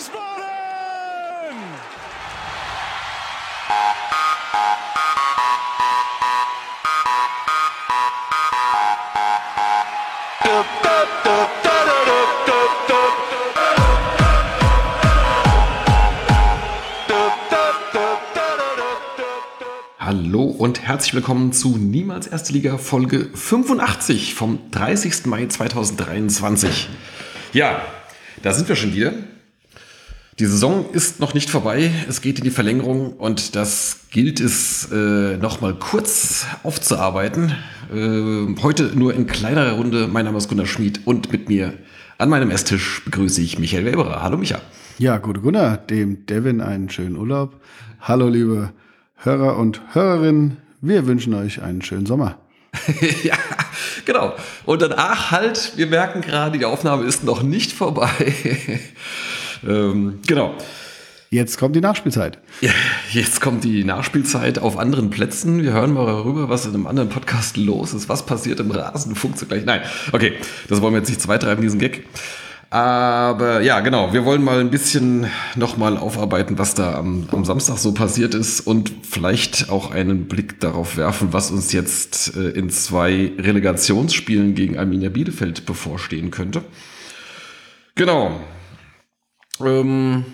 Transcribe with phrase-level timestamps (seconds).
[0.00, 0.40] Wiesbaden!
[19.98, 25.26] Hallo und herzlich willkommen zu Niemals Erste Liga Folge 85 vom 30.
[25.26, 26.88] Mai 2023.
[27.52, 27.82] Ja,
[28.42, 29.12] da sind wir schon wieder.
[30.40, 34.90] Die Saison ist noch nicht vorbei, es geht in die Verlängerung und das gilt es
[34.90, 37.54] äh, nochmal kurz aufzuarbeiten.
[37.92, 40.08] Äh, heute nur in kleinerer Runde.
[40.10, 41.74] Mein Name ist Gunnar Schmid und mit mir
[42.16, 44.22] an meinem Esstisch begrüße ich Michael Weberer.
[44.22, 44.62] Hallo Micha.
[44.96, 47.60] Ja, gute Gunnar, dem Devin einen schönen Urlaub.
[48.00, 48.72] Hallo liebe
[49.16, 52.38] Hörer und Hörerinnen, wir wünschen euch einen schönen Sommer.
[53.22, 53.34] ja,
[54.06, 54.32] genau.
[54.64, 58.08] Und danach halt, wir merken gerade, die Aufnahme ist noch nicht vorbei.
[59.66, 60.54] Ähm, genau.
[61.32, 62.38] Jetzt kommt die Nachspielzeit.
[63.12, 65.62] Jetzt kommt die Nachspielzeit auf anderen Plätzen.
[65.62, 68.08] Wir hören mal darüber, was in einem anderen Podcast los ist.
[68.08, 69.64] Was passiert im Rasenfunk zugleich?
[69.64, 70.32] Nein, okay,
[70.68, 72.04] das wollen wir jetzt nicht zweitreiben, diesen Gag.
[72.70, 77.78] Aber ja, genau, wir wollen mal ein bisschen nochmal aufarbeiten, was da am, am, Samstag
[77.78, 82.70] so passiert ist und vielleicht auch einen Blick darauf werfen, was uns jetzt äh, in
[82.70, 86.62] zwei Relegationsspielen gegen Arminia Bielefeld bevorstehen könnte.
[87.96, 88.40] Genau.
[89.64, 90.24] Ähm,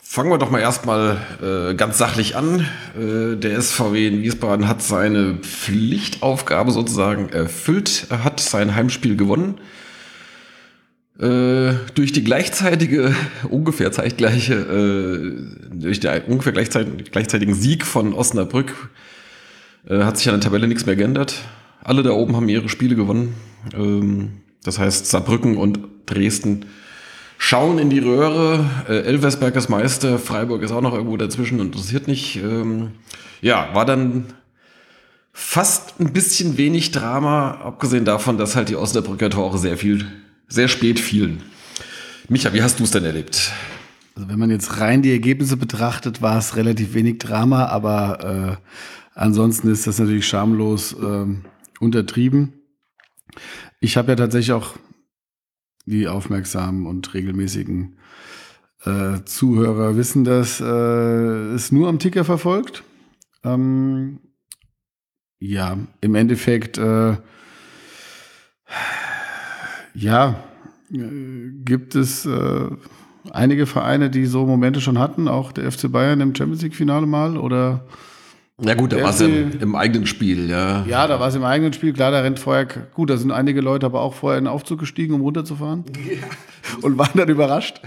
[0.00, 2.66] fangen wir doch mal erstmal äh, ganz sachlich an.
[2.98, 8.06] Äh, der SVW in Wiesbaden hat seine Pflichtaufgabe sozusagen erfüllt.
[8.10, 9.58] Er hat sein Heimspiel gewonnen
[11.18, 13.14] äh, durch die gleichzeitige,
[13.48, 18.90] ungefähr zeitgleiche, äh, durch den ungefähr gleichzeit, gleichzeitigen Sieg von Osnabrück
[19.88, 21.36] äh, hat sich an der Tabelle nichts mehr geändert.
[21.84, 23.34] Alle da oben haben ihre Spiele gewonnen.
[23.74, 26.66] Ähm, das heißt, Saarbrücken und Dresden
[27.42, 28.64] schauen in die Röhre.
[28.88, 32.36] Äh, Elversberg ist Meister, Freiburg ist auch noch irgendwo dazwischen, interessiert nicht.
[32.36, 32.92] Ähm,
[33.40, 34.26] ja, war dann
[35.32, 40.06] fast ein bisschen wenig Drama, abgesehen davon, dass halt die Osnabrücker Tore sehr viel
[40.46, 41.42] sehr spät fielen.
[42.28, 43.50] Micha, wie hast du es denn erlebt?
[44.14, 49.18] Also wenn man jetzt rein die Ergebnisse betrachtet, war es relativ wenig Drama, aber äh,
[49.18, 51.26] ansonsten ist das natürlich schamlos äh,
[51.80, 52.52] untertrieben.
[53.80, 54.76] Ich habe ja tatsächlich auch
[55.86, 57.96] die aufmerksamen und regelmäßigen
[58.84, 60.64] äh, Zuhörer wissen, dass äh,
[61.54, 62.84] es nur am Ticker verfolgt.
[63.44, 64.20] Ähm,
[65.38, 67.16] ja, im Endeffekt äh,
[69.94, 70.42] ja,
[70.92, 70.98] äh,
[71.64, 72.68] gibt es äh,
[73.30, 77.36] einige Vereine, die so Momente schon hatten, auch der FC Bayern im Champions League-Finale mal
[77.36, 77.86] oder
[78.64, 80.84] ja gut, da war es im, im, eigenen Spiel, ja.
[80.86, 81.92] Ja, da war es im eigenen Spiel.
[81.92, 84.80] Klar, da rennt vorher, gut, da sind einige Leute aber auch vorher in den Aufzug
[84.80, 85.84] gestiegen, um runterzufahren.
[86.08, 86.26] Ja.
[86.82, 87.80] Und waren dann überrascht.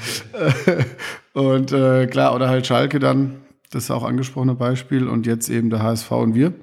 [1.34, 3.38] und äh, klar, oder halt Schalke dann,
[3.72, 5.08] das auch angesprochene Beispiel.
[5.08, 6.54] Und jetzt eben der HSV und wir.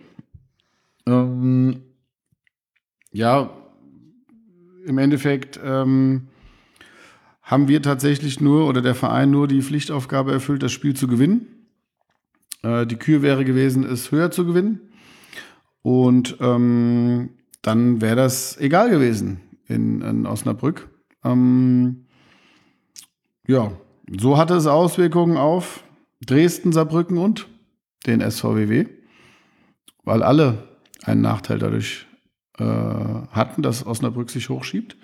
[1.07, 1.83] Ähm,
[3.13, 3.51] ja,
[4.87, 6.29] im Endeffekt ähm,
[7.43, 11.47] haben wir tatsächlich nur oder der Verein nur die Pflichtaufgabe erfüllt, das Spiel zu gewinnen.
[12.63, 14.81] Äh, die Kür wäre gewesen, es höher zu gewinnen.
[15.83, 17.31] Und ähm,
[17.61, 20.89] dann wäre das egal gewesen in, in Osnabrück.
[21.25, 22.07] Ähm,
[23.47, 23.73] ja,
[24.09, 25.85] so hatte es Auswirkungen auf
[26.25, 27.49] Dresden, Saarbrücken und
[28.07, 28.87] den SVWW,
[30.05, 30.69] weil alle
[31.05, 32.07] einen Nachteil dadurch
[32.59, 34.97] äh, hatten, dass Osnabrück sich hochschiebt.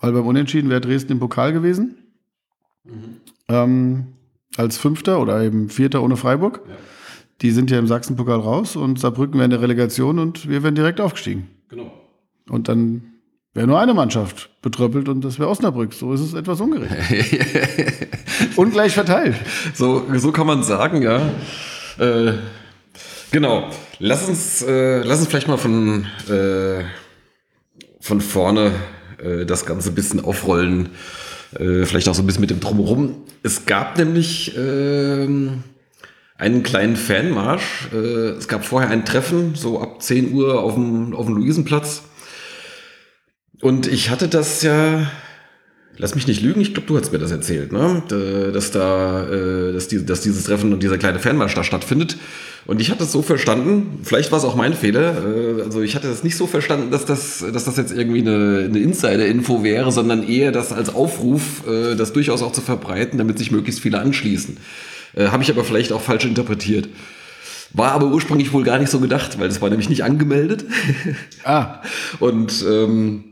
[0.00, 1.96] Weil beim Unentschieden wäre Dresden im Pokal gewesen.
[2.84, 3.20] Mhm.
[3.48, 4.06] Ähm,
[4.56, 6.60] als Fünfter oder eben Vierter ohne Freiburg.
[6.66, 6.74] Ja.
[7.40, 10.74] Die sind ja im Sachsenpokal raus und Saarbrücken wäre in der Relegation und wir wären
[10.74, 11.48] direkt aufgestiegen.
[11.68, 11.92] Genau.
[12.48, 13.12] Und dann
[13.54, 15.92] wäre nur eine Mannschaft betröppelt und das wäre Osnabrück.
[15.92, 16.94] So ist es etwas ungerecht.
[18.56, 19.36] Ungleich verteilt.
[19.74, 21.30] So, so kann man sagen, ja.
[21.98, 22.34] Äh,
[23.30, 23.70] genau.
[23.98, 26.84] Lass uns, äh, lass uns vielleicht mal von, äh,
[28.00, 28.72] von vorne
[29.18, 30.90] äh, das Ganze ein bisschen aufrollen.
[31.58, 33.16] Äh, vielleicht auch so ein bisschen mit dem Drumherum.
[33.42, 35.26] Es gab nämlich äh,
[36.38, 37.88] einen kleinen Fanmarsch.
[37.92, 37.96] Äh,
[38.36, 42.02] es gab vorher ein Treffen, so ab 10 Uhr auf dem, auf dem Luisenplatz.
[43.60, 45.10] Und ich hatte das ja
[46.02, 48.02] lass mich nicht lügen, ich glaube, du hast mir das erzählt, ne?
[48.52, 52.18] dass da, äh, dass, die, dass dieses Treffen und dieser kleine Fanmarsch da stattfindet.
[52.66, 55.94] Und ich hatte es so verstanden, vielleicht war es auch mein Fehler, äh, also ich
[55.94, 59.92] hatte es nicht so verstanden, dass das, dass das jetzt irgendwie eine, eine Insider-Info wäre,
[59.92, 64.00] sondern eher das als Aufruf, äh, das durchaus auch zu verbreiten, damit sich möglichst viele
[64.00, 64.56] anschließen.
[65.14, 66.88] Habe ich aber vielleicht auch falsch interpretiert.
[67.74, 70.64] War aber ursprünglich wohl gar nicht so gedacht, weil das war nämlich nicht angemeldet.
[71.44, 71.82] Ah.
[72.18, 73.24] Und ähm,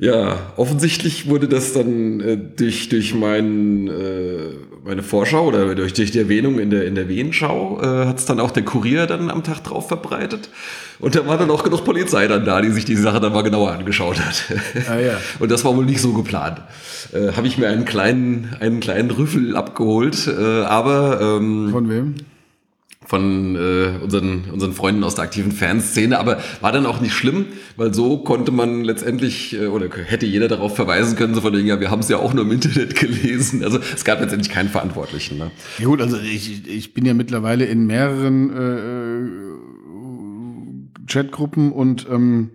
[0.00, 4.52] Ja, offensichtlich wurde das dann äh, durch, durch mein, äh,
[4.84, 8.24] meine Vorschau oder durch, durch die Erwähnung in der, in der Wehenschau äh, hat es
[8.24, 10.50] dann auch der Kurier dann am Tag drauf verbreitet.
[11.00, 13.42] Und da war dann auch genug Polizei dann da, die sich die Sache dann mal
[13.42, 14.44] genauer angeschaut hat.
[14.88, 15.20] Ah, ja.
[15.40, 16.60] Und das war wohl nicht so geplant.
[17.12, 22.14] Äh, Habe ich mir einen kleinen, einen kleinen Rüffel abgeholt, äh, aber ähm, Von wem?
[23.08, 27.46] Von äh, unseren, unseren Freunden aus der aktiven Fanszene, aber war dann auch nicht schlimm,
[27.76, 31.66] weil so konnte man letztendlich äh, oder hätte jeder darauf verweisen können, so von wegen,
[31.66, 33.64] ja, wir haben es ja auch nur im Internet gelesen.
[33.64, 35.38] Also es gab letztendlich keinen Verantwortlichen.
[35.38, 35.50] Ne?
[35.78, 38.50] Ja gut, also ich, ich bin ja mittlerweile in mehreren
[41.00, 42.50] äh, Chatgruppen und ähm,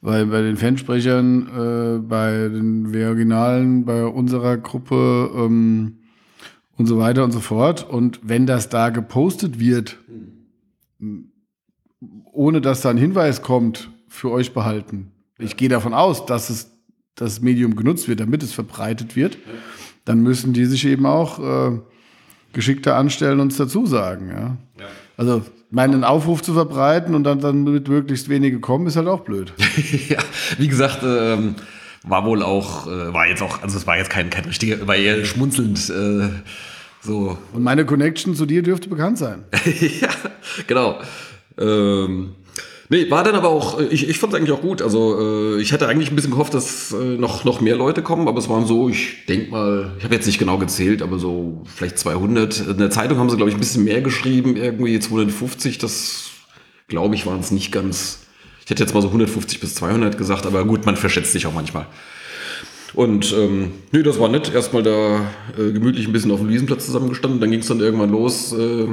[0.00, 5.97] bei, bei den Fansprechern, äh, bei den Originalen, bei unserer Gruppe ähm,
[6.78, 7.88] und so weiter und so fort.
[7.88, 9.98] Und wenn das da gepostet wird,
[12.32, 15.12] ohne dass da ein Hinweis kommt, für euch behalten.
[15.38, 16.70] Ich gehe davon aus, dass es
[17.14, 19.36] das Medium genutzt wird, damit es verbreitet wird.
[20.04, 21.78] Dann müssen die sich eben auch äh,
[22.52, 24.30] geschickter anstellen und es dazu sagen.
[24.30, 24.56] Ja?
[25.16, 29.20] Also meinen Aufruf zu verbreiten und dann, dann mit möglichst wenige kommen, ist halt auch
[29.20, 29.52] blöd.
[30.08, 30.18] ja,
[30.56, 31.56] wie gesagt, ähm,
[32.04, 34.96] war wohl auch, äh, war jetzt auch, also es war jetzt kein, kein richtiger, war
[34.96, 35.90] eher schmunzelnd.
[35.90, 36.28] Äh,
[37.00, 37.38] so.
[37.52, 39.44] Und meine Connection zu dir dürfte bekannt sein.
[40.00, 40.08] ja,
[40.66, 40.98] genau.
[41.58, 42.34] Ähm,
[42.88, 44.82] nee, war dann aber auch, ich, ich fand es eigentlich auch gut.
[44.82, 48.28] Also äh, ich hatte eigentlich ein bisschen gehofft, dass äh, noch, noch mehr Leute kommen,
[48.28, 51.62] aber es waren so, ich denke mal, ich habe jetzt nicht genau gezählt, aber so
[51.66, 52.68] vielleicht 200.
[52.68, 55.78] In der Zeitung haben sie, glaube ich, ein bisschen mehr geschrieben, irgendwie 250.
[55.78, 56.30] Das,
[56.88, 58.20] glaube ich, waren es nicht ganz.
[58.68, 61.54] Ich hätte jetzt mal so 150 bis 200 gesagt, aber gut, man verschätzt sich auch
[61.54, 61.86] manchmal.
[62.92, 64.52] Und ähm, nee, das war nett.
[64.52, 65.22] Erstmal da
[65.56, 67.40] äh, gemütlich ein bisschen auf dem Wiesenplatz zusammengestanden.
[67.40, 68.52] Dann ging es dann irgendwann los.
[68.52, 68.86] Äh,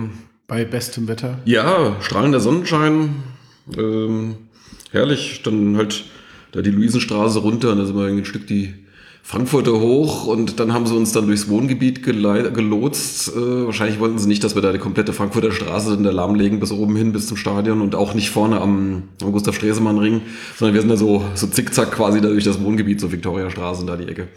[0.48, 1.40] Bei bestem Wetter.
[1.44, 3.16] ja, strahlender Sonnenschein.
[3.78, 4.36] Ähm,
[4.92, 5.42] herrlich.
[5.44, 6.06] Dann halt
[6.54, 8.76] da die Luisenstraße runter und da sind wir ein Stück die
[9.28, 13.36] Frankfurter hoch und dann haben sie uns dann durchs Wohngebiet gelotst.
[13.36, 16.60] Äh, wahrscheinlich wollten sie nicht, dass wir da die komplette Frankfurter Straße in der lahmlegen
[16.60, 20.22] bis oben hin, bis zum Stadion und auch nicht vorne am, am Gustav-Stresemann-Ring,
[20.58, 23.88] sondern wir sind da so, so zickzack quasi da durch das Wohngebiet, so Viktoriastraße und
[23.88, 24.28] da die Ecke.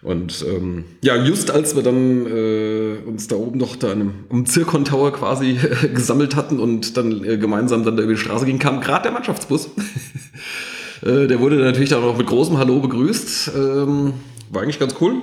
[0.00, 4.46] Und ähm, ja, just als wir dann äh, uns da oben noch da einem, am
[4.46, 5.58] Zirkon Tower quasi
[5.94, 9.12] gesammelt hatten und dann äh, gemeinsam dann da über die Straße ging, kam gerade der
[9.12, 9.68] Mannschaftsbus.
[11.02, 13.52] äh, der wurde dann natürlich dann auch mit großem Hallo begrüßt.
[13.54, 14.14] Ähm,
[14.50, 15.14] war eigentlich ganz cool.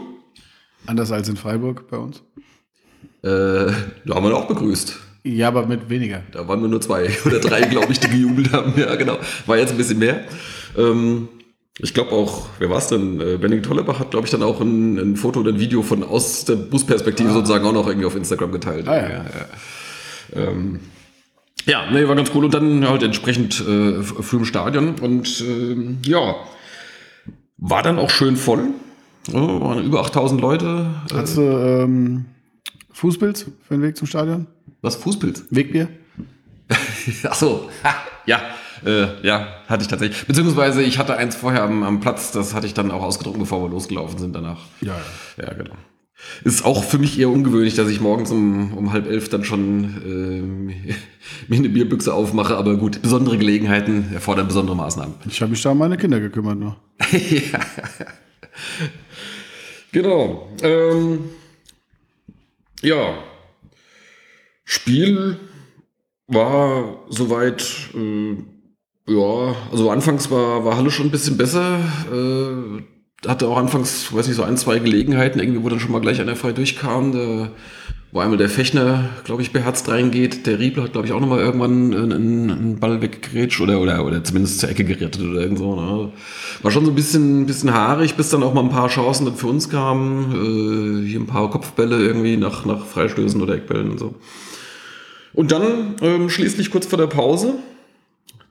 [0.85, 2.23] Anders als in Freiburg bei uns.
[3.23, 3.27] Äh,
[4.05, 4.99] da haben wir ihn auch begrüßt.
[5.23, 6.21] Ja, aber mit weniger.
[6.31, 8.73] Da waren wir nur zwei oder drei, glaube ich, die gejubelt haben.
[8.77, 9.17] Ja, genau.
[9.47, 10.23] War jetzt ein bisschen mehr.
[10.77, 11.29] Ähm,
[11.79, 13.19] ich glaube auch, wer war es denn?
[13.19, 16.03] Äh, Benning Tollebach hat, glaube ich, dann auch ein, ein Foto oder ein Video von
[16.03, 18.87] aus der Busperspektive sozusagen auch noch irgendwie auf Instagram geteilt.
[18.87, 19.09] Ah, ja.
[19.09, 19.25] ja,
[20.35, 20.41] ja.
[20.41, 20.79] Ähm,
[21.65, 22.45] ja, nee, war ganz cool.
[22.45, 24.95] Und dann halt entsprechend äh, früh im Stadion.
[24.99, 26.35] Und ähm, ja,
[27.57, 28.69] war dann auch schön voll.
[29.27, 30.87] Ja, waren über 8000 Leute.
[31.11, 32.25] Äh, Hast du ähm,
[32.91, 34.47] Fußpilz für den Weg zum Stadion?
[34.81, 35.45] was Fußpilz?
[35.49, 35.87] Wegbier?
[37.27, 37.95] Ach so, ha,
[38.27, 38.39] ja,
[38.85, 40.25] äh, ja, hatte ich tatsächlich.
[40.27, 43.63] Beziehungsweise ich hatte eins vorher am, am Platz, das hatte ich dann auch ausgedruckt, bevor
[43.63, 44.59] wir losgelaufen sind danach.
[44.81, 44.95] Ja.
[45.37, 45.75] Ja, genau.
[46.43, 50.01] Ist auch für mich eher ungewöhnlich, dass ich morgens um, um halb elf dann schon
[50.05, 50.67] ähm,
[51.47, 55.15] mir eine Bierbüchse aufmache, aber gut, besondere Gelegenheiten erfordern besondere Maßnahmen.
[55.27, 56.77] Ich habe mich da um meine Kinder gekümmert noch.
[57.11, 57.59] ja.
[59.91, 60.49] Genau.
[60.61, 61.19] Ähm,
[62.81, 63.17] ja.
[64.63, 65.37] Spiel
[66.27, 68.35] war soweit, äh,
[69.07, 71.79] ja, also anfangs war, war Halle schon ein bisschen besser.
[72.11, 72.94] Äh,
[73.27, 76.21] hatte auch anfangs, weiß nicht, so ein, zwei Gelegenheiten, irgendwie, wo dann schon mal gleich
[76.21, 77.11] einer frei durchkam.
[77.11, 77.49] Da,
[78.15, 80.47] wo einmal der Fechner, glaube ich, beherzt reingeht.
[80.47, 84.23] Der Riebler hat, glaube ich, auch nochmal irgendwann einen, einen Ball weggegrätscht oder, oder, oder
[84.23, 85.75] zumindest zur Ecke gerettet oder irgend so.
[85.75, 86.13] Ne?
[86.61, 89.35] War schon so ein bisschen, bisschen haarig, bis dann auch mal ein paar Chancen dann
[89.35, 90.31] für uns kamen.
[91.03, 94.15] Äh, hier ein paar Kopfbälle irgendwie nach, nach Freistößen oder Eckbällen und so.
[95.33, 97.55] Und dann ähm, schließlich kurz vor der Pause.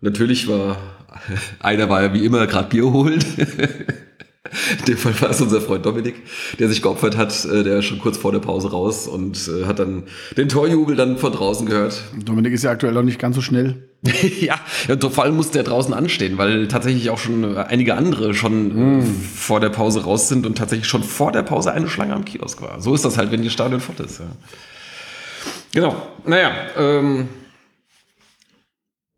[0.02, 0.76] Natürlich war
[1.60, 3.24] einer war ja wie immer gerade Bier holen.
[4.78, 6.16] In dem Fall war es unser Freund Dominik,
[6.58, 9.78] der sich geopfert hat, äh, der schon kurz vor der Pause raus und äh, hat
[9.78, 10.02] dann
[10.36, 12.04] den Torjubel dann von draußen gehört.
[12.22, 13.88] Dominik ist ja aktuell noch nicht ganz so schnell.
[14.40, 18.98] ja, und vor allem musste er draußen anstehen, weil tatsächlich auch schon einige andere schon
[18.98, 19.06] mm.
[19.34, 22.60] vor der Pause raus sind und tatsächlich schon vor der Pause eine Schlange am Kiosk
[22.60, 22.82] war.
[22.82, 24.18] So ist das halt, wenn die Stadion voll ist.
[24.18, 24.26] Ja.
[25.72, 25.96] Genau.
[26.26, 27.28] Naja, ähm,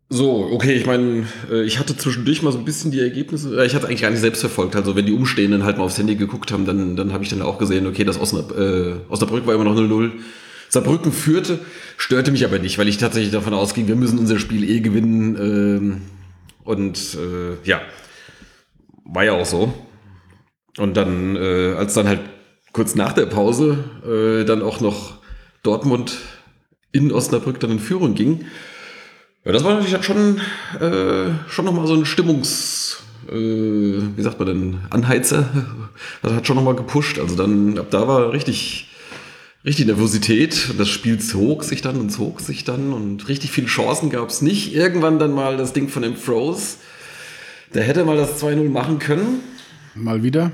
[0.09, 1.25] so, okay, ich meine,
[1.65, 4.39] ich hatte zwischendurch mal so ein bisschen die Ergebnisse, ich hatte eigentlich gar nicht selbst
[4.39, 7.29] verfolgt, also wenn die Umstehenden halt mal aufs Handy geguckt haben, dann, dann habe ich
[7.29, 10.11] dann auch gesehen, okay, das Osnab äh, Osnabrück war immer noch 0-0.
[10.69, 11.59] Saarbrücken führte,
[11.97, 15.35] störte mich aber nicht, weil ich tatsächlich davon ausging, wir müssen unser Spiel eh gewinnen
[15.39, 16.01] ähm,
[16.63, 17.81] und äh, ja,
[19.05, 19.73] war ja auch so.
[20.77, 22.19] Und dann, äh, als dann halt
[22.73, 25.19] kurz nach der Pause äh, dann auch noch
[25.63, 26.17] Dortmund
[26.91, 28.45] in Osnabrück dann in Führung ging,
[29.47, 30.41] ja, das war natürlich schon,
[30.81, 32.97] äh, schon nochmal so ein Stimmungs,
[33.29, 35.47] äh, wie sagt man denn, Anheizer.
[36.21, 37.17] Das hat schon nochmal gepusht.
[37.17, 38.89] Also dann, ab da war richtig,
[39.63, 40.73] richtig Nervosität.
[40.77, 44.41] Das Spiel zog sich dann und zog sich dann und richtig viele Chancen gab es
[44.41, 44.75] nicht.
[44.75, 46.79] Irgendwann dann mal das Ding von dem Froze.
[47.73, 49.39] Der hätte mal das 2-0 machen können.
[49.95, 50.51] Mal wieder.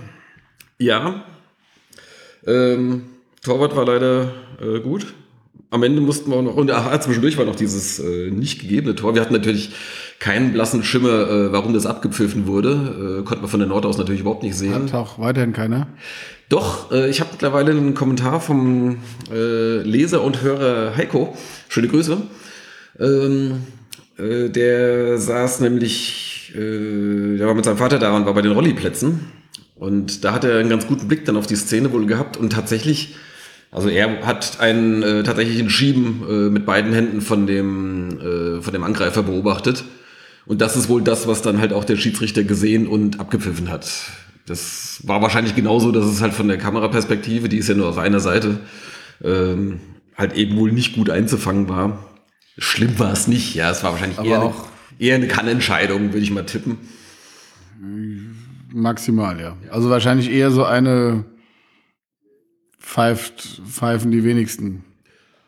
[0.78, 1.26] Ja.
[2.46, 3.06] Ähm,
[3.42, 5.16] Torwart war leider äh, gut.
[5.74, 8.94] Am Ende mussten wir auch noch, und ach, zwischendurch war noch dieses äh, nicht gegebene
[8.94, 9.16] Tor.
[9.16, 9.72] Wir hatten natürlich
[10.20, 13.22] keinen blassen Schimmer, äh, warum das abgepfiffen wurde.
[13.22, 14.76] Äh, konnte man von der Nord aus natürlich überhaupt nicht sehen.
[14.76, 15.88] Hat auch weiterhin keiner.
[16.48, 18.98] Doch, äh, ich habe mittlerweile einen Kommentar vom
[19.34, 21.36] äh, Leser und Hörer Heiko.
[21.70, 22.22] Schöne Grüße.
[23.00, 23.64] Ähm,
[24.20, 28.52] äh, der saß nämlich, äh, der war mit seinem Vater da und war bei den
[28.52, 29.22] Rolliplätzen.
[29.76, 32.52] Und da hat er einen ganz guten Blick dann auf die Szene wohl gehabt und
[32.52, 33.16] tatsächlich,
[33.74, 38.72] also er hat einen äh, tatsächlichen Schieben äh, mit beiden Händen von dem, äh, von
[38.72, 39.84] dem Angreifer beobachtet.
[40.46, 43.90] Und das ist wohl das, was dann halt auch der Schiedsrichter gesehen und abgepfiffen hat.
[44.46, 47.98] Das war wahrscheinlich genauso, dass es halt von der Kameraperspektive, die ist ja nur auf
[47.98, 48.60] einer Seite,
[49.24, 49.80] ähm,
[50.16, 52.06] halt eben wohl nicht gut einzufangen war.
[52.60, 53.72] Schlimm war es nicht, ja.
[53.72, 54.54] Es war wahrscheinlich eher eine,
[55.00, 56.78] eher eine Kannentscheidung, würde ich mal tippen.
[58.72, 59.58] Maximal, ja.
[59.72, 61.26] Also wahrscheinlich eher so eine
[62.84, 64.84] pfeift, pfeifen die wenigsten.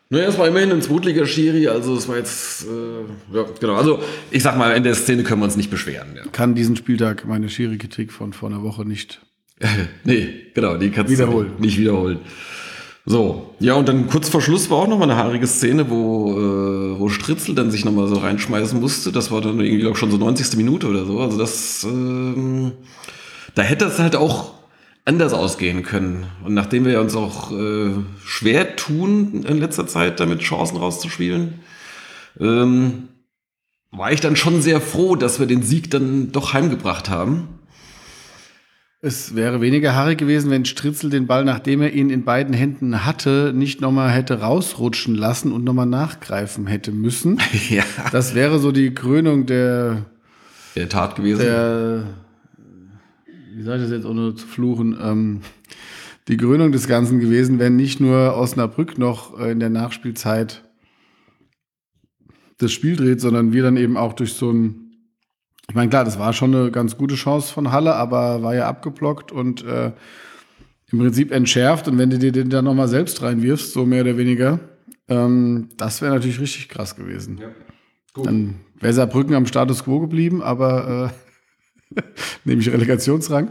[0.08, 3.74] Naja, es war immerhin ein Zweitliga-Schiri, also es war jetzt, äh, ja, genau.
[3.74, 4.00] Also
[4.30, 6.14] ich sag mal, in der Szene können wir uns nicht beschweren.
[6.16, 6.22] Ja.
[6.30, 9.20] Kann diesen Spieltag meine Schiri-Kritik von vor einer Woche nicht.
[10.04, 11.52] nee, genau, die kannst Wiederholen.
[11.56, 12.20] du nicht wiederholen.
[13.04, 17.00] So, ja, und dann kurz vor Schluss war auch nochmal eine haarige Szene, wo, äh,
[17.00, 19.12] wo Stritzel dann sich nochmal so reinschmeißen musste.
[19.12, 20.56] Das war dann irgendwie, glaube ich, schon so 90.
[20.56, 21.20] Minute oder so.
[21.20, 22.72] Also das, ähm,
[23.54, 24.54] da hätte es halt auch
[25.06, 26.26] anders ausgehen können.
[26.44, 27.92] Und nachdem wir uns auch äh,
[28.24, 31.60] schwer tun in letzter Zeit, damit Chancen rauszuspielen,
[32.38, 33.08] ähm,
[33.92, 37.48] war ich dann schon sehr froh, dass wir den Sieg dann doch heimgebracht haben.
[39.00, 43.06] Es wäre weniger haarig gewesen, wenn Stritzel den Ball, nachdem er ihn in beiden Händen
[43.06, 47.40] hatte, nicht nochmal hätte rausrutschen lassen und nochmal nachgreifen hätte müssen.
[47.70, 47.84] ja.
[48.10, 50.06] Das wäre so die Krönung der,
[50.74, 51.42] Der Tat gewesen.
[51.42, 52.04] der
[53.56, 55.40] wie sage ich das jetzt ohne zu fluchen, ähm,
[56.28, 60.62] die Krönung des Ganzen gewesen, wenn nicht nur Osnabrück noch äh, in der Nachspielzeit
[62.58, 64.82] das Spiel dreht, sondern wir dann eben auch durch so ein
[65.68, 68.68] ich meine, klar, das war schon eine ganz gute Chance von Halle, aber war ja
[68.68, 69.92] abgeblockt und äh,
[70.92, 71.88] im Prinzip entschärft.
[71.88, 74.60] Und wenn du dir den dann nochmal selbst reinwirfst, so mehr oder weniger,
[75.08, 77.38] ähm, das wäre natürlich richtig krass gewesen.
[77.38, 77.48] Ja.
[78.22, 81.25] Dann wäre Saarbrücken am Status quo geblieben, aber äh,
[82.44, 83.50] nämlich Relegationsrang.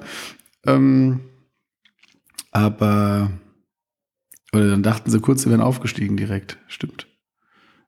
[0.65, 1.21] Ähm,
[2.51, 3.29] aber
[4.53, 6.57] oder dann dachten sie kurz, sie wären aufgestiegen direkt.
[6.67, 7.07] Stimmt.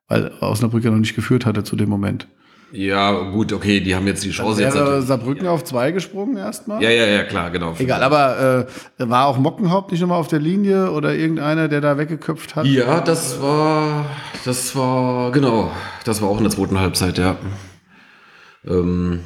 [0.07, 2.27] Weil Osnabrück ja noch nicht geführt hatte zu dem Moment.
[2.73, 4.73] Ja, gut, okay, die haben jetzt die Chance jetzt.
[5.07, 6.83] Saarbrücken auf zwei gesprungen erstmal?
[6.83, 7.73] Ja, ja, ja, klar, genau.
[7.79, 8.67] Egal, aber
[8.99, 12.65] äh, war auch Mockenhaupt nicht nochmal auf der Linie oder irgendeiner, der da weggeköpft hat?
[12.65, 14.05] Ja, das war,
[14.43, 15.71] das war, genau,
[16.03, 17.37] das war auch in der zweiten Halbzeit, ja.
[18.65, 19.21] Ähm,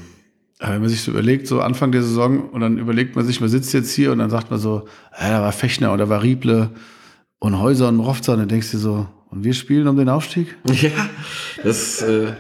[0.62, 3.42] Aber wenn man sich so überlegt, so Anfang der Saison, und dann überlegt man sich,
[3.42, 4.84] man sitzt jetzt hier und dann sagt man so,
[5.20, 6.70] ja, da war Fechner da war Rieble
[7.40, 10.56] und Häuser und Mrofza, und dann denkst du so, und wir spielen um den Aufstieg?
[10.68, 10.92] ja,
[11.64, 12.34] das, äh,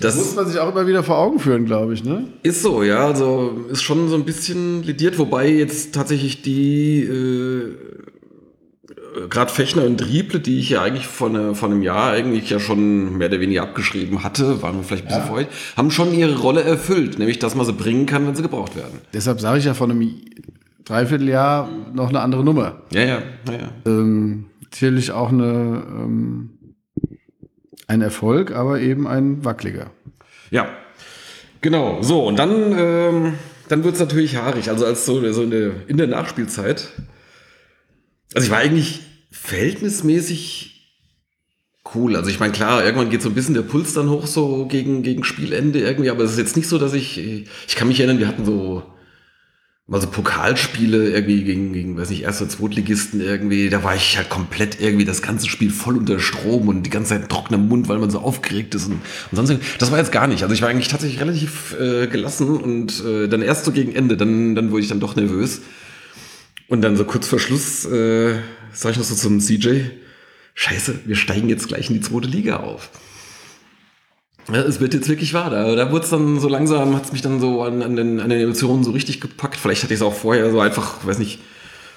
[0.00, 2.28] Das muss man sich auch immer wieder vor Augen führen, glaube ich, ne?
[2.44, 7.74] ist so, ja, also ist schon so ein bisschen lediert, wobei jetzt tatsächlich die, äh,
[9.28, 12.60] gerade Fechner und Rieble, die ich ja eigentlich vor, ne, vor einem Jahr eigentlich ja
[12.60, 15.26] schon mehr oder weniger abgeschrieben hatte, waren wir vielleicht ein bisschen Ja.
[15.28, 18.76] vorher, haben schon ihre Rolle erfüllt, nämlich dass man sie bringen kann, wenn sie gebraucht
[18.76, 19.00] werden.
[19.12, 20.10] Deshalb sage ich ja von einem
[20.84, 22.82] Dreivierteljahr noch eine andere Nummer.
[22.92, 23.68] Ja, ja, ja, ja.
[23.86, 26.50] Ähm, natürlich auch eine, ähm,
[27.86, 29.90] ein Erfolg, aber eben ein wackeliger.
[30.50, 30.68] Ja,
[31.60, 32.02] genau.
[32.02, 33.34] So, und dann, ähm,
[33.68, 34.70] dann wird es natürlich haarig.
[34.70, 36.88] Also als so, so in, der, in der Nachspielzeit.
[38.34, 39.02] Also ich war eigentlich
[39.48, 40.78] verhältnismäßig
[41.94, 42.16] cool.
[42.16, 45.02] Also ich meine, klar, irgendwann geht so ein bisschen der Puls dann hoch, so gegen,
[45.02, 47.18] gegen Spielende irgendwie, aber es ist jetzt nicht so, dass ich.
[47.18, 48.82] Ich kann mich erinnern, wir hatten so
[49.90, 54.28] mal so Pokalspiele irgendwie gegen, gegen, weiß nicht, erster, Zweitligisten irgendwie, da war ich halt
[54.28, 57.98] komplett irgendwie das ganze Spiel voll unter Strom und die ganze Zeit trockener Mund, weil
[57.98, 59.00] man so aufgeregt ist und,
[59.30, 59.54] und sonst.
[59.78, 60.42] Das war jetzt gar nicht.
[60.42, 64.18] Also ich war eigentlich tatsächlich relativ äh, gelassen und äh, dann erst so gegen Ende,
[64.18, 65.62] dann, dann wurde ich dann doch nervös.
[66.68, 68.34] Und dann so kurz vor Schluss äh,
[68.78, 69.80] sag ich noch so zum CJ,
[70.54, 72.90] Scheiße, wir steigen jetzt gleich in die zweite Liga auf.
[74.48, 75.50] Ja, es wird jetzt wirklich wahr.
[75.50, 78.20] Da, da wurde es dann so langsam, hat es mich dann so an, an, den,
[78.20, 79.56] an den Emotionen so richtig gepackt.
[79.56, 81.40] Vielleicht hatte ich es auch vorher so einfach, weiß nicht,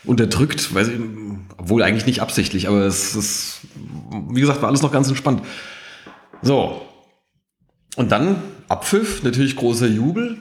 [0.05, 0.99] unterdrückt, weiß ich,
[1.57, 3.61] obwohl eigentlich nicht absichtlich, aber es ist,
[4.29, 5.43] wie gesagt, war alles noch ganz entspannt.
[6.41, 6.81] So.
[7.95, 10.37] Und dann Abpfiff, natürlich großer Jubel.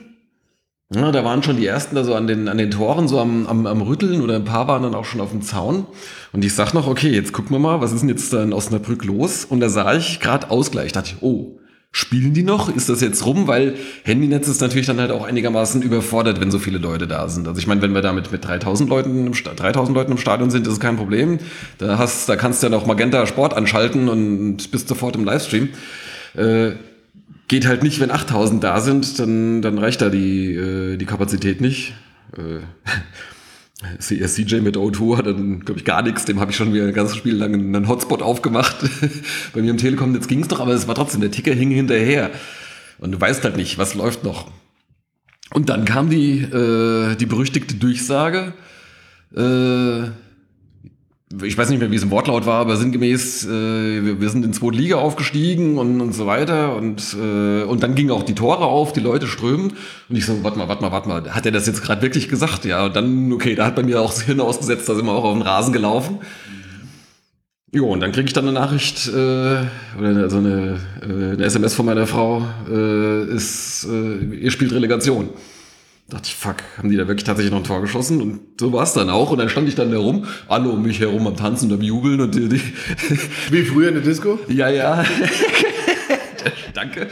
[0.93, 3.47] Ja, da waren schon die ersten da so an den, an den Toren, so am,
[3.47, 5.85] am, am Rütteln oder ein paar waren dann auch schon auf dem Zaun.
[6.33, 8.51] Und ich sag noch, okay, jetzt gucken wir mal, was ist denn jetzt da in
[8.51, 9.45] Osnabrück los?
[9.45, 10.91] Und da sah ich gerade Ausgleich.
[10.91, 11.57] Da dachte ich, oh,
[11.93, 12.75] spielen die noch?
[12.75, 13.47] Ist das jetzt rum?
[13.47, 17.47] Weil Handynetz ist natürlich dann halt auch einigermaßen überfordert, wenn so viele Leute da sind.
[17.47, 20.51] Also ich meine, wenn wir da mit, mit 3000 Leuten, im 3000 Leuten im Stadion
[20.51, 21.39] sind, ist es kein Problem.
[21.77, 25.69] Da hast, da kannst du ja noch Magenta Sport anschalten und bist sofort im Livestream.
[26.35, 26.71] Äh,
[27.51, 31.59] Geht halt nicht, wenn 8000 da sind, dann, dann reicht da die, äh, die Kapazität
[31.59, 31.93] nicht.
[32.37, 32.61] Äh,
[33.99, 36.23] CJ mit O2 hat dann, glaube ich, gar nichts.
[36.23, 38.77] Dem habe ich schon wieder ein ganzes Spiel lang einen Hotspot aufgemacht.
[39.53, 41.71] Bei mir im Telekom, jetzt ging es doch, aber es war trotzdem, der Ticker hing
[41.71, 42.31] hinterher.
[42.99, 44.49] Und du weißt halt nicht, was läuft noch.
[45.53, 48.53] Und dann kam die, äh, die berüchtigte Durchsage,
[49.35, 50.03] äh,
[51.43, 54.53] ich weiß nicht mehr, wie es im Wortlaut war, aber sinngemäß, äh, wir, sind in
[54.53, 56.75] zweite Liga aufgestiegen und, und so weiter.
[56.75, 59.73] Und, äh, und dann gingen auch die Tore auf, die Leute strömen.
[60.09, 62.27] Und ich so, warte mal, warte mal, warte mal, hat er das jetzt gerade wirklich
[62.27, 62.65] gesagt?
[62.65, 65.13] Ja, und dann, okay, da hat bei mir auch das Hirn ausgesetzt, da sind wir
[65.13, 66.19] auch auf den Rasen gelaufen.
[67.73, 69.11] Jo, und dann kriege ich dann eine Nachricht äh,
[69.97, 75.29] oder so eine, äh, eine SMS von meiner Frau, äh, ist, äh, ihr spielt Relegation
[76.11, 78.21] dachte ich, fuck, haben die da wirklich tatsächlich noch ein Tor geschossen?
[78.21, 79.31] Und so war es dann auch.
[79.31, 81.81] Und dann stand ich dann da rum, alle um mich herum am Tanzen und am
[81.81, 82.19] Jubeln.
[82.19, 82.61] Und die, die
[83.49, 84.37] Wie früher in der Disco?
[84.47, 85.05] Ja, ja.
[86.73, 87.07] Danke.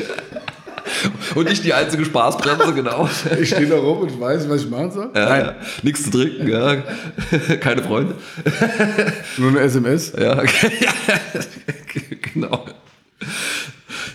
[1.35, 3.07] Und nicht die einzige Spaßbremse, genau.
[3.39, 5.11] Ich stehe da rum und weiß, was ich machen soll.
[5.15, 5.45] Ja, Nein.
[5.45, 5.55] Ja.
[5.83, 6.75] Nichts zu trinken, ja.
[7.61, 8.15] Keine Freunde.
[9.37, 10.13] Nur eine SMS?
[10.19, 10.71] Ja, okay.
[12.33, 12.65] genau.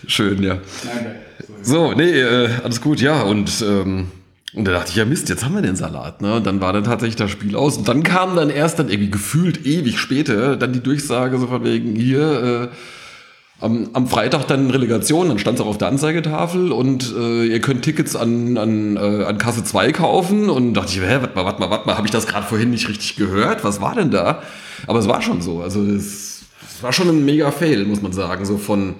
[0.06, 0.58] Schön, ja.
[0.84, 1.14] Nein,
[1.62, 3.22] so, nee, äh, alles gut, ja.
[3.22, 4.08] Und ähm,
[4.54, 6.22] und da dachte ich, ja Mist, jetzt haben wir den Salat.
[6.22, 6.34] Ne?
[6.36, 7.76] Und dann war dann tatsächlich das Spiel aus.
[7.76, 11.64] Und dann kam dann erst dann irgendwie gefühlt ewig später dann die Durchsage so von
[11.64, 12.76] wegen hier, äh,
[13.60, 17.60] am, am Freitag dann Relegation, dann stand es auch auf der Anzeigetafel und äh, ihr
[17.60, 20.50] könnt Tickets an, an, äh, an Kasse 2 kaufen.
[20.50, 22.70] Und dachte ich, hä, warte mal, warte mal, warte mal, habe ich das gerade vorhin
[22.70, 23.64] nicht richtig gehört?
[23.64, 24.42] Was war denn da?
[24.86, 25.62] Aber es war schon so.
[25.62, 28.44] Also es, es war schon ein mega Fail, muss man sagen.
[28.44, 28.96] So von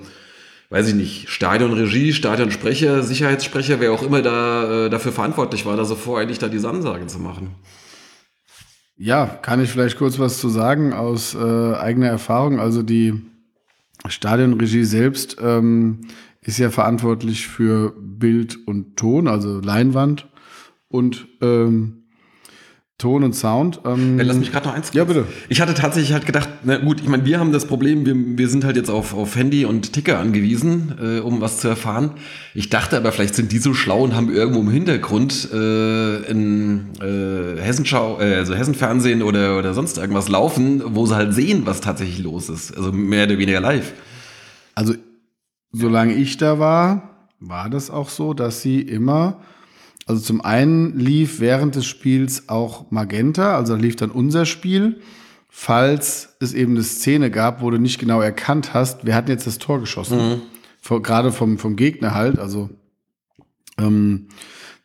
[0.71, 5.85] weiß ich nicht, Stadionregie, Stadionsprecher, Sicherheitssprecher, wer auch immer da äh, dafür verantwortlich war, da
[5.85, 7.55] so voreilig da diese Ansagen zu machen.
[8.97, 12.61] Ja, kann ich vielleicht kurz was zu sagen aus äh, eigener Erfahrung.
[12.61, 13.23] Also die
[14.07, 16.03] Stadionregie selbst ähm,
[16.41, 20.29] ist ja verantwortlich für Bild und Ton, also Leinwand
[20.89, 22.04] und ähm,
[23.05, 23.81] Ton und Sound.
[23.85, 24.95] Ähm, Lass mich gerade noch eins.
[24.95, 25.27] Ja, bitte.
[25.51, 28.49] Ich hatte tatsächlich halt gedacht, na gut, ich meine, wir haben das Problem, wir, wir
[28.49, 32.13] sind halt jetzt auf, auf Handy und Ticker angewiesen, äh, um was zu erfahren.
[32.55, 36.93] Ich dachte aber, vielleicht sind die so schlau und haben irgendwo im Hintergrund äh, in
[37.03, 41.83] äh, Hessenschau, äh, also Hessenfernsehen oder, oder sonst irgendwas laufen, wo sie halt sehen, was
[41.83, 42.75] tatsächlich los ist.
[42.75, 43.93] Also mehr oder weniger live.
[44.75, 44.95] Also,
[45.73, 49.43] solange ich da war, war das auch so, dass sie immer
[50.07, 55.01] also zum einen lief während des Spiels auch Magenta, also lief dann unser Spiel,
[55.49, 59.47] falls es eben eine Szene gab, wo du nicht genau erkannt hast, wer hat jetzt
[59.47, 60.19] das Tor geschossen.
[60.19, 60.43] Mhm.
[60.81, 62.69] Vor, gerade vom, vom Gegner halt, also
[63.79, 64.29] ähm,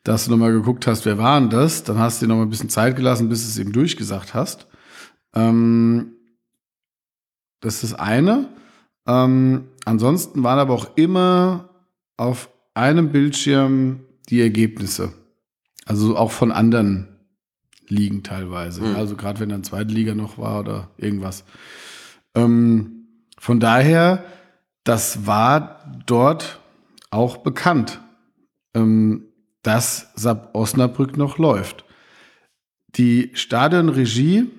[0.03, 2.49] dass du nochmal geguckt hast, wer war denn das, dann hast du dir nochmal ein
[2.49, 4.67] bisschen Zeit gelassen, bis du es eben durchgesagt hast.
[5.36, 6.13] Ähm,
[7.60, 8.47] das ist das eine.
[9.05, 11.69] Ähm, ansonsten waren aber auch immer
[12.15, 15.13] auf einem Bildschirm die Ergebnisse.
[15.85, 17.07] Also auch von anderen
[17.87, 18.81] Ligen teilweise.
[18.81, 18.95] Mhm.
[18.95, 21.43] Also gerade wenn dann zweite Liga noch war oder irgendwas.
[22.35, 24.23] Ähm, von daher,
[24.83, 26.59] das war dort
[27.09, 27.99] auch bekannt,
[28.73, 29.25] ähm,
[29.63, 31.85] dass Sab Osnabrück noch läuft.
[32.95, 34.49] Die Stadionregie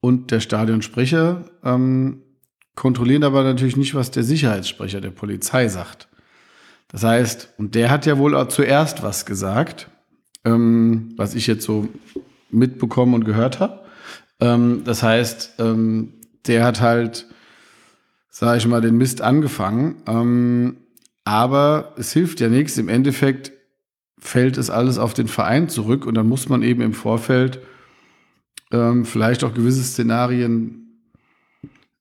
[0.00, 2.22] und der Stadionsprecher ähm,
[2.74, 6.08] kontrollieren aber natürlich nicht, was der Sicherheitssprecher der Polizei sagt.
[6.88, 9.90] Das heißt, und der hat ja wohl auch zuerst was gesagt,
[10.44, 11.88] ähm, was ich jetzt so
[12.50, 13.80] mitbekommen und gehört habe.
[14.40, 16.14] Ähm, das heißt, ähm,
[16.46, 17.26] der hat halt,
[18.30, 19.96] sage ich mal, den Mist angefangen.
[20.06, 20.76] Ähm,
[21.24, 22.78] aber es hilft ja nichts.
[22.78, 23.52] Im Endeffekt
[24.18, 27.60] fällt es alles auf den Verein zurück und dann muss man eben im Vorfeld
[28.72, 31.02] ähm, vielleicht auch gewisse Szenarien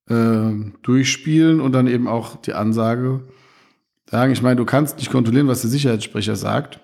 [0.10, 3.22] äh, durchspielen und dann eben auch die Ansage
[4.10, 4.32] sagen.
[4.32, 6.80] Ich meine, du kannst nicht kontrollieren, was der Sicherheitssprecher sagt.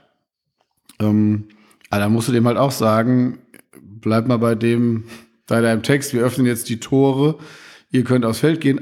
[0.99, 1.45] Ähm,
[1.89, 3.39] aber da musst du dem halt auch sagen,
[3.81, 5.05] bleib mal bei dem,
[5.47, 7.35] bei deinem Text, wir öffnen jetzt die Tore,
[7.91, 8.81] ihr könnt aufs Feld gehen.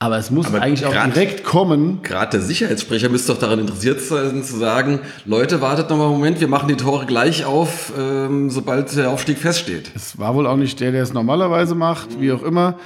[0.00, 2.00] Aber es muss Aber eigentlich auch grad- direkt kommen.
[2.02, 6.14] Gerade der Sicherheitssprecher müsste doch daran interessiert sein, zu sagen, Leute, wartet noch mal einen
[6.14, 9.92] Moment, wir machen die Tore gleich auf, ähm, sobald der Aufstieg feststeht.
[9.94, 12.78] Es war wohl auch nicht der, der es normalerweise macht, wie auch immer.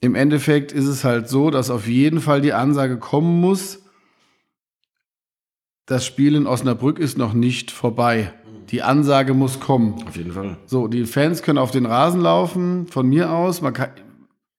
[0.00, 3.80] Im Endeffekt ist es halt so, dass auf jeden Fall die Ansage kommen muss,
[5.88, 8.32] das Spiel in Osnabrück ist noch nicht vorbei.
[8.70, 9.94] Die Ansage muss kommen.
[10.06, 10.58] Auf jeden Fall.
[10.66, 13.62] So, die Fans können auf den Rasen laufen, von mir aus.
[13.62, 13.88] Man kann,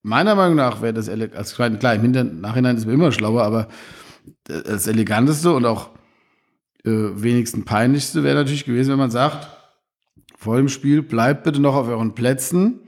[0.01, 3.67] meiner Meinung nach wäre das, ele- also klar, im Nachhinein ist man immer schlauer, aber
[4.45, 5.91] das Eleganteste und auch
[6.85, 9.47] äh, wenigsten peinlichste wäre natürlich gewesen, wenn man sagt,
[10.37, 12.79] vor dem Spiel, bleibt bitte noch auf euren Plätzen.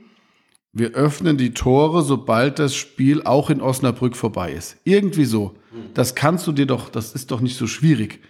[0.72, 4.78] Wir öffnen die Tore, sobald das Spiel auch in Osnabrück vorbei ist.
[4.84, 5.54] Irgendwie so.
[5.94, 8.20] Das kannst du dir doch, das ist doch nicht so schwierig.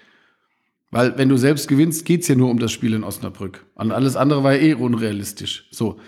[0.92, 3.64] Weil wenn du selbst gewinnst, geht's ja nur um das Spiel in Osnabrück.
[3.74, 5.66] Und alles andere war ja eh unrealistisch.
[5.70, 5.98] So.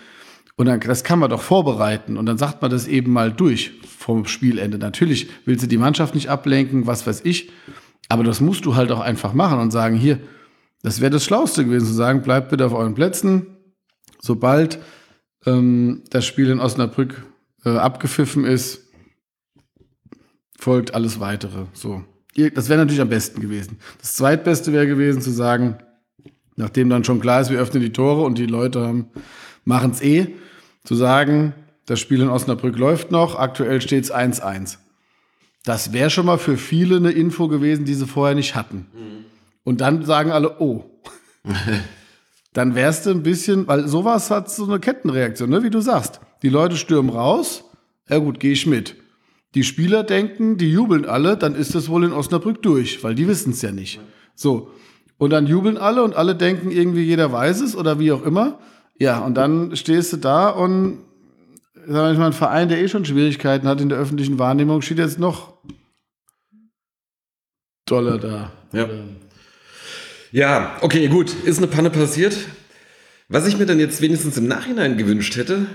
[0.57, 2.17] Und dann, das kann man doch vorbereiten.
[2.17, 4.77] Und dann sagt man das eben mal durch vom Spielende.
[4.77, 7.51] Natürlich willst du die Mannschaft nicht ablenken, was weiß ich.
[8.09, 10.19] Aber das musst du halt auch einfach machen und sagen, hier,
[10.83, 13.47] das wäre das Schlauste gewesen, zu sagen, bleibt bitte auf euren Plätzen.
[14.21, 14.77] Sobald
[15.47, 17.25] ähm, das Spiel in Osnabrück
[17.65, 18.91] äh, abgepfiffen ist,
[20.59, 21.65] folgt alles weitere.
[21.73, 22.03] So.
[22.53, 23.77] Das wäre natürlich am besten gewesen.
[24.01, 25.77] Das zweitbeste wäre gewesen zu sagen,
[26.57, 29.05] nachdem dann schon klar ist, wir öffnen die Tore und die Leute
[29.63, 30.35] machen es eh,
[30.83, 31.53] zu sagen,
[31.85, 34.77] das Spiel in Osnabrück läuft noch, aktuell steht es 1-1.
[35.63, 38.87] Das wäre schon mal für viele eine Info gewesen, die sie vorher nicht hatten.
[39.63, 40.85] Und dann sagen alle, oh.
[42.53, 45.63] dann wärst du ein bisschen, weil sowas hat so eine Kettenreaktion, ne?
[45.63, 46.19] wie du sagst.
[46.41, 47.63] Die Leute stürmen raus,
[48.09, 48.95] ja gut, gehe ich mit.
[49.55, 53.27] Die Spieler denken, die jubeln alle, dann ist das wohl in Osnabrück durch, weil die
[53.27, 53.99] wissen es ja nicht.
[54.35, 54.71] So.
[55.17, 58.59] Und dann jubeln alle und alle denken irgendwie, jeder weiß es oder wie auch immer.
[58.99, 60.99] Ja, und dann stehst du da und
[61.87, 64.97] sag ich mal, ein Verein, der eh schon Schwierigkeiten hat in der öffentlichen Wahrnehmung, steht
[64.97, 65.53] jetzt noch
[67.85, 68.51] doller da.
[68.73, 68.89] Ja.
[70.31, 71.33] Ja, okay, gut.
[71.45, 72.35] Ist eine Panne passiert.
[73.29, 75.67] Was ich mir dann jetzt wenigstens im Nachhinein gewünscht hätte,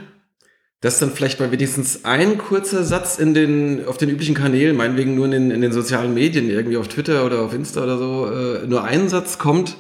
[0.81, 5.15] dass dann vielleicht mal wenigstens ein kurzer Satz in den, auf den üblichen Kanälen, meinetwegen
[5.15, 8.31] nur in den, in den sozialen Medien, irgendwie auf Twitter oder auf Insta oder so,
[8.31, 9.77] äh, nur ein Satz kommt.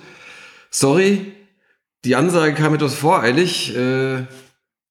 [0.70, 1.32] Sorry,
[2.04, 3.74] die Ansage kam etwas voreilig.
[3.74, 4.24] Äh,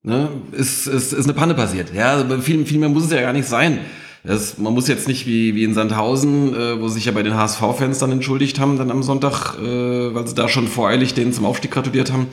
[0.02, 1.94] ne, ist, ist, ist eine Panne passiert.
[1.94, 3.80] Ja, also viel, viel mehr muss es ja gar nicht sein.
[4.24, 7.36] Das, man muss jetzt nicht wie, wie in Sandhausen, äh, wo sich ja bei den
[7.36, 11.46] HSV-Fans dann entschuldigt haben, dann am Sonntag, äh, weil sie da schon voreilig denen zum
[11.46, 12.28] Aufstieg gratuliert haben.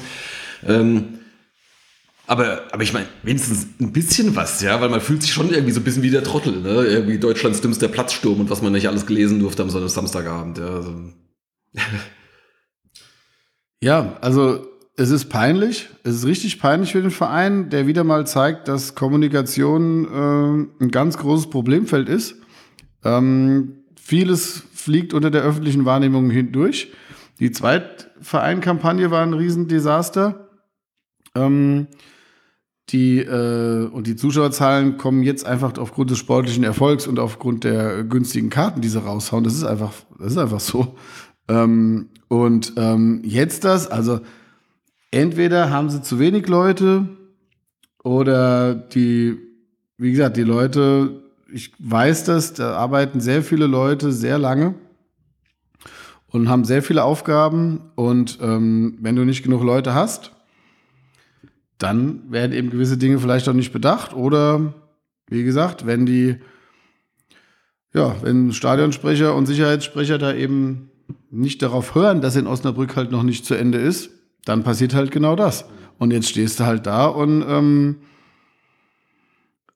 [0.67, 1.19] Ähm,
[2.27, 5.73] aber, aber ich meine, wenigstens ein bisschen was, ja, weil man fühlt sich schon irgendwie
[5.73, 6.85] so ein bisschen wie der Trottel, ne?
[6.85, 10.59] Irgendwie Deutschlands dümmster Platzsturm und was man nicht alles gelesen durfte am Samstagabend.
[10.59, 10.95] Ja, also.
[13.83, 15.91] Ja, also es ist peinlich.
[16.03, 20.91] Es ist richtig peinlich für den Verein, der wieder mal zeigt, dass Kommunikation äh, ein
[20.91, 22.37] ganz großes Problemfeld ist.
[23.05, 26.93] Ähm, vieles fliegt unter der öffentlichen Wahrnehmung hindurch.
[27.39, 30.49] Die Zweitverein-Kampagne war ein Riesendesaster.
[31.35, 31.89] Ähm,
[32.91, 38.05] die, äh, und die Zuschauerzahlen kommen jetzt einfach aufgrund des sportlichen Erfolgs und aufgrund der
[38.05, 39.43] günstigen Karten, die sie raushauen.
[39.43, 40.95] Das ist einfach, das ist einfach so.
[41.49, 44.21] Ähm, und ähm, jetzt das, also
[45.11, 47.09] entweder haben sie zu wenig Leute
[48.05, 49.37] oder die,
[49.99, 51.23] wie gesagt, die Leute,
[51.53, 54.75] ich weiß das, da arbeiten sehr viele Leute sehr lange
[56.29, 57.81] und haben sehr viele Aufgaben.
[57.97, 60.36] Und ähm, wenn du nicht genug Leute hast,
[61.79, 64.15] dann werden eben gewisse Dinge vielleicht auch nicht bedacht.
[64.15, 64.75] Oder
[65.29, 66.37] wie gesagt, wenn die,
[67.93, 70.91] ja, wenn Stadionsprecher und Sicherheitssprecher da eben
[71.31, 74.11] nicht darauf hören, dass in Osnabrück halt noch nicht zu Ende ist,
[74.45, 75.67] dann passiert halt genau das.
[75.99, 77.97] Und jetzt stehst du halt da und ähm,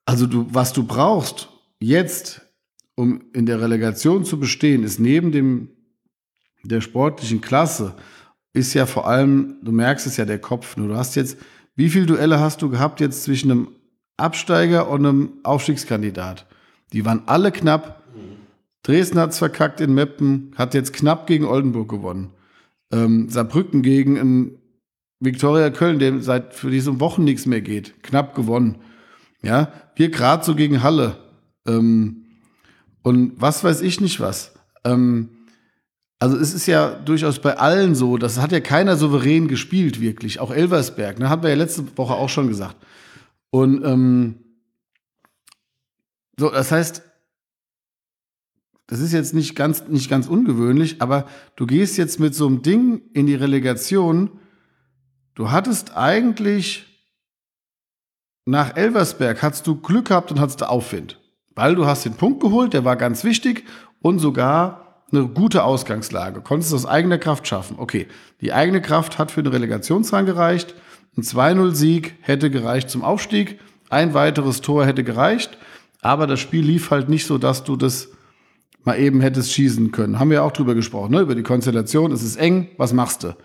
[0.04, 2.42] also du, was du brauchst jetzt,
[2.94, 5.68] um in der Relegation zu bestehen, ist neben dem
[6.62, 7.94] der sportlichen Klasse,
[8.52, 10.76] ist ja vor allem, du merkst es ja, der Kopf.
[10.76, 11.38] Nur du hast jetzt,
[11.80, 13.68] wie viele Duelle hast du gehabt jetzt zwischen einem
[14.18, 16.44] Absteiger und einem Aufstiegskandidat?
[16.92, 18.02] Die waren alle knapp.
[18.82, 22.34] Dresden hat es verkackt in Meppen, hat jetzt knapp gegen Oldenburg gewonnen.
[22.92, 24.58] Ähm, Saarbrücken gegen ein
[25.20, 28.76] Viktoria Köln, dem seit für diese Wochen nichts mehr geht, knapp gewonnen.
[29.40, 31.16] Ja, wir gerade so gegen Halle.
[31.66, 32.26] Ähm,
[33.00, 34.52] und was weiß ich nicht was.
[34.84, 35.30] Ähm,
[36.20, 40.38] also es ist ja durchaus bei allen so, das hat ja keiner souverän gespielt, wirklich.
[40.38, 42.76] Auch Elversberg, ne, haben wir ja letzte Woche auch schon gesagt.
[43.48, 44.34] Und ähm,
[46.38, 47.02] so, das heißt,
[48.86, 52.60] das ist jetzt nicht ganz, nicht ganz ungewöhnlich, aber du gehst jetzt mit so einem
[52.60, 54.30] Ding in die Relegation.
[55.34, 56.86] Du hattest eigentlich
[58.44, 61.18] nach Elversberg, hattest du Glück gehabt und hattest Aufwind.
[61.54, 63.64] Weil du hast den Punkt geholt, der war ganz wichtig
[64.02, 64.79] und sogar
[65.12, 66.40] eine gute Ausgangslage.
[66.40, 67.76] Konntest du aus eigener Kraft schaffen.
[67.78, 68.06] Okay,
[68.40, 70.74] die eigene Kraft hat für den Relegationsrang gereicht.
[71.16, 73.58] Ein 2-0-Sieg hätte gereicht zum Aufstieg.
[73.88, 75.58] Ein weiteres Tor hätte gereicht.
[76.00, 78.08] Aber das Spiel lief halt nicht so, dass du das
[78.84, 80.18] mal eben hättest schießen können.
[80.18, 81.20] Haben wir auch drüber gesprochen, ne?
[81.20, 82.12] über die Konstellation.
[82.12, 83.28] Es ist eng, was machst du?
[83.28, 83.36] Ja.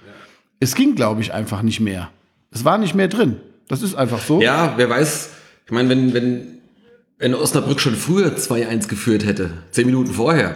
[0.60, 2.10] Es ging, glaube ich, einfach nicht mehr.
[2.51, 3.38] Es war nicht mehr drin.
[3.67, 4.41] Das ist einfach so.
[4.41, 5.30] Ja, wer weiß.
[5.65, 6.60] Ich meine, wenn, wenn,
[7.17, 10.56] wenn Osnabrück schon früher 2-1 geführt hätte, zehn Minuten vorher,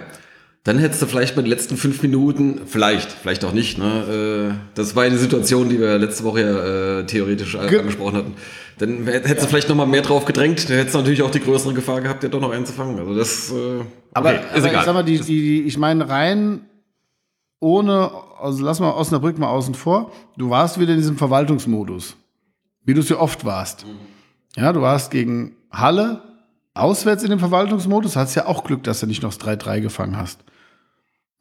[0.64, 4.52] dann hättest du vielleicht bei den letzten fünf Minuten, vielleicht, vielleicht auch nicht, ne?
[4.52, 8.34] Äh, das war eine Situation, die wir letzte Woche ja äh, theoretisch Ge angesprochen hatten.
[8.78, 9.42] Dann hättest ja.
[9.42, 12.02] du vielleicht noch mal mehr drauf gedrängt, dann hättest du natürlich auch die größere Gefahr
[12.02, 13.00] gehabt, ja doch noch einzufangen.
[13.00, 14.74] Also das, äh, okay, aber, ist aber egal.
[14.76, 16.62] ich sag mal, die, die, ich meine rein
[17.62, 22.16] ohne, also lass mal Osnabrück mal außen vor, du warst wieder in diesem Verwaltungsmodus,
[22.84, 23.86] wie du es ja oft warst.
[24.56, 26.22] Ja, du warst gegen Halle
[26.80, 30.18] auswärts in dem Verwaltungsmodus, hast ja auch Glück, dass du nicht noch das 3-3 gefangen
[30.18, 30.44] hast.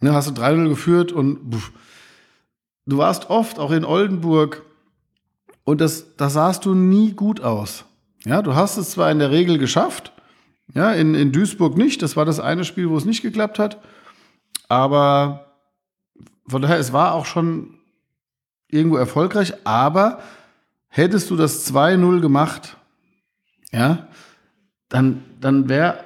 [0.01, 1.73] Ne, hast du 3-0 geführt und pff.
[2.87, 4.63] du warst oft auch in Oldenburg
[5.65, 7.85] und das, da sahst du nie gut aus.
[8.25, 10.13] Ja, du hast es zwar in der Regel geschafft,
[10.75, 13.81] ja, in, in Duisburg nicht, das war das eine Spiel, wo es nicht geklappt hat,
[14.69, 15.47] aber
[16.47, 17.79] von daher, es war auch schon
[18.69, 20.21] irgendwo erfolgreich, aber
[20.89, 22.77] hättest du das 2-0 gemacht,
[23.73, 24.09] ja,
[24.89, 25.99] dann, dann wäre,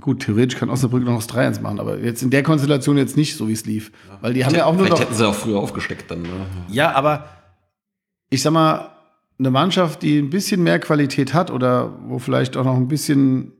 [0.00, 3.36] gut, theoretisch kann Osnabrück noch das 3-1 machen, aber jetzt in der Konstellation jetzt nicht,
[3.36, 3.92] so wie es lief.
[4.08, 4.18] Ja.
[4.20, 6.22] Weil die haben ja auch nur Vielleicht noch, hätten sie auch früher aufgesteckt dann.
[6.22, 6.28] Ne?
[6.68, 7.28] Ja, aber
[8.30, 8.90] ich sag mal,
[9.38, 13.52] eine Mannschaft, die ein bisschen mehr Qualität hat oder wo vielleicht auch noch ein bisschen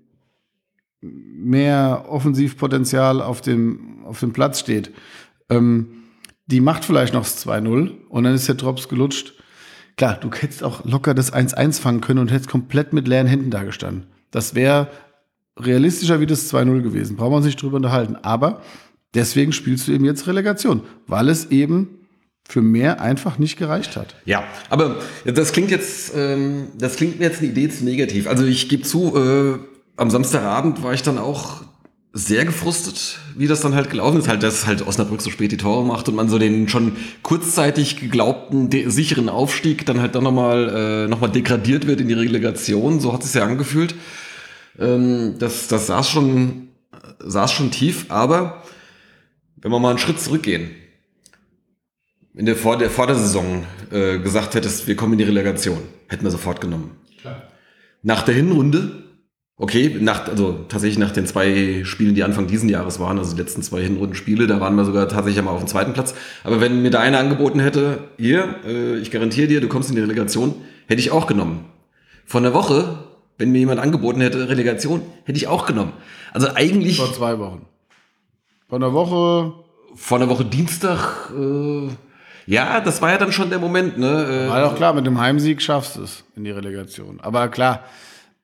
[1.01, 4.93] mehr Offensivpotenzial auf dem, auf dem Platz steht,
[5.51, 6.05] ähm,
[6.47, 9.35] die macht vielleicht noch das 2-0 und dann ist der Drops gelutscht.
[9.97, 13.51] Klar, du hättest auch locker das 1-1 fangen können und hättest komplett mit leeren Händen
[13.51, 14.07] dagestanden.
[14.35, 14.89] Das wäre
[15.59, 17.17] realistischer wie das 2-0 gewesen.
[17.17, 18.17] Brauchen wir uns nicht drüber unterhalten.
[18.23, 18.63] Aber
[19.15, 22.01] deswegen spielst du eben jetzt Relegation, weil es eben
[22.47, 24.17] für mehr einfach nicht gereicht hat.
[24.25, 28.27] Ja, aber das klingt jetzt, ähm, das klingt mir jetzt eine Idee zu negativ.
[28.27, 29.59] Also ich gebe zu, äh,
[29.97, 31.63] am Samstagabend war ich dann auch
[32.13, 34.29] sehr gefrustet, wie das dann halt gelaufen ist.
[34.29, 37.99] Halt, dass halt Osnabrück so spät die Tore macht und man so den schon kurzzeitig
[37.99, 43.01] geglaubten sicheren Aufstieg dann halt dann nochmal äh, noch degradiert wird in die Relegation.
[43.01, 43.95] So hat es ja angefühlt.
[44.79, 46.69] Ähm, das, das saß schon,
[47.19, 48.63] saß schon tief, aber
[49.57, 50.71] wenn wir mal einen Schritt zurückgehen,
[52.35, 55.79] in der, vor der, vor der Saison äh, gesagt hättest, wir kommen in die Relegation,
[56.09, 56.97] hätten wir sofort genommen.
[57.21, 57.43] Klar.
[58.03, 59.05] Nach der Hinrunde
[59.57, 63.41] Okay, nach, also tatsächlich nach den zwei Spielen, die Anfang diesen Jahres waren, also die
[63.41, 66.13] letzten zwei Hinrundenspiele, da waren wir sogar tatsächlich einmal auf dem zweiten Platz.
[66.43, 69.95] Aber wenn mir da einer angeboten hätte, hier, äh, ich garantiere dir, du kommst in
[69.95, 70.57] die Relegation,
[70.89, 71.67] hätte ich auch genommen.
[72.27, 73.04] Vor einer Woche,
[73.39, 75.93] wenn mir jemand angeboten hätte, Relegation, hätte ich auch genommen.
[76.33, 76.99] Also eigentlich.
[76.99, 77.67] Vor zwei Wochen.
[78.69, 79.55] Vor einer Woche.
[79.97, 81.89] Vor einer Woche Dienstag, äh,
[82.47, 84.47] ja, das war ja dann schon der Moment, ne?
[84.47, 87.21] Äh, war doch klar, mit dem Heimsieg schaffst du es in die Relegation.
[87.21, 87.85] Aber klar,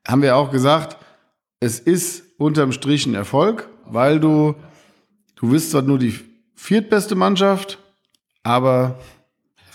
[0.07, 0.97] haben wir auch gesagt,
[1.59, 4.55] es ist unterm Strich ein Erfolg, weil du,
[5.35, 6.19] du bist zwar nur die
[6.55, 7.77] viertbeste Mannschaft,
[8.43, 8.99] aber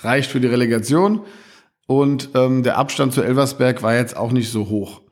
[0.02, 1.20] reicht für die Relegation.
[1.86, 5.02] Und ähm, der Abstand zu Elversberg war jetzt auch nicht so hoch,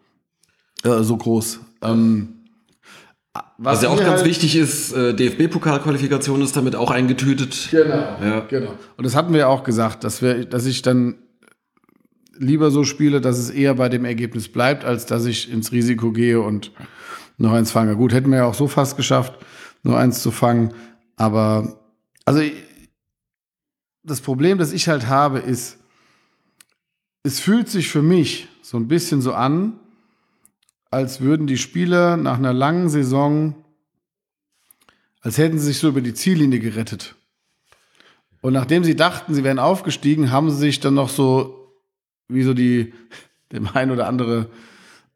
[0.84, 1.60] äh, so groß.
[1.82, 2.34] Ähm,
[3.34, 7.68] was, was ja auch ganz halt wichtig ist, äh, DFB-Pokalqualifikation ist damit auch eingetütet.
[7.70, 8.40] Genau, ja.
[8.48, 8.74] genau.
[8.96, 11.16] Und das hatten wir ja auch gesagt, dass wir, dass ich dann
[12.36, 16.12] lieber so spiele, dass es eher bei dem Ergebnis bleibt, als dass ich ins Risiko
[16.12, 16.72] gehe und
[17.38, 17.96] noch eins fange.
[17.96, 19.34] Gut, hätten wir ja auch so fast geschafft,
[19.82, 20.72] nur eins zu fangen.
[21.16, 21.80] Aber
[22.24, 22.42] also
[24.02, 25.78] das Problem, das ich halt habe, ist,
[27.22, 29.78] es fühlt sich für mich so ein bisschen so an,
[30.94, 33.56] als würden die Spieler nach einer langen Saison,
[35.20, 37.16] als hätten sie sich so über die Ziellinie gerettet.
[38.40, 41.72] Und nachdem sie dachten, sie wären aufgestiegen, haben sie sich dann noch so
[42.28, 42.94] wie so die,
[43.52, 44.48] dem ein oder andere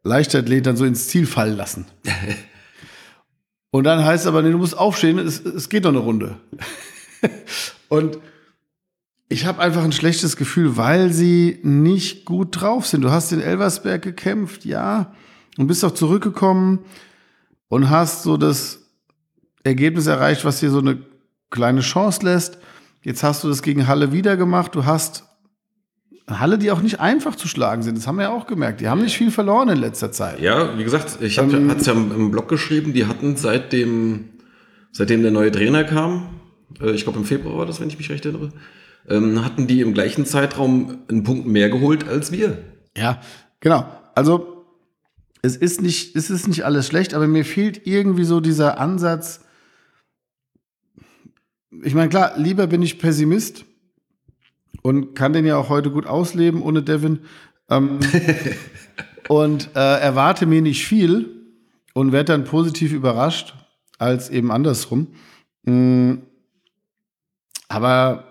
[0.03, 1.87] Leichtathlet dann so ins Ziel fallen lassen.
[3.71, 6.41] Und dann heißt es aber, nee, du musst aufstehen, es, es geht noch eine Runde.
[7.91, 8.19] und
[9.29, 13.03] ich habe einfach ein schlechtes Gefühl, weil sie nicht gut drauf sind.
[13.03, 15.13] Du hast in Elversberg gekämpft, ja,
[15.59, 16.79] und bist auch zurückgekommen
[17.69, 18.79] und hast so das
[19.65, 20.99] Ergebnis erreicht, was dir so eine
[21.51, 22.59] kleine Chance lässt.
[23.03, 24.75] Jetzt hast du das gegen Halle wieder gemacht.
[24.75, 25.25] Du hast
[26.29, 27.99] Halle, die auch nicht einfach zu schlagen sind.
[27.99, 28.81] Das haben wir ja auch gemerkt.
[28.81, 30.41] Die haben nicht viel verloren in letzter Zeit.
[30.41, 34.31] Ja, wie gesagt, ich habe ähm, es ja im Blog geschrieben, die hatten seitdem,
[34.93, 36.41] seitdem der neue Trainer kam,
[36.81, 38.51] äh, ich glaube im Februar war das, wenn ich mich recht erinnere,
[39.09, 42.59] ähm, hatten die im gleichen Zeitraum einen Punkt mehr geholt als wir.
[42.97, 43.21] Ja,
[43.61, 43.87] genau.
[44.15, 44.58] Also
[45.43, 49.41] es ist nicht, es ist nicht alles schlecht, aber mir fehlt irgendwie so dieser Ansatz.
[51.83, 53.65] Ich meine, klar, lieber bin ich Pessimist
[54.83, 57.21] und kann den ja auch heute gut ausleben ohne Devin.
[57.71, 58.01] Ähm,
[59.29, 61.39] und äh, erwarte mir nicht viel
[61.95, 63.55] und werde dann positiv überrascht,
[63.99, 65.09] als eben andersrum.
[65.65, 66.23] Mhm.
[67.69, 68.25] Aber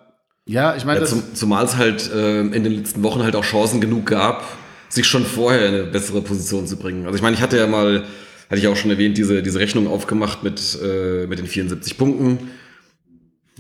[0.46, 1.02] ja, ich meine.
[1.02, 4.44] Ja, zum, zumal es halt äh, in den letzten Wochen halt auch Chancen genug gab,
[4.90, 7.06] sich schon vorher in eine bessere Position zu bringen.
[7.06, 8.04] Also ich meine, ich hatte ja mal,
[8.50, 12.50] hatte ich auch schon erwähnt, diese, diese Rechnung aufgemacht mit, äh, mit den 74 Punkten.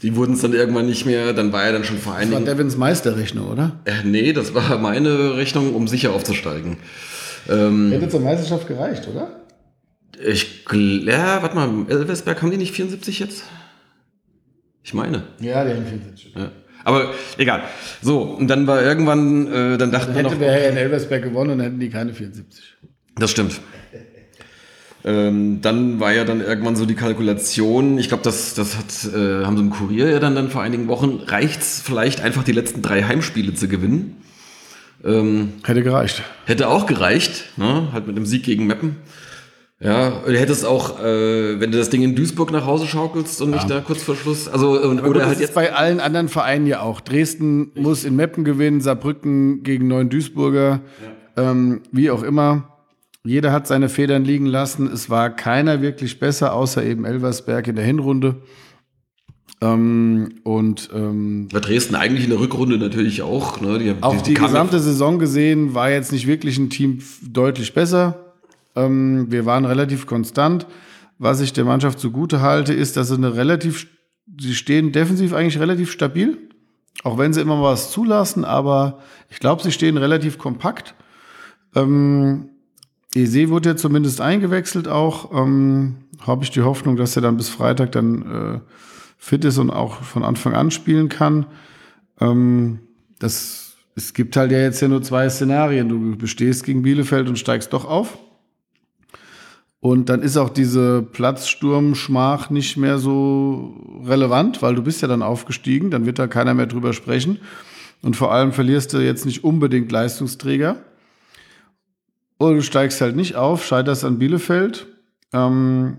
[0.02, 2.32] Die wurden es dann irgendwann nicht mehr, dann war er dann schon vor einigen...
[2.32, 3.80] Das war Devins Meisterrechnung, oder?
[3.86, 6.78] Äh, nee, das war meine Rechnung, um sicher aufzusteigen.
[7.50, 9.42] Ähm, Hätte zur Meisterschaft gereicht, oder?
[10.24, 13.44] Ich, ja, warte mal, Elversberg, haben die nicht 74 jetzt?
[14.84, 15.24] Ich meine.
[15.40, 16.34] Ja, die haben 74.
[16.36, 16.52] Ja.
[16.88, 17.64] Aber egal.
[18.02, 20.32] So, und dann war irgendwann, äh, dann dachte man noch...
[20.32, 22.78] Hätte der in Elversberg gewonnen, dann hätten die keine 74.
[23.18, 23.60] Das stimmt.
[25.04, 29.44] Ähm, dann war ja dann irgendwann so die Kalkulation, ich glaube, das, das hat, äh,
[29.44, 32.54] haben so im Kurier ja dann, dann vor einigen Wochen, reicht es vielleicht einfach die
[32.54, 34.22] letzten drei Heimspiele zu gewinnen.
[35.04, 36.24] Ähm, hätte gereicht.
[36.46, 37.90] Hätte auch gereicht, ne?
[37.92, 38.96] halt mit dem Sieg gegen Meppen.
[39.80, 43.52] Ja, du hättest auch, äh, wenn du das Ding in Duisburg nach Hause schaukelst und
[43.52, 43.58] ja.
[43.58, 44.48] nicht da kurz vor Schluss.
[44.48, 45.54] Also, oder gut, halt jetzt.
[45.54, 47.00] bei allen anderen Vereinen ja auch.
[47.00, 50.82] Dresden ich muss in Meppen gewinnen, Saarbrücken gegen Neuen Duisburger,
[51.36, 51.52] ja.
[51.52, 52.74] ähm, wie auch immer.
[53.24, 54.88] Jeder hat seine Federn liegen lassen.
[54.92, 58.38] Es war keiner wirklich besser, außer eben Elversberg in der Hinrunde.
[59.62, 63.62] Ähm, und ähm, bei Dresden eigentlich in der Rückrunde natürlich auch.
[63.62, 63.78] Ne?
[63.78, 68.27] Die, auch die, die gesamte Saison gesehen war jetzt nicht wirklich ein Team deutlich besser.
[68.78, 70.68] Ähm, wir waren relativ konstant.
[71.20, 73.88] Was ich der Mannschaft zugute halte, ist, dass sie eine relativ,
[74.40, 76.38] sie stehen defensiv eigentlich relativ stabil,
[77.04, 80.94] auch wenn sie immer was zulassen, aber ich glaube, sie stehen relativ kompakt.
[81.76, 82.50] Ähm,
[83.16, 85.32] Ese wurde ja zumindest eingewechselt auch.
[85.34, 88.60] Ähm, Habe ich die Hoffnung, dass er dann bis Freitag dann äh,
[89.18, 91.48] fit ist und auch von Anfang an spielen kann.
[92.20, 92.80] Ähm,
[93.18, 95.90] das, es gibt halt ja jetzt ja nur zwei Szenarien.
[95.90, 98.20] Du bestehst gegen Bielefeld und steigst doch auf.
[99.80, 105.22] Und dann ist auch diese Platzsturmschmach nicht mehr so relevant, weil du bist ja dann
[105.22, 107.40] aufgestiegen, dann wird da keiner mehr drüber sprechen.
[108.02, 110.78] Und vor allem verlierst du jetzt nicht unbedingt Leistungsträger.
[112.40, 114.88] Oder du steigst halt nicht auf, scheiterst an Bielefeld.
[115.34, 115.98] Ähm,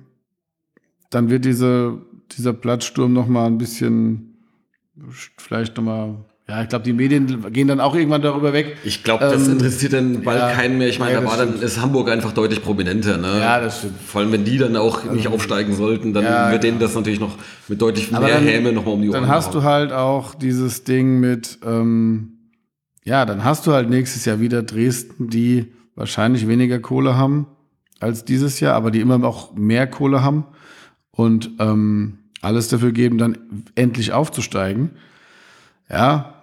[1.11, 2.01] dann wird diese,
[2.33, 4.39] dieser Platzsturm noch mal ein bisschen,
[5.37, 8.79] vielleicht noch mal ja, ich glaube, die Medien gehen dann auch irgendwann darüber weg.
[8.83, 10.89] Ich glaube, das ähm, interessiert dann bald ja, keinen mehr.
[10.89, 13.19] Ich meine, ja, da war dann ist Hamburg einfach deutlich prominenter.
[13.19, 13.39] Ne?
[13.39, 14.01] Ja, das stimmt.
[14.01, 16.95] Vor allem, wenn die dann auch nicht also, aufsteigen sollten, dann ja, wird denen das
[16.95, 17.37] natürlich noch
[17.69, 19.21] mit deutlich mehr dann, Häme nochmal um die Ohren.
[19.21, 22.39] Dann hast du halt auch dieses Ding mit, ähm,
[23.05, 27.47] ja, dann hast du halt nächstes Jahr wieder Dresden, die wahrscheinlich weniger Kohle haben
[28.01, 30.47] als dieses Jahr, aber die immer auch mehr Kohle haben
[31.11, 33.37] und ähm, alles dafür geben, dann
[33.75, 34.93] endlich aufzusteigen.
[35.91, 36.38] Ja,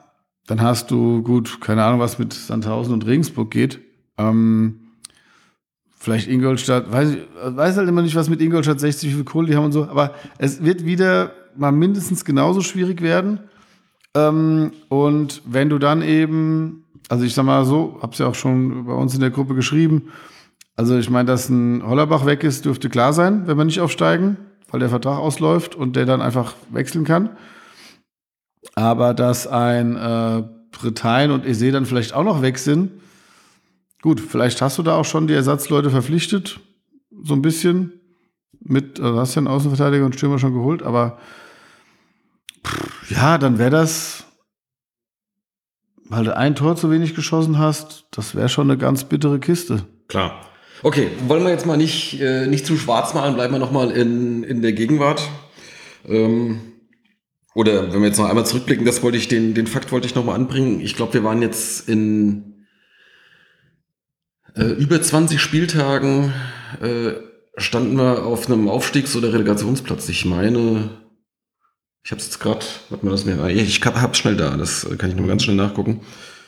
[0.48, 3.80] dann hast du, gut, keine Ahnung, was mit Sandhausen und Regensburg geht.
[4.18, 4.80] Ähm,
[5.98, 9.48] vielleicht Ingolstadt, weiß, ich, weiß halt immer nicht, was mit Ingolstadt 60, wie viel Kohle
[9.48, 13.40] die haben und so, aber es wird wieder mal mindestens genauso schwierig werden.
[14.14, 18.86] Ähm, und wenn du dann eben, also ich sag mal so, hab's ja auch schon
[18.86, 20.10] bei uns in der Gruppe geschrieben,
[20.76, 24.38] also ich meine, dass ein Hollerbach weg ist, dürfte klar sein, wenn wir nicht aufsteigen,
[24.70, 27.30] weil der Vertrag ausläuft und der dann einfach wechseln kann.
[28.74, 32.92] Aber dass ein äh, Bretagne und Ese dann vielleicht auch noch weg sind,
[34.02, 36.60] gut, vielleicht hast du da auch schon die Ersatzleute verpflichtet,
[37.24, 37.94] so ein bisschen.
[38.68, 41.20] Mit, also hast ja einen Außenverteidiger und Stürmer schon geholt, aber
[42.66, 44.26] pff, ja, dann wäre das,
[46.10, 49.86] weil du ein Tor zu wenig geschossen hast, das wäre schon eine ganz bittere Kiste.
[50.08, 50.50] Klar.
[50.82, 54.44] Okay, wollen wir jetzt mal nicht, äh, nicht zu schwarz malen, bleiben wir nochmal in,
[54.44, 55.30] in der Gegenwart.
[56.08, 56.60] Ähm,
[57.56, 60.14] oder wenn wir jetzt noch einmal zurückblicken, das wollte ich, den, den Fakt wollte ich
[60.14, 60.82] nochmal anbringen.
[60.82, 62.66] Ich glaube, wir waren jetzt in
[64.56, 66.34] äh, über 20 Spieltagen
[66.82, 67.14] äh,
[67.56, 70.10] standen wir auf einem Aufstiegs- oder Relegationsplatz.
[70.10, 70.90] Ich meine,
[72.04, 75.10] ich habe es jetzt gerade, warte mal, das mir, ich hab's schnell da, das kann
[75.10, 76.02] ich nur ganz schnell nachgucken.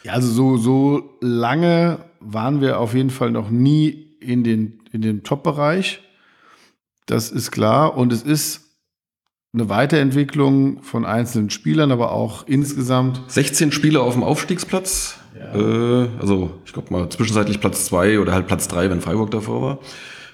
[0.03, 5.01] Ja, also so, so lange waren wir auf jeden Fall noch nie in den, in
[5.01, 6.01] den Top-Bereich.
[7.05, 7.95] Das ist klar.
[7.95, 8.66] Und es ist
[9.53, 13.21] eine Weiterentwicklung von einzelnen Spielern, aber auch insgesamt.
[13.27, 15.17] 16 Spieler auf dem Aufstiegsplatz.
[15.37, 15.59] Ja.
[15.59, 19.61] Äh, also ich glaube mal zwischenzeitlich Platz 2 oder halt Platz 3, wenn Freiburg davor
[19.61, 19.79] war.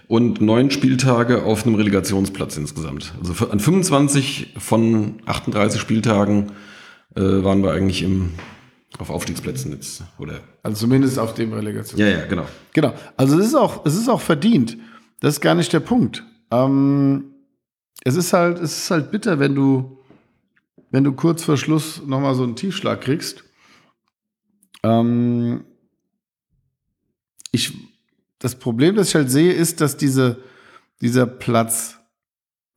[0.08, 3.14] Und neun Spieltage auf einem Relegationsplatz insgesamt.
[3.20, 6.52] Also an 25 von 38 Spieltagen
[7.16, 8.32] äh, waren wir eigentlich im
[9.00, 10.04] auf Aufstiegsplätzen jetzt.
[10.20, 10.42] Oder?
[10.62, 12.00] Also zumindest auf dem Relegation.
[12.00, 12.46] Ja, ja, genau.
[12.74, 12.94] Genau.
[13.18, 14.78] Also es ist auch, es ist auch verdient.
[15.20, 16.24] Das ist gar nicht der Punkt.
[16.52, 17.33] Ähm,
[18.04, 19.98] es ist halt, es ist halt bitter, wenn du,
[20.92, 23.44] wenn du kurz vor Schluss nochmal so einen Tiefschlag kriegst.
[24.84, 25.64] Ähm,
[27.52, 27.74] ich,
[28.40, 30.44] das Problem, das ich halt sehe, ist, dass diese,
[31.02, 31.98] dieser Platz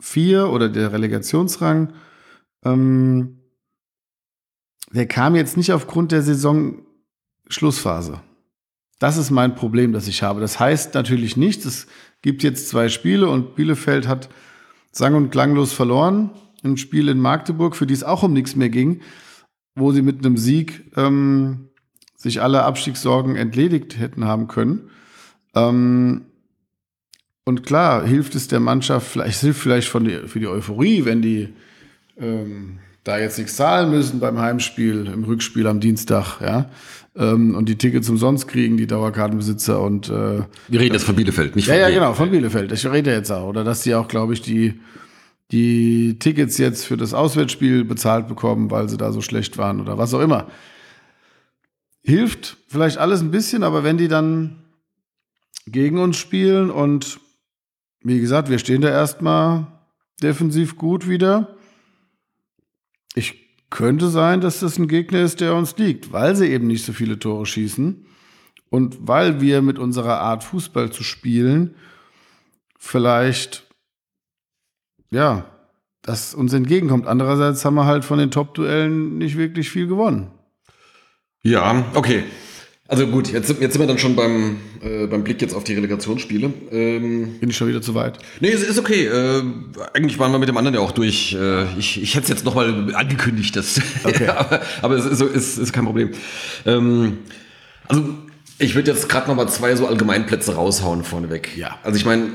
[0.00, 1.92] 4 oder der Relegationsrang,
[2.64, 3.40] ähm,
[4.92, 8.20] der kam jetzt nicht aufgrund der Saison-Schlussphase.
[9.00, 10.40] Das ist mein Problem, das ich habe.
[10.40, 11.88] Das heißt natürlich nicht, es
[12.22, 14.28] gibt jetzt zwei Spiele und Bielefeld hat
[14.96, 16.30] sang- und klanglos verloren.
[16.64, 19.02] Ein Spiel in Magdeburg, für die es auch um nichts mehr ging,
[19.74, 21.68] wo sie mit einem Sieg ähm,
[22.16, 24.90] sich alle Abstiegssorgen entledigt hätten haben können.
[25.54, 26.22] Ähm,
[27.44, 31.20] und klar, hilft es der Mannschaft, vielleicht hilft vielleicht von die, für die Euphorie, wenn
[31.22, 31.50] die
[32.16, 36.68] ähm, da jetzt nichts zahlen müssen beim Heimspiel, im Rückspiel am Dienstag, ja,
[37.14, 41.54] ähm, und die Tickets umsonst kriegen, die Dauerkartenbesitzer und äh, Wir reden jetzt von Bielefeld,
[41.54, 42.00] nicht ja, von ja, Bremen.
[42.00, 42.72] genau, von Bielefeld.
[42.72, 43.46] Ich rede jetzt auch.
[43.46, 44.80] Oder dass die auch, glaube ich, die,
[45.52, 49.98] die Tickets jetzt für das Auswärtsspiel bezahlt bekommen, weil sie da so schlecht waren oder
[49.98, 50.48] was auch immer.
[52.02, 54.64] Hilft vielleicht alles ein bisschen, aber wenn die dann
[55.66, 57.20] gegen uns spielen und
[58.02, 59.68] wie gesagt, wir stehen da erstmal
[60.22, 61.55] defensiv gut wieder.
[63.16, 63.34] Ich
[63.70, 66.92] könnte sein, dass das ein Gegner ist, der uns liegt, weil sie eben nicht so
[66.92, 68.06] viele Tore schießen
[68.70, 71.74] und weil wir mit unserer Art Fußball zu spielen
[72.78, 73.66] vielleicht
[75.10, 75.46] ja,
[76.02, 77.06] das uns entgegenkommt.
[77.06, 80.30] Andererseits haben wir halt von den Top-Duellen nicht wirklich viel gewonnen.
[81.42, 82.24] Ja, okay.
[82.88, 85.64] Also gut, jetzt, sind- jetzt sind wir dann schon beim, äh, beim Blick jetzt auf
[85.64, 86.52] die Relegationsspiele.
[86.70, 88.18] Ähm, Bin ich schon wieder zu weit?
[88.40, 89.06] nee, es ist okay.
[89.06, 89.42] Äh,
[89.92, 91.34] eigentlich waren wir mit dem anderen ja auch durch.
[91.34, 93.80] Äh, ich ich hätte es jetzt nochmal angekündigt, das.
[94.04, 94.28] Okay.
[94.36, 96.10] aber aber es ist, ist, ist kein Problem.
[96.64, 97.18] Ähm,
[97.88, 98.04] also
[98.58, 101.56] ich würde jetzt gerade nochmal zwei so Allgemeinplätze raushauen vorneweg.
[101.56, 101.78] Ja.
[101.82, 102.28] Also ich meine,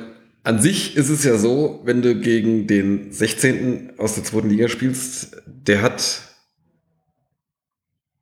[0.43, 3.93] an sich ist es ja so, wenn du gegen den 16.
[3.97, 6.21] aus der zweiten Liga spielst, der hat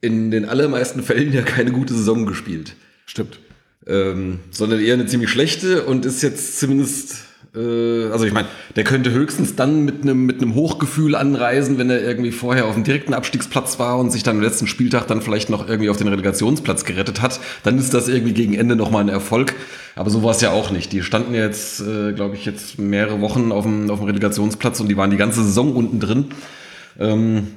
[0.02, 2.76] in den allermeisten Fällen ja keine gute Saison gespielt.
[3.06, 3.40] Stimmt.
[3.88, 7.16] Ähm, sondern eher eine ziemlich schlechte und ist jetzt zumindest,
[7.56, 11.90] äh, also ich meine, der könnte höchstens dann mit einem mit einem Hochgefühl anreisen, wenn
[11.90, 15.22] er irgendwie vorher auf dem direkten Abstiegsplatz war und sich dann am letzten Spieltag dann
[15.22, 19.04] vielleicht noch irgendwie auf den Relegationsplatz gerettet hat, dann ist das irgendwie gegen Ende nochmal
[19.04, 19.56] ein Erfolg.
[19.96, 20.92] Aber so war es ja auch nicht.
[20.92, 24.80] Die standen ja jetzt, äh, glaube ich, jetzt mehrere Wochen auf dem, auf dem Relegationsplatz
[24.80, 26.26] und die waren die ganze Saison unten drin.
[27.00, 27.48] Ähm,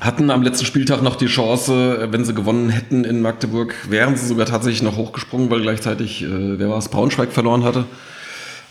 [0.00, 1.72] hatten am letzten Spieltag noch die Chance,
[2.02, 6.22] äh, wenn sie gewonnen hätten in Magdeburg, wären sie sogar tatsächlich noch hochgesprungen, weil gleichzeitig,
[6.22, 7.84] äh, wer war es, Braunschweig verloren hatte.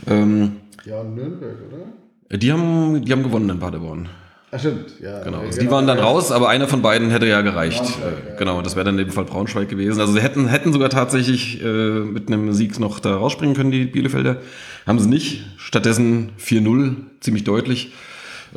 [0.08, 2.38] Ähm, Ja, Nürnberg, oder?
[2.38, 4.10] die, haben, die haben gewonnen in Paderborn.
[4.50, 4.94] Ach, stimmt.
[5.02, 5.40] Ja, Genau.
[5.40, 7.84] Also die waren dann raus, aber einer von beiden hätte ja gereicht.
[7.84, 10.00] Äh, genau, das wäre dann in dem Fall Braunschweig gewesen.
[10.00, 13.86] Also sie hätten, hätten sogar tatsächlich äh, mit einem Sieg noch da rausspringen können, die
[13.86, 14.38] Bielefelder.
[14.86, 15.44] Haben sie nicht.
[15.58, 17.92] Stattdessen 4-0, ziemlich deutlich.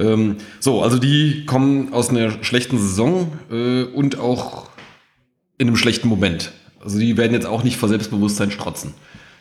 [0.01, 4.68] Ähm, so, also die kommen aus einer schlechten Saison äh, und auch
[5.59, 6.53] in einem schlechten Moment.
[6.82, 8.94] Also die werden jetzt auch nicht vor Selbstbewusstsein strotzen.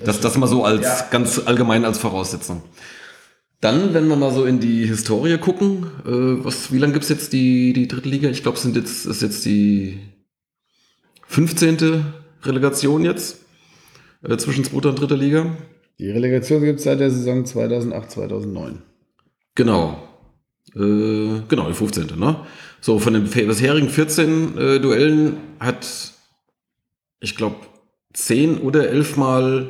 [0.04, 1.08] Das, das mal so als Ja.
[1.12, 2.62] ganz allgemein als Voraussetzung.
[3.62, 7.34] Dann, wenn wir mal so in die Historie gucken, äh, was, wie lange gibt's jetzt
[7.34, 8.30] die, die dritte Liga?
[8.30, 10.00] Ich glaube, es sind jetzt, ist jetzt die
[11.28, 12.06] 15.
[12.44, 13.40] Relegation jetzt
[14.24, 15.58] äh, zwischen zweiter und dritter Liga.
[16.00, 18.82] Die Relegation gibt es seit der Saison 2008, 2009.
[19.56, 20.09] Genau.
[20.76, 22.08] Äh, genau, die 15.
[22.18, 22.36] Ne?
[22.82, 25.88] So, von den bisherigen 14 äh, Duellen hat,
[27.20, 27.58] ich glaube,
[28.14, 29.68] 10 oder 11 Mal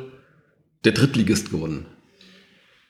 [0.84, 1.86] der Drittligist gewonnen.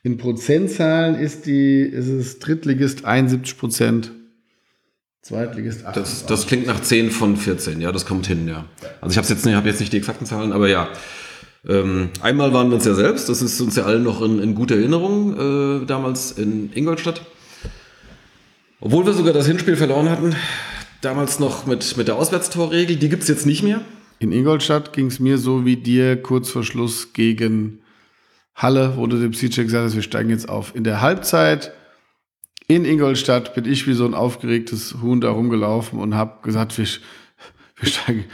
[0.02, 4.12] In Prozentzahlen ist, die, ist es Drittligist 71 Prozent,
[5.22, 8.64] Zweitligist 8 Das, das klingt nach 10 von 14, ja, das kommt hin, ja.
[9.02, 10.88] Also ich habe jetzt, nicht- hab jetzt nicht die exakten Zahlen, aber ja.
[11.68, 14.54] Ähm, einmal waren wir uns ja selbst, das ist uns ja allen noch in, in
[14.54, 17.20] guter Erinnerung, äh, damals in Ingolstadt.
[18.82, 20.34] Obwohl wir sogar das Hinspiel verloren hatten,
[21.02, 23.82] damals noch mit, mit der Auswärtstorregel, die gibt's jetzt nicht mehr.
[24.20, 27.80] In Ingolstadt ging es mir so wie dir kurz vor Schluss gegen
[28.54, 30.74] Halle, wo du dem CJ gesagt hast, wir steigen jetzt auf.
[30.74, 31.72] In der Halbzeit
[32.68, 36.86] in Ingolstadt bin ich wie so ein aufgeregtes Huhn da rumgelaufen und habe gesagt, wir,
[37.76, 38.24] wir steigen,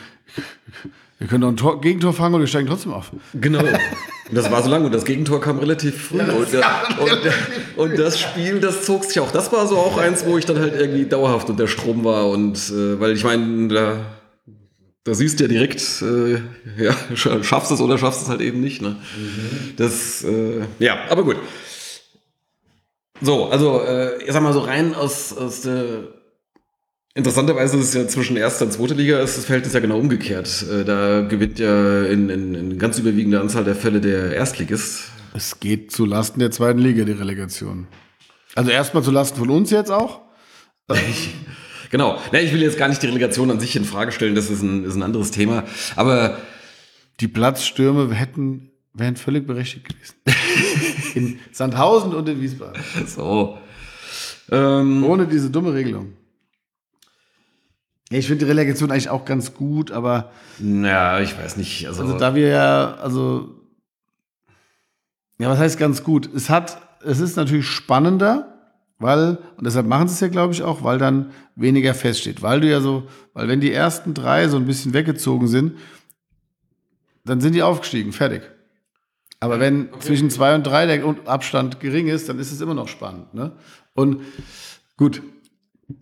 [1.19, 3.11] wir können doch ein Tor, Gegentor fangen und wir steigen trotzdem auf.
[3.35, 3.61] Genau.
[3.61, 6.21] Und das war so lang und das Gegentor kam relativ früh.
[6.21, 6.65] und, der,
[7.01, 9.31] und, und das Spiel, das zog sich auch.
[9.31, 12.29] Das war so auch eins, wo ich dann halt irgendwie dauerhaft unter Strom war.
[12.29, 13.99] Und äh, weil ich meine, da,
[15.05, 16.35] da siehst du ja direkt, äh,
[16.83, 18.83] ja, sch- schaffst es oder schaffst es halt eben nicht.
[18.83, 18.97] Ne?
[19.77, 21.37] Das, äh, ja, aber gut.
[23.23, 26.09] So, also äh, ich sag mal so rein aus, aus der
[27.17, 30.67] Interessanterweise ist es ja zwischen erster und zweiter Liga ist das Verhältnis ja genau umgekehrt.
[30.71, 35.05] Äh, Da gewinnt ja in, in, in ganz überwiegender Anzahl der Fälle der Erstligist.
[35.33, 37.87] Es geht zu Lasten der zweiten Liga, die Relegation.
[38.55, 40.21] Also erstmal zu Lasten von uns jetzt auch.
[41.91, 42.19] Genau.
[42.33, 44.61] Ja, ich will jetzt gar nicht die Relegation an sich in Frage stellen, das ist
[44.63, 45.65] ein, ist ein anderes Thema.
[45.95, 46.37] Aber
[47.21, 50.17] Die Platzstürme hätten, wären völlig berechtigt gewesen.
[51.15, 52.83] in Sandhausen und in Wiesbaden.
[53.07, 53.57] so.
[54.51, 56.13] Ähm, Ohne diese dumme Regelung.
[58.11, 60.31] Ich finde die Relegation eigentlich auch ganz gut, aber
[60.61, 61.87] ja, ich weiß nicht.
[61.87, 63.57] Also, also da wir ja, also
[65.39, 66.31] ja, was heißt ganz gut?
[66.35, 68.55] Es hat, es ist natürlich spannender,
[68.99, 72.43] weil, und deshalb machen sie es ja, glaube ich, auch, weil dann weniger feststeht.
[72.43, 75.77] Weil du ja so, weil wenn die ersten drei so ein bisschen weggezogen sind,
[77.25, 78.43] dann sind die aufgestiegen, fertig.
[79.41, 82.89] Aber wenn zwischen zwei und drei der Abstand gering ist, dann ist es immer noch
[82.89, 83.35] spannend.
[83.35, 83.53] Ne?
[83.93, 84.23] Und
[84.97, 85.23] gut,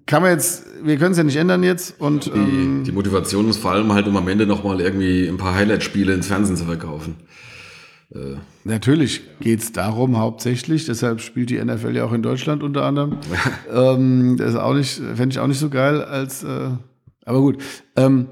[0.06, 2.00] kann man jetzt, wir können es ja nicht ändern jetzt.
[2.00, 5.36] Und die, ähm, die Motivation ist vor allem halt, um am Ende nochmal irgendwie ein
[5.36, 7.16] paar Highlight-Spiele ins Fernsehen zu verkaufen.
[8.62, 13.18] Natürlich geht es darum hauptsächlich, deshalb spielt die NFL ja auch in Deutschland unter anderem.
[13.72, 16.70] ähm, das ist auch nicht, fände ich auch nicht so geil als, äh,
[17.24, 17.60] aber gut.
[17.96, 18.28] Ähm,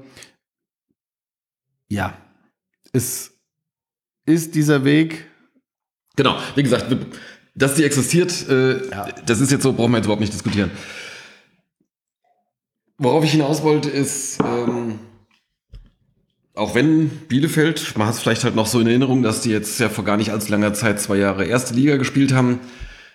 [1.89, 2.17] ja,
[2.93, 3.33] es
[4.25, 5.25] ist dieser Weg,
[6.15, 6.95] Genau, wie gesagt,
[7.55, 8.81] dass die existiert, äh,
[9.25, 10.69] das ist jetzt so, brauchen wir jetzt überhaupt nicht diskutieren.
[13.03, 14.97] Worauf ich hinaus wollte, ist, ähm,
[16.55, 19.77] auch wenn Bielefeld, man hat es vielleicht halt noch so in Erinnerung, dass die jetzt
[19.81, 22.61] ja vor gar nicht allzu langer Zeit zwei Jahre erste Liga gespielt haben,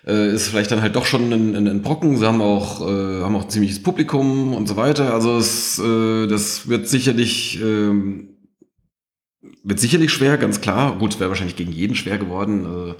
[0.06, 2.18] äh, ist vielleicht dann halt doch schon ein, ein, ein Brocken.
[2.18, 5.14] Sie haben auch, äh, haben auch ein ziemliches Publikum und so weiter.
[5.14, 8.36] Also es, äh, das wird sicherlich, ähm,
[9.64, 10.98] wird sicherlich schwer, ganz klar.
[10.98, 12.94] Gut, es wäre wahrscheinlich gegen jeden schwer geworden.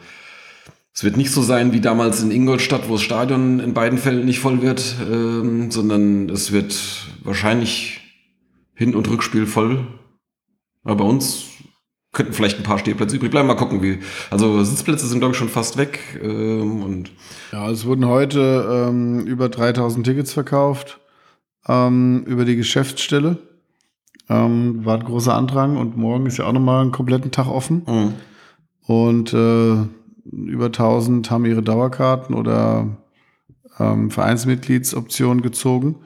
[0.98, 4.24] Es wird nicht so sein wie damals in Ingolstadt, wo das Stadion in beiden Fällen
[4.24, 6.74] nicht voll wird, ähm, sondern es wird
[7.22, 8.00] wahrscheinlich
[8.74, 9.86] Hin- und Rückspiel voll.
[10.82, 11.44] Aber bei uns
[12.12, 13.46] könnten vielleicht ein paar Stehplätze übrig bleiben.
[13.46, 14.00] Mal gucken, wie.
[14.28, 16.00] Also Sitzplätze sind, glaube ich, schon fast weg.
[16.20, 17.12] Ähm, und
[17.52, 20.98] ja, es wurden heute ähm, über 3000 Tickets verkauft
[21.68, 23.38] ähm, über die Geschäftsstelle.
[24.28, 27.84] Ähm, war ein großer Andrang und morgen ist ja auch nochmal einen kompletten Tag offen.
[27.86, 28.14] Mhm.
[28.88, 29.86] Und äh,
[30.32, 32.96] über 1000 haben ihre Dauerkarten oder
[33.78, 35.96] ähm, Vereinsmitgliedsoptionen gezogen.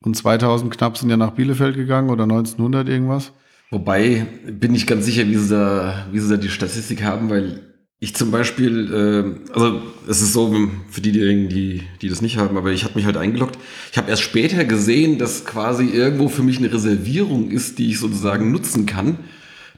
[0.00, 3.32] Und 2000 knapp sind ja nach Bielefeld gegangen oder 1900 irgendwas.
[3.70, 7.68] Wobei bin ich ganz sicher, wie sie da, wie sie da die Statistik haben, weil
[8.00, 10.54] ich zum Beispiel, äh, also es ist so
[10.88, 13.58] für diejenigen, die, die das nicht haben, aber ich habe mich halt eingeloggt.
[13.90, 17.98] Ich habe erst später gesehen, dass quasi irgendwo für mich eine Reservierung ist, die ich
[17.98, 19.18] sozusagen nutzen kann.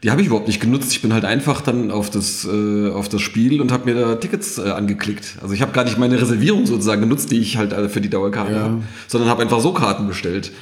[0.03, 0.93] Die habe ich überhaupt nicht genutzt.
[0.93, 4.15] Ich bin halt einfach dann auf das, äh, auf das Spiel und habe mir da
[4.17, 5.37] Tickets äh, angeklickt.
[5.43, 8.09] Also ich habe gar nicht meine Reservierung sozusagen genutzt, die ich halt äh, für die
[8.09, 8.61] Dauerkarte Ja.
[8.61, 10.53] habe, sondern habe einfach so Karten bestellt.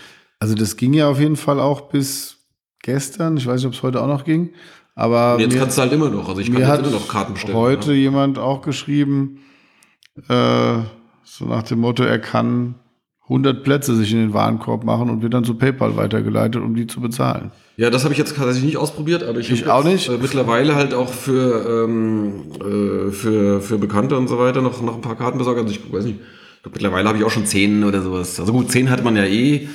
[0.41, 2.39] Also das ging ja auf jeden Fall auch bis
[2.83, 3.37] gestern.
[3.37, 4.51] Ich weiß nicht, ob es heute auch noch ging.
[4.97, 6.29] Aber Und jetzt mir, kannst du halt immer noch.
[6.29, 7.57] Also ich kann jetzt immer noch Karten bestellen.
[7.57, 7.99] heute ja.
[7.99, 9.39] jemand auch geschrieben,
[10.29, 10.79] äh,
[11.23, 12.75] so nach dem Motto, er kann
[13.25, 16.89] 100 Plätze sich in den Warenkorb machen und wird dann zu PayPal weitergeleitet, um die
[16.89, 17.53] zu bezahlen.
[17.79, 20.09] Ja, das habe ich jetzt tatsächlich nicht ausprobiert, aber ich, Ich auch nicht.
[20.09, 24.97] Äh, mittlerweile halt auch für, ähm, äh, für, für Bekannte und so weiter noch, noch
[24.97, 25.61] ein paar Karten besorgt.
[25.61, 28.41] Also ich weiß nicht, ich glaub, mittlerweile habe ich auch schon zehn oder sowas.
[28.41, 29.69] Also gut, zehn hatte man ja eh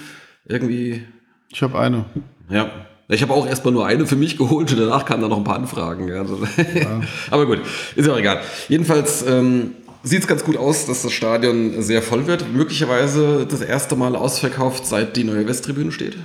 [0.45, 1.04] irgendwie.
[1.49, 2.04] Ich habe eine.
[2.49, 2.70] Ja.
[3.08, 5.45] Ich habe auch erstmal nur eine für mich geholt und danach kamen dann noch ein
[5.45, 6.10] paar Anfragen.
[6.10, 6.39] Ja, also.
[7.32, 7.60] aber gut,
[7.95, 8.41] ist ja auch egal.
[8.68, 12.51] Jedenfalls ähm, sieht es ganz gut aus, dass das Stadion sehr voll wird.
[12.51, 16.18] Möglicherweise das erste Mal ausverkauft, seit die neue Westtribüne steht.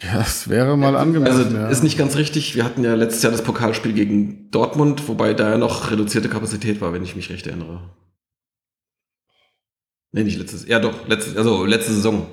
[0.00, 1.44] Ja, das wäre mal angemessen.
[1.44, 1.68] Also ja.
[1.68, 2.54] ist nicht ganz richtig.
[2.54, 6.80] Wir hatten ja letztes Jahr das Pokalspiel gegen Dortmund, wobei da ja noch reduzierte Kapazität
[6.80, 7.80] war, wenn ich mich recht erinnere.
[10.12, 10.66] Nee, nicht letztes.
[10.66, 12.26] Ja, doch, letztes, also letzte Saison.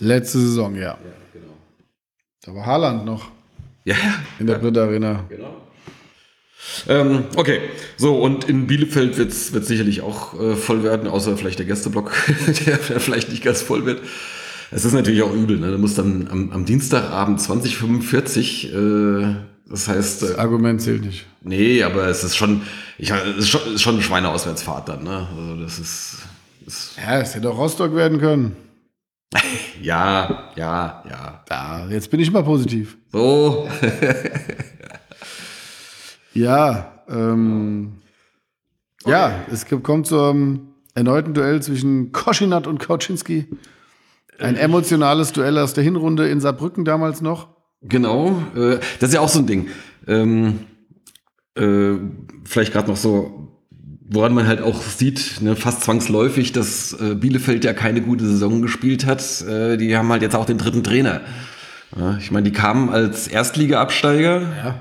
[0.00, 0.98] Letzte Saison, ja.
[1.32, 1.54] genau.
[2.42, 3.30] Da war Haaland noch
[3.84, 4.14] Ja, ja.
[4.38, 5.24] in der Brit Arena.
[5.28, 5.62] Genau.
[6.88, 7.60] Ähm, okay,
[7.96, 12.12] so und in Bielefeld wird es sicherlich auch äh, voll werden, außer vielleicht der Gästeblock,
[12.66, 14.00] der vielleicht nicht ganz voll wird.
[14.70, 15.70] Es ist natürlich auch übel, ne?
[15.72, 19.34] Du musst dann am, am Dienstagabend 2045, äh,
[19.68, 21.26] das heißt, äh, Das Argument zählt nicht.
[21.42, 22.62] Nee, aber es ist schon,
[22.98, 25.26] ich, es ist schon, ist schon eine Schweineauswärtsfahrt dann, ne?
[25.36, 26.16] Also das ist,
[26.66, 28.56] ist Ja, es hätte auch Rostock werden können.
[29.82, 31.44] ja, ja, ja.
[31.46, 32.96] Da, jetzt bin ich mal positiv.
[33.12, 33.68] So,
[36.36, 37.94] Ja, ähm,
[39.06, 43.46] ja, es kommt zum erneuten Duell zwischen Koschinat und Kauczynski.
[44.38, 47.48] Ein emotionales Duell aus der Hinrunde in Saarbrücken damals noch.
[47.82, 48.42] genau.
[48.54, 49.68] Äh, das ist ja auch so ein Ding.
[50.06, 50.60] Ähm,
[51.56, 51.94] äh,
[52.44, 53.52] vielleicht gerade noch so,
[54.08, 58.62] woran man halt auch sieht, ne, fast zwangsläufig, dass äh, Bielefeld ja keine gute Saison
[58.62, 59.42] gespielt hat.
[59.42, 61.22] Äh, die haben halt jetzt auch den dritten Trainer.
[61.98, 64.74] Ja, ich meine, die kamen als Erstliga-Absteiger Ja.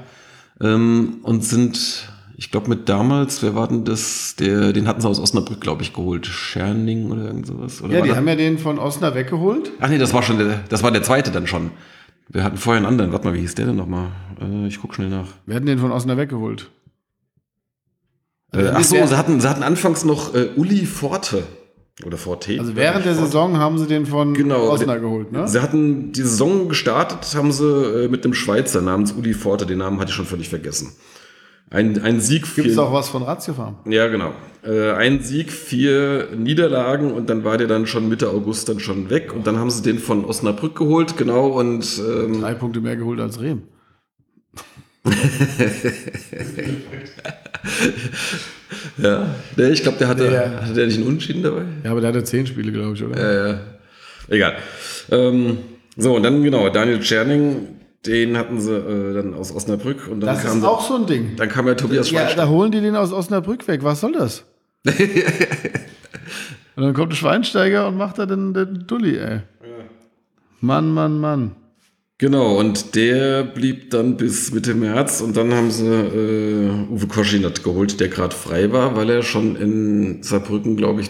[0.61, 4.35] ähm, und sind, ich glaube, mit damals, wer war denn das?
[4.37, 6.25] Der, den hatten sie aus Osnabrück, glaube ich, geholt.
[6.25, 7.81] Scherning oder irgend sowas.
[7.81, 9.71] Oder Ja, die das- haben ja den von Osnabrück weggeholt.
[9.79, 11.71] Ach nee, das war schon der, das war der zweite dann schon.
[12.29, 13.11] Wir hatten vorher einen anderen.
[13.11, 14.07] Warte mal, wie hieß der denn nochmal?
[14.41, 15.27] Äh, ich guck schnell nach.
[15.45, 16.69] Wir hatten den von Osnabrück weggeholt.
[18.53, 21.43] Äh, ach so, sie hatten, sie hatten anfangs noch äh, Uli Forte.
[22.05, 22.59] Oder Forte.
[22.59, 23.27] Also während der Forte.
[23.27, 24.69] Saison haben sie den von Genau.
[24.69, 25.47] Osnabrück geholt, ne?
[25.47, 29.77] Sie hatten die Saison gestartet, haben sie äh, mit einem Schweizer namens Uli Forte, den
[29.77, 30.91] Namen hatte ich schon völlig vergessen.
[31.71, 33.77] Ein, ein Sieg, Gibt es auch was von Ratiofarm?
[33.89, 38.69] ja genau, äh, ein Sieg, vier Niederlagen und dann war der dann schon Mitte August
[38.69, 42.53] dann schon weg und dann haben sie den von Osnabrück geholt, genau und ähm, Drei
[42.53, 43.63] Punkte mehr geholt als Rehm.
[48.97, 51.63] ja, der, ich glaube, der hatte, Der- hatte der nicht einen Unentschieden dabei?
[51.83, 53.51] Ja, aber der hatte zehn Spiele, glaube ich, oder?
[53.51, 53.57] Äh,
[54.29, 54.55] egal.
[55.11, 55.57] Ähm,
[55.97, 57.67] so, und dann genau, Daniel Tscherning,
[58.05, 61.05] den hatten sie äh, dann aus Osnabrück und dann das kam ist auch so ein
[61.05, 61.35] Ding.
[61.37, 62.41] Dann kam ja Tobias Ja, Schweinsteiger.
[62.43, 63.83] da holen die den aus Osnabrück weg.
[63.83, 64.45] Was soll das?
[64.85, 69.41] und dann kommt Schweinsteiger und macht da den, den Dulli, ey.
[70.61, 71.55] Mann, Mann, Mann.
[72.17, 77.63] Genau, und der blieb dann bis Mitte März und dann haben sie äh, Uwe Koschinat
[77.63, 81.09] geholt, der gerade frei war, weil er schon in Saarbrücken, glaube ich,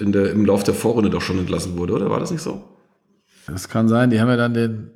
[0.00, 2.64] in der, im Lauf der Vorrunde doch schon entlassen wurde, oder war das nicht so?
[3.46, 4.10] Das kann sein.
[4.10, 4.90] Die haben ja dann den